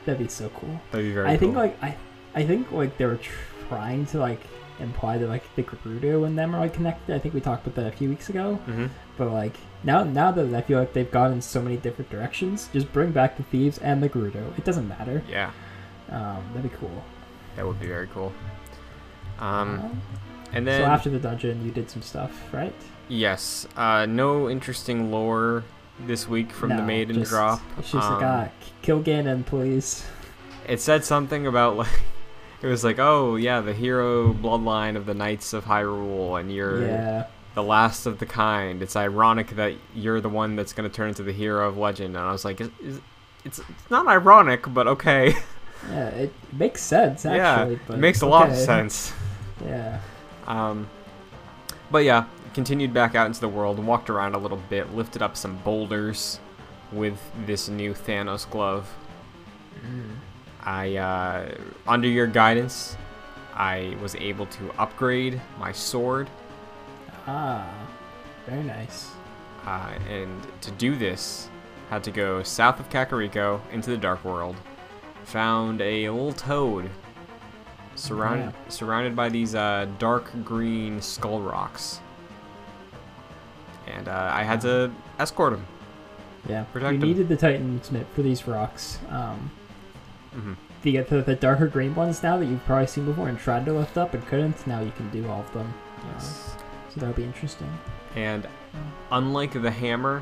That'd 0.05 0.21
be 0.21 0.29
so 0.29 0.47
cool. 0.55 0.79
that'd 0.91 1.05
be 1.05 1.11
very 1.13 1.27
I 1.29 1.35
think 1.35 1.57
like 1.57 1.77
I 1.83 1.97
I 2.33 2.45
think 2.45 2.71
like 2.71 2.97
they 2.97 3.05
were 3.05 3.19
trying 3.67 4.05
to 4.07 4.19
like 4.19 4.39
imply 4.79 5.17
that 5.17 5.27
like 5.27 5.43
the 5.55 5.63
Gerudo 5.63 6.25
and 6.27 6.37
them 6.37 6.53
are 6.55 6.59
like 6.59 6.73
connected. 6.73 7.15
I 7.15 7.19
think 7.19 7.33
we 7.33 7.41
talked 7.41 7.65
about 7.65 7.75
that 7.83 7.93
a 7.93 7.95
few 7.95 8.09
weeks 8.09 8.29
ago. 8.29 8.59
Mhm. 8.67 8.89
But 9.17 9.31
like 9.31 9.55
now 9.83 10.03
now 10.03 10.31
that 10.31 10.53
I 10.53 10.61
feel 10.61 10.79
like 10.79 10.93
they've 10.93 11.11
gone 11.11 11.31
in 11.31 11.41
so 11.41 11.61
many 11.61 11.77
different 11.77 12.09
directions, 12.11 12.69
just 12.73 12.91
bring 12.93 13.11
back 13.11 13.37
the 13.37 13.43
thieves 13.43 13.77
and 13.79 14.01
the 14.03 14.09
Gerudo. 14.09 14.57
It 14.57 14.63
doesn't 14.65 14.87
matter. 14.87 15.21
yeah 15.29 15.51
Um, 16.11 16.43
that'd 16.53 16.69
be 16.69 16.77
cool. 16.77 17.03
that 17.55 17.65
would 17.65 17.79
be 17.79 17.87
very 17.87 18.07
cool 18.13 18.33
um 19.39 19.79
Um, 19.79 20.01
and 20.53 20.65
so 20.65 20.71
then 20.71 20.81
after 20.89 21.09
the 21.09 21.19
dungeon, 21.19 21.65
you 21.65 21.71
did 21.71 21.89
some 21.89 22.01
stuff, 22.01 22.31
right? 22.53 22.73
yes 23.07 23.67
uh 23.77 24.05
no 24.07 24.49
interesting 24.49 25.11
lore 25.11 25.63
this 26.07 26.27
week 26.27 26.51
from 26.51 26.69
the 26.75 26.81
maiden 26.81 27.17
just- 27.17 27.29
drop 27.31 27.61
It's 27.77 27.91
just 27.91 28.09
like 28.09 28.23
Um, 28.23 28.23
ah, 28.23 28.47
kill 28.81 28.99
Ganon, 29.01 29.45
please. 29.45 30.03
it 30.67 30.81
said 30.81 31.05
something 31.05 31.45
about 31.47 31.77
like 31.77 32.01
it 32.65 32.69
was 32.69 32.83
like 32.83 32.97
oh 32.99 33.35
yeah 33.35 33.61
the 33.61 33.73
hero 33.73 34.33
bloodline 34.33 34.95
of 34.95 35.05
the 35.05 35.13
knights 35.13 35.53
of 35.53 35.65
hyrule 35.65 36.39
and 36.39 36.51
you're 36.51 36.87
Yeah, 36.87 37.27
the 37.55 37.63
last 37.63 38.05
of 38.05 38.19
the 38.19 38.25
kind. 38.25 38.83
It's 38.83 38.95
ironic 38.95 39.51
that 39.51 39.73
you're 39.95 40.21
the 40.21 40.29
one 40.29 40.55
that's 40.55 40.73
going 40.73 40.87
to 40.87 40.95
turn 40.95 41.09
into 41.09 41.23
the 41.23 41.31
hero 41.31 41.67
of 41.67 41.77
legend. 41.77 42.15
And 42.15 42.23
I 42.23 42.31
was 42.31 42.45
like, 42.45 42.61
is, 42.61 42.69
is, 42.81 42.99
it's 43.43 43.59
it's 43.59 43.89
not 43.89 44.07
ironic, 44.07 44.71
but 44.73 44.87
okay. 44.87 45.33
yeah, 45.89 46.09
it 46.09 46.33
makes 46.51 46.83
sense 46.83 47.25
yeah, 47.25 47.31
actually. 47.31 47.79
but 47.87 47.93
it 47.95 47.99
makes 47.99 48.21
a 48.21 48.27
lot 48.27 48.49
of 48.49 48.55
sense. 48.55 49.13
Yeah, 49.65 50.01
Um, 50.47 50.89
but 51.89 51.99
yeah, 51.99 52.25
continued 52.53 52.93
back 52.93 53.15
out 53.15 53.25
into 53.27 53.39
the 53.39 53.47
world 53.47 53.77
and 53.77 53.87
walked 53.87 54.09
around 54.09 54.35
a 54.35 54.37
little 54.37 54.59
bit, 54.69 54.93
lifted 54.93 55.21
up 55.21 55.37
some 55.37 55.57
boulders 55.59 56.41
with 56.91 57.17
this 57.45 57.69
new 57.69 57.93
Thanos 57.93 58.47
glove. 58.49 58.93
I, 60.65 60.95
uh, 60.97 61.55
under 61.87 62.07
your 62.07 62.27
guidance, 62.27 62.97
I 63.53 63.95
was 64.01 64.15
able 64.15 64.45
to 64.47 64.71
upgrade 64.79 65.39
my 65.59 65.71
sword. 65.71 66.29
ah, 67.27 67.67
very 68.47 68.63
nice. 68.63 69.09
Uh, 69.65 69.93
and 70.09 70.45
to 70.61 70.71
do 70.71 70.95
this, 70.95 71.49
had 71.89 72.03
to 72.03 72.11
go 72.11 72.43
south 72.43 72.79
of 72.79 72.89
Kakariko 72.89 73.59
into 73.71 73.89
the 73.91 73.97
Dark 73.97 74.23
World. 74.25 74.55
Found 75.25 75.81
a 75.81 76.09
little 76.09 76.33
toad 76.33 76.89
surrounded 77.95 78.53
surrounded 78.67 79.15
by 79.15 79.29
these 79.29 79.55
uh, 79.55 79.87
dark 79.99 80.29
green 80.43 81.01
skull 81.01 81.41
rocks. 81.41 81.99
And 83.87 84.07
uh, 84.07 84.29
I 84.33 84.43
had 84.43 84.61
to 84.61 84.91
escort 85.19 85.53
him. 85.53 85.65
Yeah, 86.49 86.63
Protect 86.73 86.93
you 86.93 86.99
'em. 87.01 87.07
needed 87.07 87.29
the 87.29 87.37
Titan's 87.37 87.91
Mitt 87.91 88.05
for 88.13 88.21
these 88.21 88.47
rocks. 88.47 88.99
Um, 89.09 89.49
hmm 90.35 90.53
to 90.83 90.91
get 90.91 91.09
the, 91.09 91.19
the 91.23 91.33
darker 91.33 91.65
green 91.67 91.95
ones 91.95 92.21
now 92.21 92.37
that 92.37 92.45
you've 92.45 92.63
probably 92.65 92.85
seen 92.85 93.05
before 93.05 93.27
and 93.27 93.39
tried 93.39 93.65
to 93.65 93.73
lift 93.73 93.97
up 93.97 94.13
and 94.13 94.23
couldn't. 94.27 94.67
Now 94.67 94.81
you 94.81 94.91
can 94.91 95.09
do 95.09 95.27
all 95.27 95.39
of 95.39 95.51
them. 95.51 95.73
Uh, 96.15 96.19
so 96.19 96.53
that'll 96.97 97.15
be 97.15 97.23
interesting. 97.23 97.67
And 98.15 98.47
unlike 99.11 99.59
the 99.59 99.71
hammer, 99.71 100.21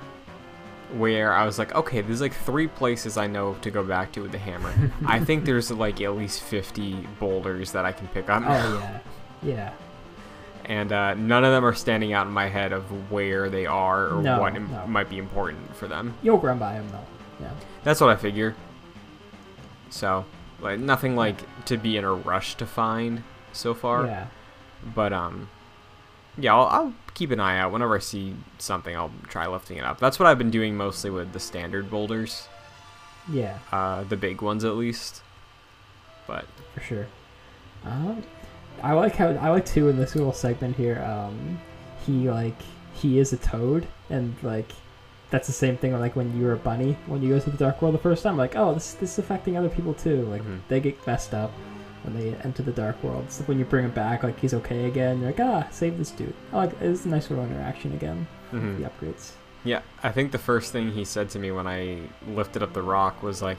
where 0.93 1.33
I 1.33 1.45
was 1.45 1.59
like, 1.59 1.75
okay, 1.75 1.99
there's 1.99 2.21
like 2.21 2.33
three 2.33 2.67
places 2.67 3.17
I 3.17 3.27
know 3.27 3.55
to 3.55 3.71
go 3.71 3.83
back 3.83 4.13
to 4.13 4.21
with 4.21 4.31
the 4.31 4.37
hammer. 4.37 4.73
I 5.05 5.19
think 5.19 5.43
there's 5.43 5.69
like 5.69 5.99
at 5.99 6.15
least 6.15 6.41
50 6.43 7.07
boulders 7.19 7.73
that 7.73 7.83
I 7.83 7.91
can 7.91 8.07
pick 8.09 8.29
up. 8.29 8.43
Oh 8.45 8.79
yeah, 8.79 8.99
yeah. 9.43 9.73
and 10.63 10.93
uh, 10.93 11.13
none 11.15 11.43
of 11.43 11.51
them 11.51 11.65
are 11.65 11.73
standing 11.73 12.13
out 12.13 12.25
in 12.27 12.31
my 12.31 12.47
head 12.47 12.71
of 12.71 13.11
where 13.11 13.49
they 13.49 13.65
are 13.65 14.07
or 14.15 14.21
No, 14.21 14.39
what 14.39 14.55
im- 14.55 14.71
no. 14.71 14.87
might 14.87 15.09
be 15.09 15.17
important 15.17 15.75
for 15.75 15.89
them. 15.89 16.13
You'll 16.23 16.37
run 16.39 16.57
by 16.57 16.75
them 16.75 16.87
though. 16.91 17.45
Yeah. 17.45 17.51
That's 17.83 17.99
what 17.99 18.11
I 18.11 18.15
figure. 18.15 18.55
So, 19.93 20.25
like 20.59 20.79
nothing 20.79 21.15
like 21.15 21.37
to 21.65 21.77
be 21.77 21.97
in 21.97 22.03
a 22.03 22.13
rush 22.13 22.55
to 22.55 22.65
find 22.65 23.23
so 23.51 23.73
far. 23.75 24.07
Yeah. 24.07 24.27
But 24.95 25.13
um, 25.13 25.49
yeah, 26.37 26.55
I'll, 26.55 26.65
I'll 26.67 26.93
keep 27.13 27.29
an 27.29 27.39
eye 27.39 27.59
out 27.59 27.71
whenever 27.71 27.95
I 27.95 27.99
see 27.99 28.35
something. 28.57 28.95
I'll 28.95 29.11
try 29.27 29.45
lifting 29.47 29.77
it 29.77 29.83
up. 29.83 29.99
That's 29.99 30.17
what 30.19 30.25
I've 30.27 30.39
been 30.39 30.49
doing 30.49 30.75
mostly 30.75 31.11
with 31.11 31.31
the 31.31 31.39
standard 31.39 31.91
boulders, 31.91 32.47
Yeah. 33.31 33.59
uh, 33.71 34.03
the 34.05 34.17
big 34.17 34.41
ones 34.41 34.65
at 34.65 34.75
least. 34.75 35.21
But 36.25 36.45
for 36.73 36.79
sure. 36.81 37.07
Um, 37.85 38.23
I 38.81 38.93
like 38.93 39.15
how 39.15 39.27
I 39.27 39.49
like 39.51 39.65
too 39.65 39.89
in 39.89 39.97
this 39.97 40.15
little 40.15 40.33
segment 40.33 40.75
here. 40.75 41.03
Um, 41.03 41.59
he 42.05 42.29
like 42.31 42.59
he 42.95 43.19
is 43.19 43.31
a 43.31 43.37
toad, 43.37 43.85
and 44.09 44.35
like 44.41 44.71
that's 45.33 45.47
the 45.47 45.53
same 45.65 45.75
thing 45.77 45.91
like 45.99 46.15
when 46.15 46.29
you 46.37 46.43
were 46.45 46.53
a 46.53 46.57
bunny 46.69 46.95
when 47.07 47.21
you 47.23 47.29
go 47.29 47.39
to 47.39 47.49
the 47.49 47.57
dark 47.57 47.81
world 47.81 47.95
the 47.95 48.05
first 48.09 48.21
time. 48.23 48.37
Like, 48.37 48.55
oh, 48.55 48.73
this 48.75 48.93
this 48.93 49.13
is 49.13 49.19
affecting 49.19 49.57
other 49.57 49.69
people 49.77 49.93
too. 50.05 50.21
Like 50.33 50.43
Mhm. 50.43 50.59
they 50.69 50.79
get 50.79 50.95
messed 51.07 51.33
up 51.33 51.51
when 52.03 52.13
they 52.17 52.35
enter 52.43 52.61
the 52.63 52.71
dark 52.71 53.01
world. 53.03 53.25
So 53.31 53.43
when 53.45 53.57
you 53.59 53.65
bring 53.65 53.85
him 53.85 53.91
back, 53.91 54.23
like 54.23 54.39
he's 54.39 54.53
okay 54.53 54.85
again. 54.85 55.19
You're 55.19 55.31
like, 55.31 55.39
ah, 55.39 55.67
save 55.71 55.97
this 55.97 56.11
dude. 56.11 56.35
I 56.51 56.57
like 56.57 56.71
it's 56.81 57.05
a 57.05 57.09
nice 57.09 57.29
little 57.29 57.45
interaction 57.45 57.93
again. 57.93 58.27
mhm. 58.53 58.77
The 58.77 58.89
upgrades. 58.89 59.31
Yeah, 59.65 59.81
I 60.03 60.11
think 60.11 60.31
the 60.31 60.37
first 60.51 60.71
thing 60.73 60.91
he 60.91 61.05
said 61.05 61.29
to 61.31 61.39
me 61.39 61.49
when 61.51 61.65
I 61.67 61.99
lifted 62.27 62.61
up 62.61 62.73
the 62.73 62.81
rock 62.83 63.23
was 63.23 63.41
like, 63.41 63.57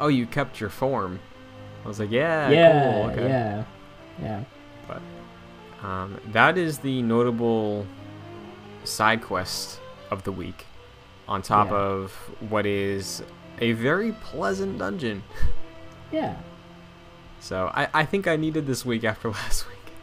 "Oh, 0.00 0.08
you 0.08 0.26
kept 0.26 0.60
your 0.60 0.70
form." 0.70 1.20
I 1.84 1.88
was 1.88 2.00
like, 2.00 2.10
"Yeah, 2.10 2.50
yeah, 2.50 2.92
cool, 2.92 3.10
okay." 3.10 3.28
yeah, 3.28 3.64
yeah. 4.22 4.40
But 4.88 5.02
um, 5.86 6.18
that 6.32 6.56
is 6.58 6.78
the 6.78 7.02
notable 7.02 7.86
side 8.84 9.22
quest 9.22 9.78
of 10.10 10.22
the 10.24 10.32
week, 10.32 10.64
on 11.32 11.40
top 11.42 11.68
Yeah. 11.70 11.76
of 11.76 12.12
what 12.50 12.66
is 12.66 13.22
a 13.58 13.72
very 13.72 14.12
pleasant 14.12 14.78
dungeon. 14.78 15.22
Yeah, 16.12 16.36
So 17.40 17.70
I, 17.72 17.88
I 17.94 18.04
think 18.04 18.26
I 18.28 18.36
needed 18.36 18.66
this 18.66 18.84
week 18.84 19.02
after 19.02 19.30
last 19.40 19.66
week. 19.66 19.94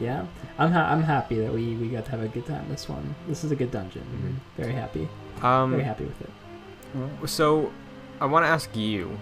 yeah. 0.00 0.24
I'm 0.58 0.72
ha- 0.72 0.88
I'm 0.90 1.02
happy 1.02 1.38
that 1.42 1.52
we 1.52 1.76
we 1.76 1.88
got 1.88 2.06
to 2.06 2.10
have 2.12 2.22
a 2.22 2.28
good 2.28 2.46
time 2.46 2.64
this 2.70 2.88
one. 2.88 3.14
This 3.28 3.44
is 3.44 3.50
a 3.52 3.56
good 3.56 3.70
dungeon. 3.70 4.06
Mhm. 4.16 4.34
Very 4.62 4.72
happy. 4.72 5.06
Um, 5.42 5.72
Very 5.72 5.84
happy 5.84 6.04
with 6.06 6.20
it. 6.22 7.28
so 7.28 7.70
I 8.22 8.26
want 8.26 8.44
to 8.46 8.48
ask 8.48 8.74
you, 8.74 9.18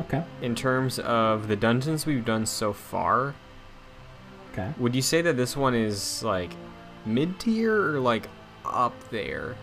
Okay. 0.00 0.24
in 0.42 0.54
terms 0.56 0.98
of 0.98 1.46
the 1.46 1.54
dungeons 1.56 2.04
we've 2.04 2.24
done 2.24 2.46
so 2.46 2.72
far, 2.72 3.34
Okay. 4.52 4.72
would 4.76 4.94
you 4.96 5.02
say 5.02 5.22
that 5.22 5.36
this 5.36 5.56
one 5.56 5.74
is 5.74 6.22
like 6.24 6.50
mid 7.06 7.38
tier 7.38 7.94
or 7.94 8.00
like 8.00 8.26
up 8.64 8.94
there? 9.10 9.54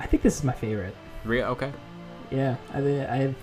I 0.00 0.06
think 0.06 0.22
this 0.22 0.36
is 0.36 0.44
my 0.44 0.52
favorite. 0.52 0.94
Re- 1.24 1.42
okay. 1.42 1.72
Yeah, 2.30 2.56
I 2.72 2.80
think 2.80 3.08
I 3.08 3.34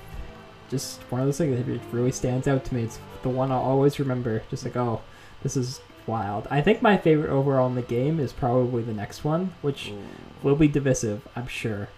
just 0.70 1.00
one 1.12 1.22
of 1.22 1.28
those 1.28 1.38
things 1.38 1.66
that 1.66 1.80
really 1.92 2.12
stands 2.12 2.48
out 2.48 2.66
to 2.66 2.76
me. 2.76 2.84
It's 2.84 3.00
the 3.22 3.30
one 3.30 3.52
I'll 3.52 3.60
always 3.62 4.00
remember. 4.00 4.42
Just 4.50 4.66
like, 4.66 4.76
oh, 4.76 5.02
this 5.44 5.56
is 5.56 5.80
wild. 6.06 6.48
I 6.50 6.62
think 6.62 6.82
my 6.82 6.98
favorite 6.98 7.30
overall 7.30 7.68
in 7.68 7.76
the 7.76 7.82
game 7.82 8.20
is 8.20 8.34
probably 8.34 8.84
the 8.84 8.94
next 8.94 9.24
one, 9.24 9.54
which 9.62 9.94
will 10.44 10.56
be 10.56 10.68
divisive, 10.68 11.28
I'm 11.36 11.48
sure. 11.48 11.90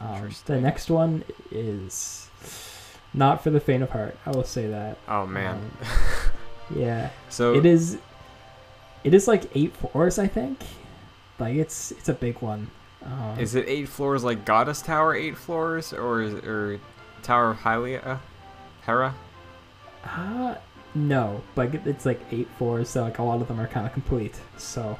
Um, 0.00 0.30
the 0.46 0.60
next 0.60 0.90
one 0.90 1.24
is 1.50 2.28
not 3.12 3.42
for 3.42 3.50
the 3.50 3.60
faint 3.60 3.82
of 3.82 3.90
heart. 3.90 4.16
I 4.24 4.30
will 4.30 4.44
say 4.44 4.68
that. 4.68 4.98
Oh 5.08 5.26
man. 5.26 5.70
Yeah, 6.74 7.10
so 7.30 7.54
it 7.54 7.64
is. 7.64 7.98
It 9.04 9.14
is 9.14 9.26
like 9.26 9.44
eight 9.56 9.74
fours, 9.74 10.18
I 10.18 10.26
think. 10.26 10.58
Like 11.38 11.54
it's 11.54 11.92
it's 11.92 12.08
a 12.08 12.12
big 12.14 12.42
one. 12.42 12.70
Um, 13.04 13.38
Is 13.38 13.54
it 13.54 13.64
eight 13.68 13.88
floors 13.88 14.24
like 14.24 14.44
Goddess 14.44 14.82
Tower, 14.82 15.14
eight 15.14 15.36
floors, 15.36 15.92
or 15.92 16.22
is, 16.22 16.34
or 16.34 16.80
Tower 17.22 17.50
of 17.52 17.58
Hylia, 17.58 18.18
Hera? 18.82 19.14
Uh, 20.04 20.56
no, 20.94 21.42
but 21.54 21.74
it's 21.86 22.04
like 22.06 22.20
eight 22.32 22.48
floors, 22.58 22.88
so 22.90 23.02
like 23.02 23.18
a 23.18 23.22
lot 23.22 23.40
of 23.40 23.48
them 23.48 23.60
are 23.60 23.66
kind 23.68 23.86
of 23.86 23.92
complete. 23.92 24.40
So 24.56 24.98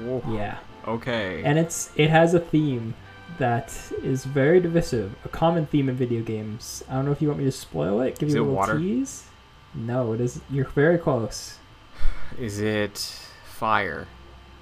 Whoa. 0.00 0.22
yeah, 0.28 0.58
Okay. 0.86 1.42
and 1.44 1.58
it's 1.58 1.90
it 1.96 2.10
has 2.10 2.34
a 2.34 2.40
theme 2.40 2.94
that 3.38 3.72
is 4.02 4.24
very 4.24 4.60
divisive, 4.60 5.14
a 5.24 5.28
common 5.28 5.66
theme 5.66 5.88
in 5.88 5.96
video 5.96 6.22
games. 6.22 6.84
I 6.90 6.94
don't 6.94 7.06
know 7.06 7.12
if 7.12 7.22
you 7.22 7.28
want 7.28 7.38
me 7.40 7.46
to 7.46 7.52
spoil 7.52 8.00
it, 8.02 8.18
give 8.18 8.28
Is 8.28 8.34
you 8.34 8.42
a 8.42 8.44
little 8.44 8.56
water? 8.56 8.78
tease. 8.78 9.24
No, 9.74 10.12
it 10.12 10.20
is. 10.20 10.40
You're 10.50 10.66
very 10.66 10.98
close. 10.98 11.58
is 12.38 12.60
it 12.60 12.98
fire? 13.44 14.06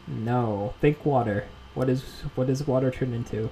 No, 0.07 0.75
think 0.81 1.05
water. 1.05 1.47
What 1.75 1.89
is 1.89 2.03
what 2.35 2.47
does 2.49 2.67
water 2.67 2.91
turn 2.91 3.13
into? 3.15 3.51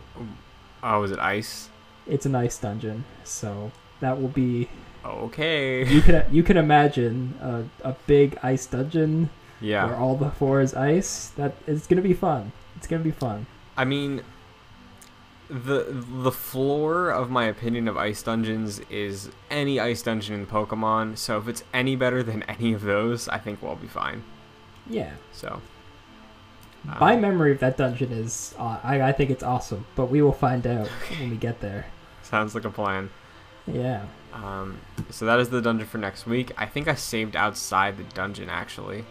Oh, 0.83 1.03
is 1.03 1.11
it 1.11 1.19
ice? 1.19 1.69
It's 2.07 2.27
an 2.27 2.35
ice 2.35 2.59
dungeon, 2.59 3.05
so 3.25 3.71
that 4.01 4.21
will 4.21 4.29
be. 4.29 4.69
Okay. 5.05 5.87
You 5.87 6.03
can 6.03 6.25
you 6.31 6.43
can 6.43 6.57
imagine 6.57 7.35
a, 7.41 7.89
a 7.89 7.97
big 8.07 8.39
ice 8.43 8.67
dungeon 8.67 9.31
Yeah. 9.61 9.87
where 9.87 9.97
all 9.97 10.17
the 10.17 10.31
floor 10.31 10.61
is 10.61 10.75
ice. 10.75 11.29
That 11.37 11.55
it's 11.67 11.87
gonna 11.87 12.03
be 12.03 12.13
fun. 12.15 12.53
It's 12.77 12.87
gonna 12.87 13.03
be 13.05 13.11
fun. 13.11 13.47
I 13.77 13.85
mean, 13.85 14.23
the 15.49 15.87
the 16.23 16.33
floor 16.33 17.11
of 17.11 17.31
my 17.31 17.45
opinion 17.45 17.89
of 17.89 17.97
ice 17.97 18.23
dungeons 18.23 18.81
is 18.91 19.31
any 19.51 19.81
ice 19.81 20.03
dungeon 20.03 20.35
in 20.35 20.47
Pokemon. 20.47 21.17
So 21.19 21.39
if 21.39 21.49
it's 21.49 21.65
any 21.73 21.97
better 21.97 22.23
than 22.23 22.43
any 22.59 22.73
of 22.75 22.83
those, 22.83 23.29
I 23.29 23.39
think 23.39 23.63
we'll 23.63 23.77
be 23.77 23.87
fine. 23.89 24.23
Yeah. 24.89 25.13
So. 25.33 25.61
My 26.85 27.15
um, 27.15 27.21
memory 27.21 27.53
of 27.53 27.61
that 27.61 27.77
dungeon 27.77 28.11
is 28.13 28.55
uh, 28.59 28.79
I 28.83 29.03
I 29.03 29.13
think 29.13 29.31
it's 29.31 29.43
awesome, 29.43 29.87
but 29.97 30.07
we 30.07 30.23
will 30.23 30.33
find 30.33 30.67
out 30.67 30.89
when 31.19 31.31
we 31.31 31.37
get 31.37 31.61
there. 31.61 31.87
sounds 32.23 32.55
like 32.55 32.65
a 32.65 32.71
plan. 32.71 33.11
Yeah. 33.67 34.05
Um, 34.33 34.79
so 35.11 35.27
that 35.27 35.39
is 35.41 35.51
the 35.51 35.61
dungeon 35.61 35.87
for 35.87 35.99
next 35.99 36.27
week. 36.27 36.53
I 36.57 36.65
think 36.67 36.89
I 36.89 36.95
saved 36.95 37.37
outside 37.37 37.99
the 37.99 38.05
dungeon 38.05 38.49
actually. 38.49 39.05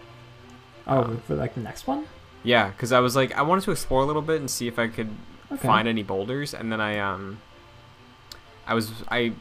Oh, 0.88 1.02
Uh, 1.02 1.18
for 1.28 1.36
like 1.36 1.54
the 1.54 1.62
next 1.62 1.86
one. 1.88 2.06
Yeah, 2.44 2.70
because 2.70 2.92
I 2.92 3.00
was 3.00 3.16
like, 3.16 3.36
I 3.38 3.42
wanted 3.44 3.66
to 3.66 3.72
explore 3.72 4.02
a 4.02 4.06
little 4.06 4.22
bit 4.22 4.40
and 4.40 4.50
see 4.50 4.68
if 4.68 4.80
I 4.80 4.88
could 4.88 5.10
Okay. 5.52 5.68
find 5.68 5.88
any 5.88 6.04
boulders, 6.04 6.54
and 6.54 6.72
then 6.72 6.80
I 6.82 7.00
um, 7.00 7.40
I 8.68 8.74
was 8.74 8.92
I 9.10 9.34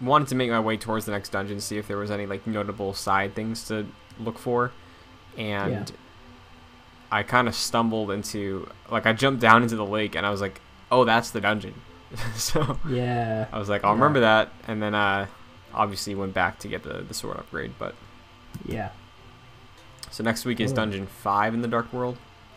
wanted 0.00 0.28
to 0.28 0.34
make 0.34 0.50
my 0.50 0.60
way 0.60 0.76
towards 0.76 1.04
the 1.06 1.12
next 1.12 1.30
dungeon, 1.30 1.60
see 1.60 1.76
if 1.78 1.86
there 1.88 1.96
was 1.98 2.10
any 2.10 2.26
like 2.26 2.46
notable 2.46 2.94
side 2.94 3.34
things 3.34 3.66
to 3.68 3.86
look 4.20 4.38
for, 4.38 4.72
and 5.36 5.72
Yeah. 5.90 5.96
I 7.10 7.22
kind 7.22 7.48
of 7.48 7.54
stumbled 7.54 8.10
into 8.10 8.68
like 8.90 9.06
I 9.06 9.12
jumped 9.12 9.40
down 9.40 9.62
into 9.62 9.76
the 9.76 9.84
lake, 9.86 10.14
and 10.16 10.26
I 10.26 10.30
was 10.30 10.40
like, 10.40 10.60
oh, 10.90 11.04
that's 11.04 11.30
the 11.30 11.40
dungeon. 11.40 11.74
so 12.36 12.78
Yeah. 12.88 13.46
I 13.52 13.58
was 13.58 13.68
like, 13.68 13.84
I'll 13.84 13.90
Yeah. 13.90 13.94
remember 14.00 14.20
that, 14.20 14.50
and 14.66 14.82
then 14.82 14.94
uh, 14.94 15.26
obviously 15.74 16.14
went 16.14 16.34
back 16.34 16.58
to 16.60 16.68
get 16.68 16.82
the 16.82 17.02
the 17.06 17.14
sword 17.14 17.36
upgrade, 17.38 17.72
but. 17.78 17.94
Yeah. 18.64 18.90
So 20.10 20.24
next 20.24 20.44
week 20.44 20.60
is 20.60 20.70
Cool. 20.70 20.76
Dungeon 20.76 21.06
Five 21.06 21.52
in 21.54 21.62
the 21.62 21.68
Dark 21.68 21.92
World. 21.92 22.16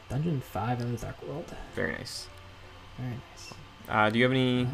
Dungeon 0.10 0.42
five 0.42 0.80
in 0.82 0.92
the 0.96 0.98
Dark 1.02 1.22
World. 1.28 1.54
Very 1.76 1.92
nice. 1.94 2.28
Very 2.98 3.12
nice. 3.12 3.54
Uh, 3.88 4.10
do 4.10 4.18
you 4.20 4.24
have 4.26 4.32
any 4.32 4.66
Uh, 4.66 4.70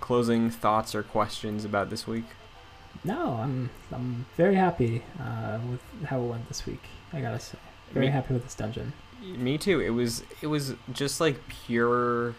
closing 0.00 0.50
thoughts 0.50 0.94
or 0.94 1.02
questions 1.02 1.64
about 1.64 1.90
this 1.90 2.06
week? 2.06 2.24
No, 3.04 3.34
I'm 3.34 3.70
I'm 3.92 4.26
very 4.36 4.54
happy 4.54 5.02
uh, 5.20 5.58
with 5.70 5.80
how 6.06 6.20
it 6.22 6.26
went 6.26 6.48
this 6.48 6.64
week. 6.66 6.82
I 7.12 7.20
gotta 7.20 7.38
say, 7.40 7.58
very 7.92 8.06
Me- 8.06 8.12
happy 8.12 8.34
with 8.34 8.44
this 8.44 8.54
dungeon. 8.54 8.92
Me 9.22 9.58
too. 9.58 9.80
It 9.80 9.90
was 9.90 10.24
it 10.40 10.48
was 10.48 10.74
just 10.92 11.20
like 11.20 11.48
pure 11.48 12.34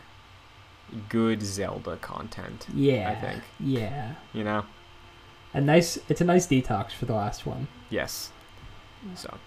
good 1.09 1.41
Zelda 1.41 1.97
content. 1.97 2.67
Yeah. 2.73 3.09
I 3.11 3.15
think. 3.15 3.43
Yeah. 3.59 4.15
You 4.33 4.43
know? 4.43 4.65
A 5.53 5.61
nice. 5.61 5.97
It's 6.09 6.21
a 6.21 6.25
nice 6.25 6.47
detox 6.47 6.91
for 6.91 7.05
the 7.05 7.13
last 7.13 7.45
one. 7.45 7.67
Yes. 7.89 8.31
So, 9.15 9.37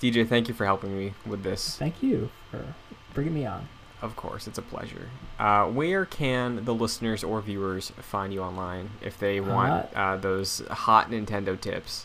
DJ, 0.00 0.28
thank 0.28 0.48
you 0.48 0.54
for 0.54 0.66
helping 0.66 0.96
me 0.96 1.14
with 1.24 1.42
this. 1.42 1.76
Thank 1.76 2.02
you 2.02 2.30
for 2.50 2.74
bringing 3.14 3.34
me 3.34 3.46
on. 3.46 3.68
Of 4.02 4.16
course, 4.16 4.46
it's 4.46 4.58
a 4.58 4.62
pleasure. 4.62 5.08
Uh, 5.38 5.66
where 5.66 6.04
can 6.04 6.64
the 6.64 6.74
listeners 6.74 7.24
or 7.24 7.40
viewers 7.40 7.90
find 8.00 8.34
you 8.34 8.42
online 8.42 8.90
if 9.00 9.18
they 9.18 9.40
want 9.40 9.88
uh, 9.94 10.16
those 10.16 10.62
hot 10.68 11.10
Nintendo 11.10 11.58
tips? 11.58 12.04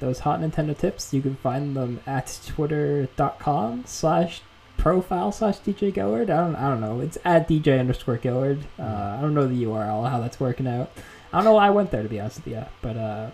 Those 0.00 0.20
hot 0.20 0.40
Nintendo 0.40 0.76
tips, 0.76 1.12
you 1.14 1.20
can 1.22 1.36
find 1.36 1.76
them 1.76 2.00
at 2.06 2.40
twitter.com 2.46 3.84
slash 3.86 4.40
profile 4.76 5.30
slash 5.30 5.58
DJ 5.58 5.94
Gillard. 5.94 6.30
I 6.30 6.36
don't, 6.44 6.56
I 6.56 6.68
don't 6.70 6.80
know. 6.80 7.00
It's 7.00 7.18
at 7.24 7.46
DJ 7.48 7.78
underscore 7.78 8.18
Gillard. 8.20 8.60
Uh, 8.78 9.16
I 9.18 9.20
don't 9.20 9.34
know 9.34 9.46
the 9.46 9.62
URL, 9.64 10.08
how 10.08 10.18
that's 10.20 10.40
working 10.40 10.66
out. 10.66 10.90
I 11.32 11.36
don't 11.38 11.44
know 11.44 11.52
why 11.52 11.66
I 11.66 11.70
went 11.70 11.90
there 11.90 12.02
to 12.02 12.08
be 12.08 12.18
honest 12.18 12.38
with 12.44 12.54
you, 12.54 12.64
but 12.82 12.96
uh, 12.96 13.30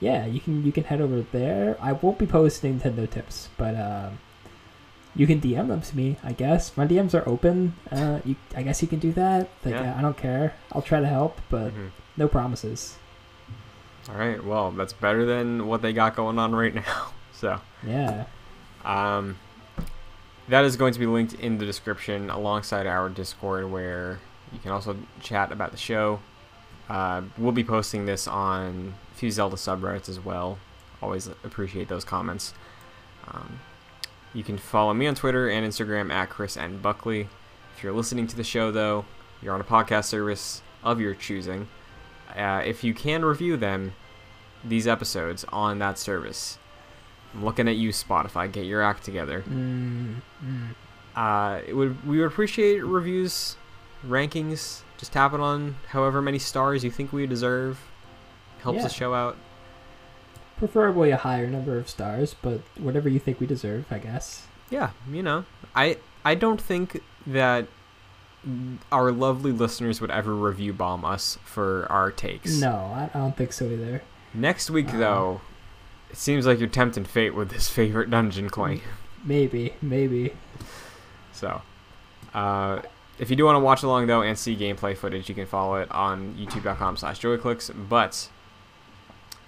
yeah, 0.00 0.26
you 0.26 0.38
can 0.40 0.64
you 0.64 0.70
can 0.72 0.84
head 0.84 1.00
over 1.00 1.22
there. 1.32 1.76
I 1.80 1.92
won't 1.92 2.18
be 2.18 2.26
posting 2.26 2.78
Nintendo 2.78 3.08
tips, 3.10 3.48
but 3.56 3.74
um, 3.74 4.18
you 5.16 5.26
can 5.26 5.40
DM 5.40 5.68
them 5.68 5.80
to 5.80 5.96
me. 5.96 6.16
I 6.22 6.32
guess 6.32 6.76
my 6.76 6.86
DMs 6.86 7.14
are 7.14 7.26
open. 7.28 7.74
Uh, 7.90 8.20
you, 8.24 8.36
I 8.54 8.62
guess 8.62 8.82
you 8.82 8.86
can 8.88 8.98
do 8.98 9.12
that. 9.12 9.48
Like 9.64 9.74
Yeah. 9.74 9.94
I 9.98 10.02
don't 10.02 10.16
care. 10.16 10.54
I'll 10.72 10.82
try 10.82 11.00
to 11.00 11.06
help, 11.08 11.40
but 11.48 11.72
Mhm. 11.72 11.90
no 12.16 12.28
promises. 12.28 12.96
All 14.08 14.16
right. 14.16 14.42
Well, 14.44 14.70
that's 14.72 14.92
better 14.92 15.24
than 15.24 15.66
what 15.66 15.82
they 15.82 15.92
got 15.92 16.16
going 16.16 16.38
on 16.38 16.54
right 16.54 16.74
now. 16.86 17.12
So. 17.32 17.60
Yeah. 17.86 18.26
Um, 18.84 19.36
that 20.48 20.64
is 20.64 20.76
going 20.76 20.92
to 20.92 20.98
be 20.98 21.06
linked 21.06 21.34
in 21.34 21.58
the 21.58 21.64
description 21.66 22.30
alongside 22.30 22.86
our 22.86 23.08
Discord, 23.08 23.70
where 23.70 24.18
you 24.52 24.58
can 24.58 24.72
also 24.72 24.96
chat 25.20 25.52
about 25.52 25.70
the 25.70 25.76
show. 25.76 26.20
Uh, 26.88 27.22
we'll 27.38 27.52
be 27.52 27.64
posting 27.64 28.06
this 28.06 28.26
on 28.26 28.94
a 29.12 29.14
few 29.14 29.30
Zelda 29.30 29.56
subreddits 29.56 30.08
as 30.08 30.18
well. 30.20 30.58
Always 31.00 31.26
appreciate 31.26 31.88
those 31.88 32.04
comments. 32.04 32.54
Um, 33.28 33.60
you 34.34 34.42
can 34.42 34.58
follow 34.58 34.92
me 34.92 35.06
on 35.06 35.14
Twitter 35.14 35.48
and 35.48 35.66
Instagram 35.66 36.12
at 36.12 36.28
Chris 36.28 36.56
N. 36.56 36.78
Buckley. 36.78 37.28
If 37.76 37.82
you're 37.82 37.92
listening 37.92 38.26
to 38.26 38.36
the 38.36 38.44
show, 38.44 38.70
though, 38.70 39.04
you're 39.40 39.54
on 39.54 39.60
a 39.60 39.64
podcast 39.64 40.04
service 40.04 40.62
of 40.82 41.00
your 41.00 41.14
choosing. 41.14 41.68
Uh, 42.36 42.62
if 42.64 42.82
you 42.84 42.94
can 42.94 43.24
review 43.24 43.56
them, 43.56 43.92
these 44.64 44.86
episodes 44.86 45.44
on 45.52 45.78
that 45.80 45.98
service, 45.98 46.58
I'm 47.34 47.44
looking 47.44 47.68
at 47.68 47.76
you, 47.76 47.90
Spotify. 47.90 48.50
Get 48.50 48.64
your 48.66 48.82
act 48.82 49.04
together. 49.04 49.42
Mm, 49.48 50.16
mm. 50.44 50.68
Uh, 51.16 51.60
it 51.66 51.74
would 51.74 52.06
we 52.06 52.18
would 52.18 52.26
appreciate 52.26 52.84
reviews, 52.84 53.56
rankings. 54.06 54.82
Just 54.98 55.12
tap 55.12 55.34
it 55.34 55.40
on 55.40 55.76
however 55.88 56.22
many 56.22 56.38
stars 56.38 56.84
you 56.84 56.90
think 56.90 57.12
we 57.12 57.26
deserve. 57.26 57.80
Helps 58.60 58.78
Yeah. 58.78 58.82
the 58.84 58.88
show 58.88 59.14
out. 59.14 59.36
Preferably 60.58 61.10
a 61.10 61.16
higher 61.16 61.48
number 61.48 61.76
of 61.76 61.88
stars, 61.88 62.36
but 62.40 62.60
whatever 62.78 63.08
you 63.08 63.18
think 63.18 63.40
we 63.40 63.46
deserve, 63.46 63.84
I 63.90 63.98
guess. 63.98 64.46
Yeah, 64.70 64.90
you 65.10 65.22
know, 65.22 65.44
I 65.74 65.98
I 66.24 66.34
don't 66.36 66.60
think 66.60 67.02
that 67.26 67.66
our 68.90 69.12
lovely 69.12 69.52
listeners 69.52 70.00
would 70.00 70.10
ever 70.10 70.34
review 70.34 70.72
bomb 70.72 71.04
us 71.04 71.38
for 71.44 71.86
our 71.90 72.10
takes. 72.10 72.58
No, 72.60 72.72
I, 72.74 73.10
don't 73.12 73.36
think 73.36 73.52
so 73.52 73.66
either. 73.66 74.02
Next 74.34 74.70
week 74.70 74.88
Uh, 74.94 74.98
though, 74.98 75.40
it 76.10 76.16
seems 76.16 76.46
like 76.46 76.58
you're 76.58 76.68
tempting 76.68 77.04
fate 77.04 77.34
with 77.34 77.50
this 77.50 77.68
favorite 77.78 78.10
dungeon 78.10 78.50
claim. 78.50 78.80
Maybe, 79.24 79.74
maybe. 79.80 80.32
So, 81.32 81.62
uh, 82.34 82.82
if 83.18 83.30
you 83.30 83.36
do 83.36 83.44
want 83.44 83.56
to 83.56 83.60
watch 83.60 83.82
along 83.82 84.06
though 84.08 84.22
and 84.22 84.36
see 84.36 84.56
gameplay 84.56 84.96
footage, 84.96 85.28
you 85.28 85.34
can 85.34 85.46
follow 85.46 85.76
it 85.76 85.90
on 85.92 86.34
YouTube.com/slash 86.34 87.20
JoyClicks. 87.20 87.88
But 87.88 88.28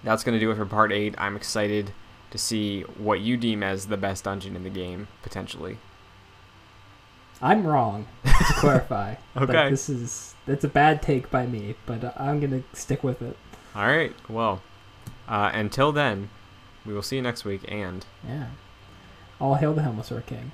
that's 0.03 0.23
gonna 0.23 0.39
do 0.39 0.51
it 0.51 0.55
for 0.55 0.65
part 0.65 0.91
eight. 0.93 1.15
I'm 1.17 1.35
excited 1.35 1.91
to 2.31 2.37
see 2.37 2.81
what 2.81 3.19
you 3.19 3.37
deem 3.37 3.63
as 3.63 3.87
the 3.87 3.97
best 3.97 4.23
dungeon 4.23 4.55
in 4.55 4.63
the 4.63 4.69
game 4.69 5.07
potentially. 5.23 5.77
I'm 7.41 7.65
wrong. 7.67 8.07
To 8.25 8.33
clarify. 8.55 9.15
Like, 9.35 9.49
Okay. 9.49 9.69
this 9.69 9.89
is 9.89 10.35
it's 10.47 10.63
a 10.63 10.67
bad 10.69 11.01
take 11.01 11.29
by 11.31 11.45
me, 11.45 11.75
but 11.85 12.13
I'm 12.19 12.39
gonna 12.39 12.63
stick 12.73 13.03
with 13.03 13.21
it. 13.21 13.35
All 13.75 13.87
right. 13.87 14.13
Well, 14.29 14.61
uh, 15.27 15.51
until 15.53 15.91
then, 15.91 16.29
we 16.85 16.93
will 16.93 17.01
see 17.03 17.15
you 17.17 17.21
next 17.21 17.45
week. 17.45 17.61
And 17.67 18.05
Yeah. 18.27 18.47
All 19.39 19.55
hail 19.55 19.73
the 19.73 19.81
Helmasaur 19.81 20.25
King. 20.25 20.51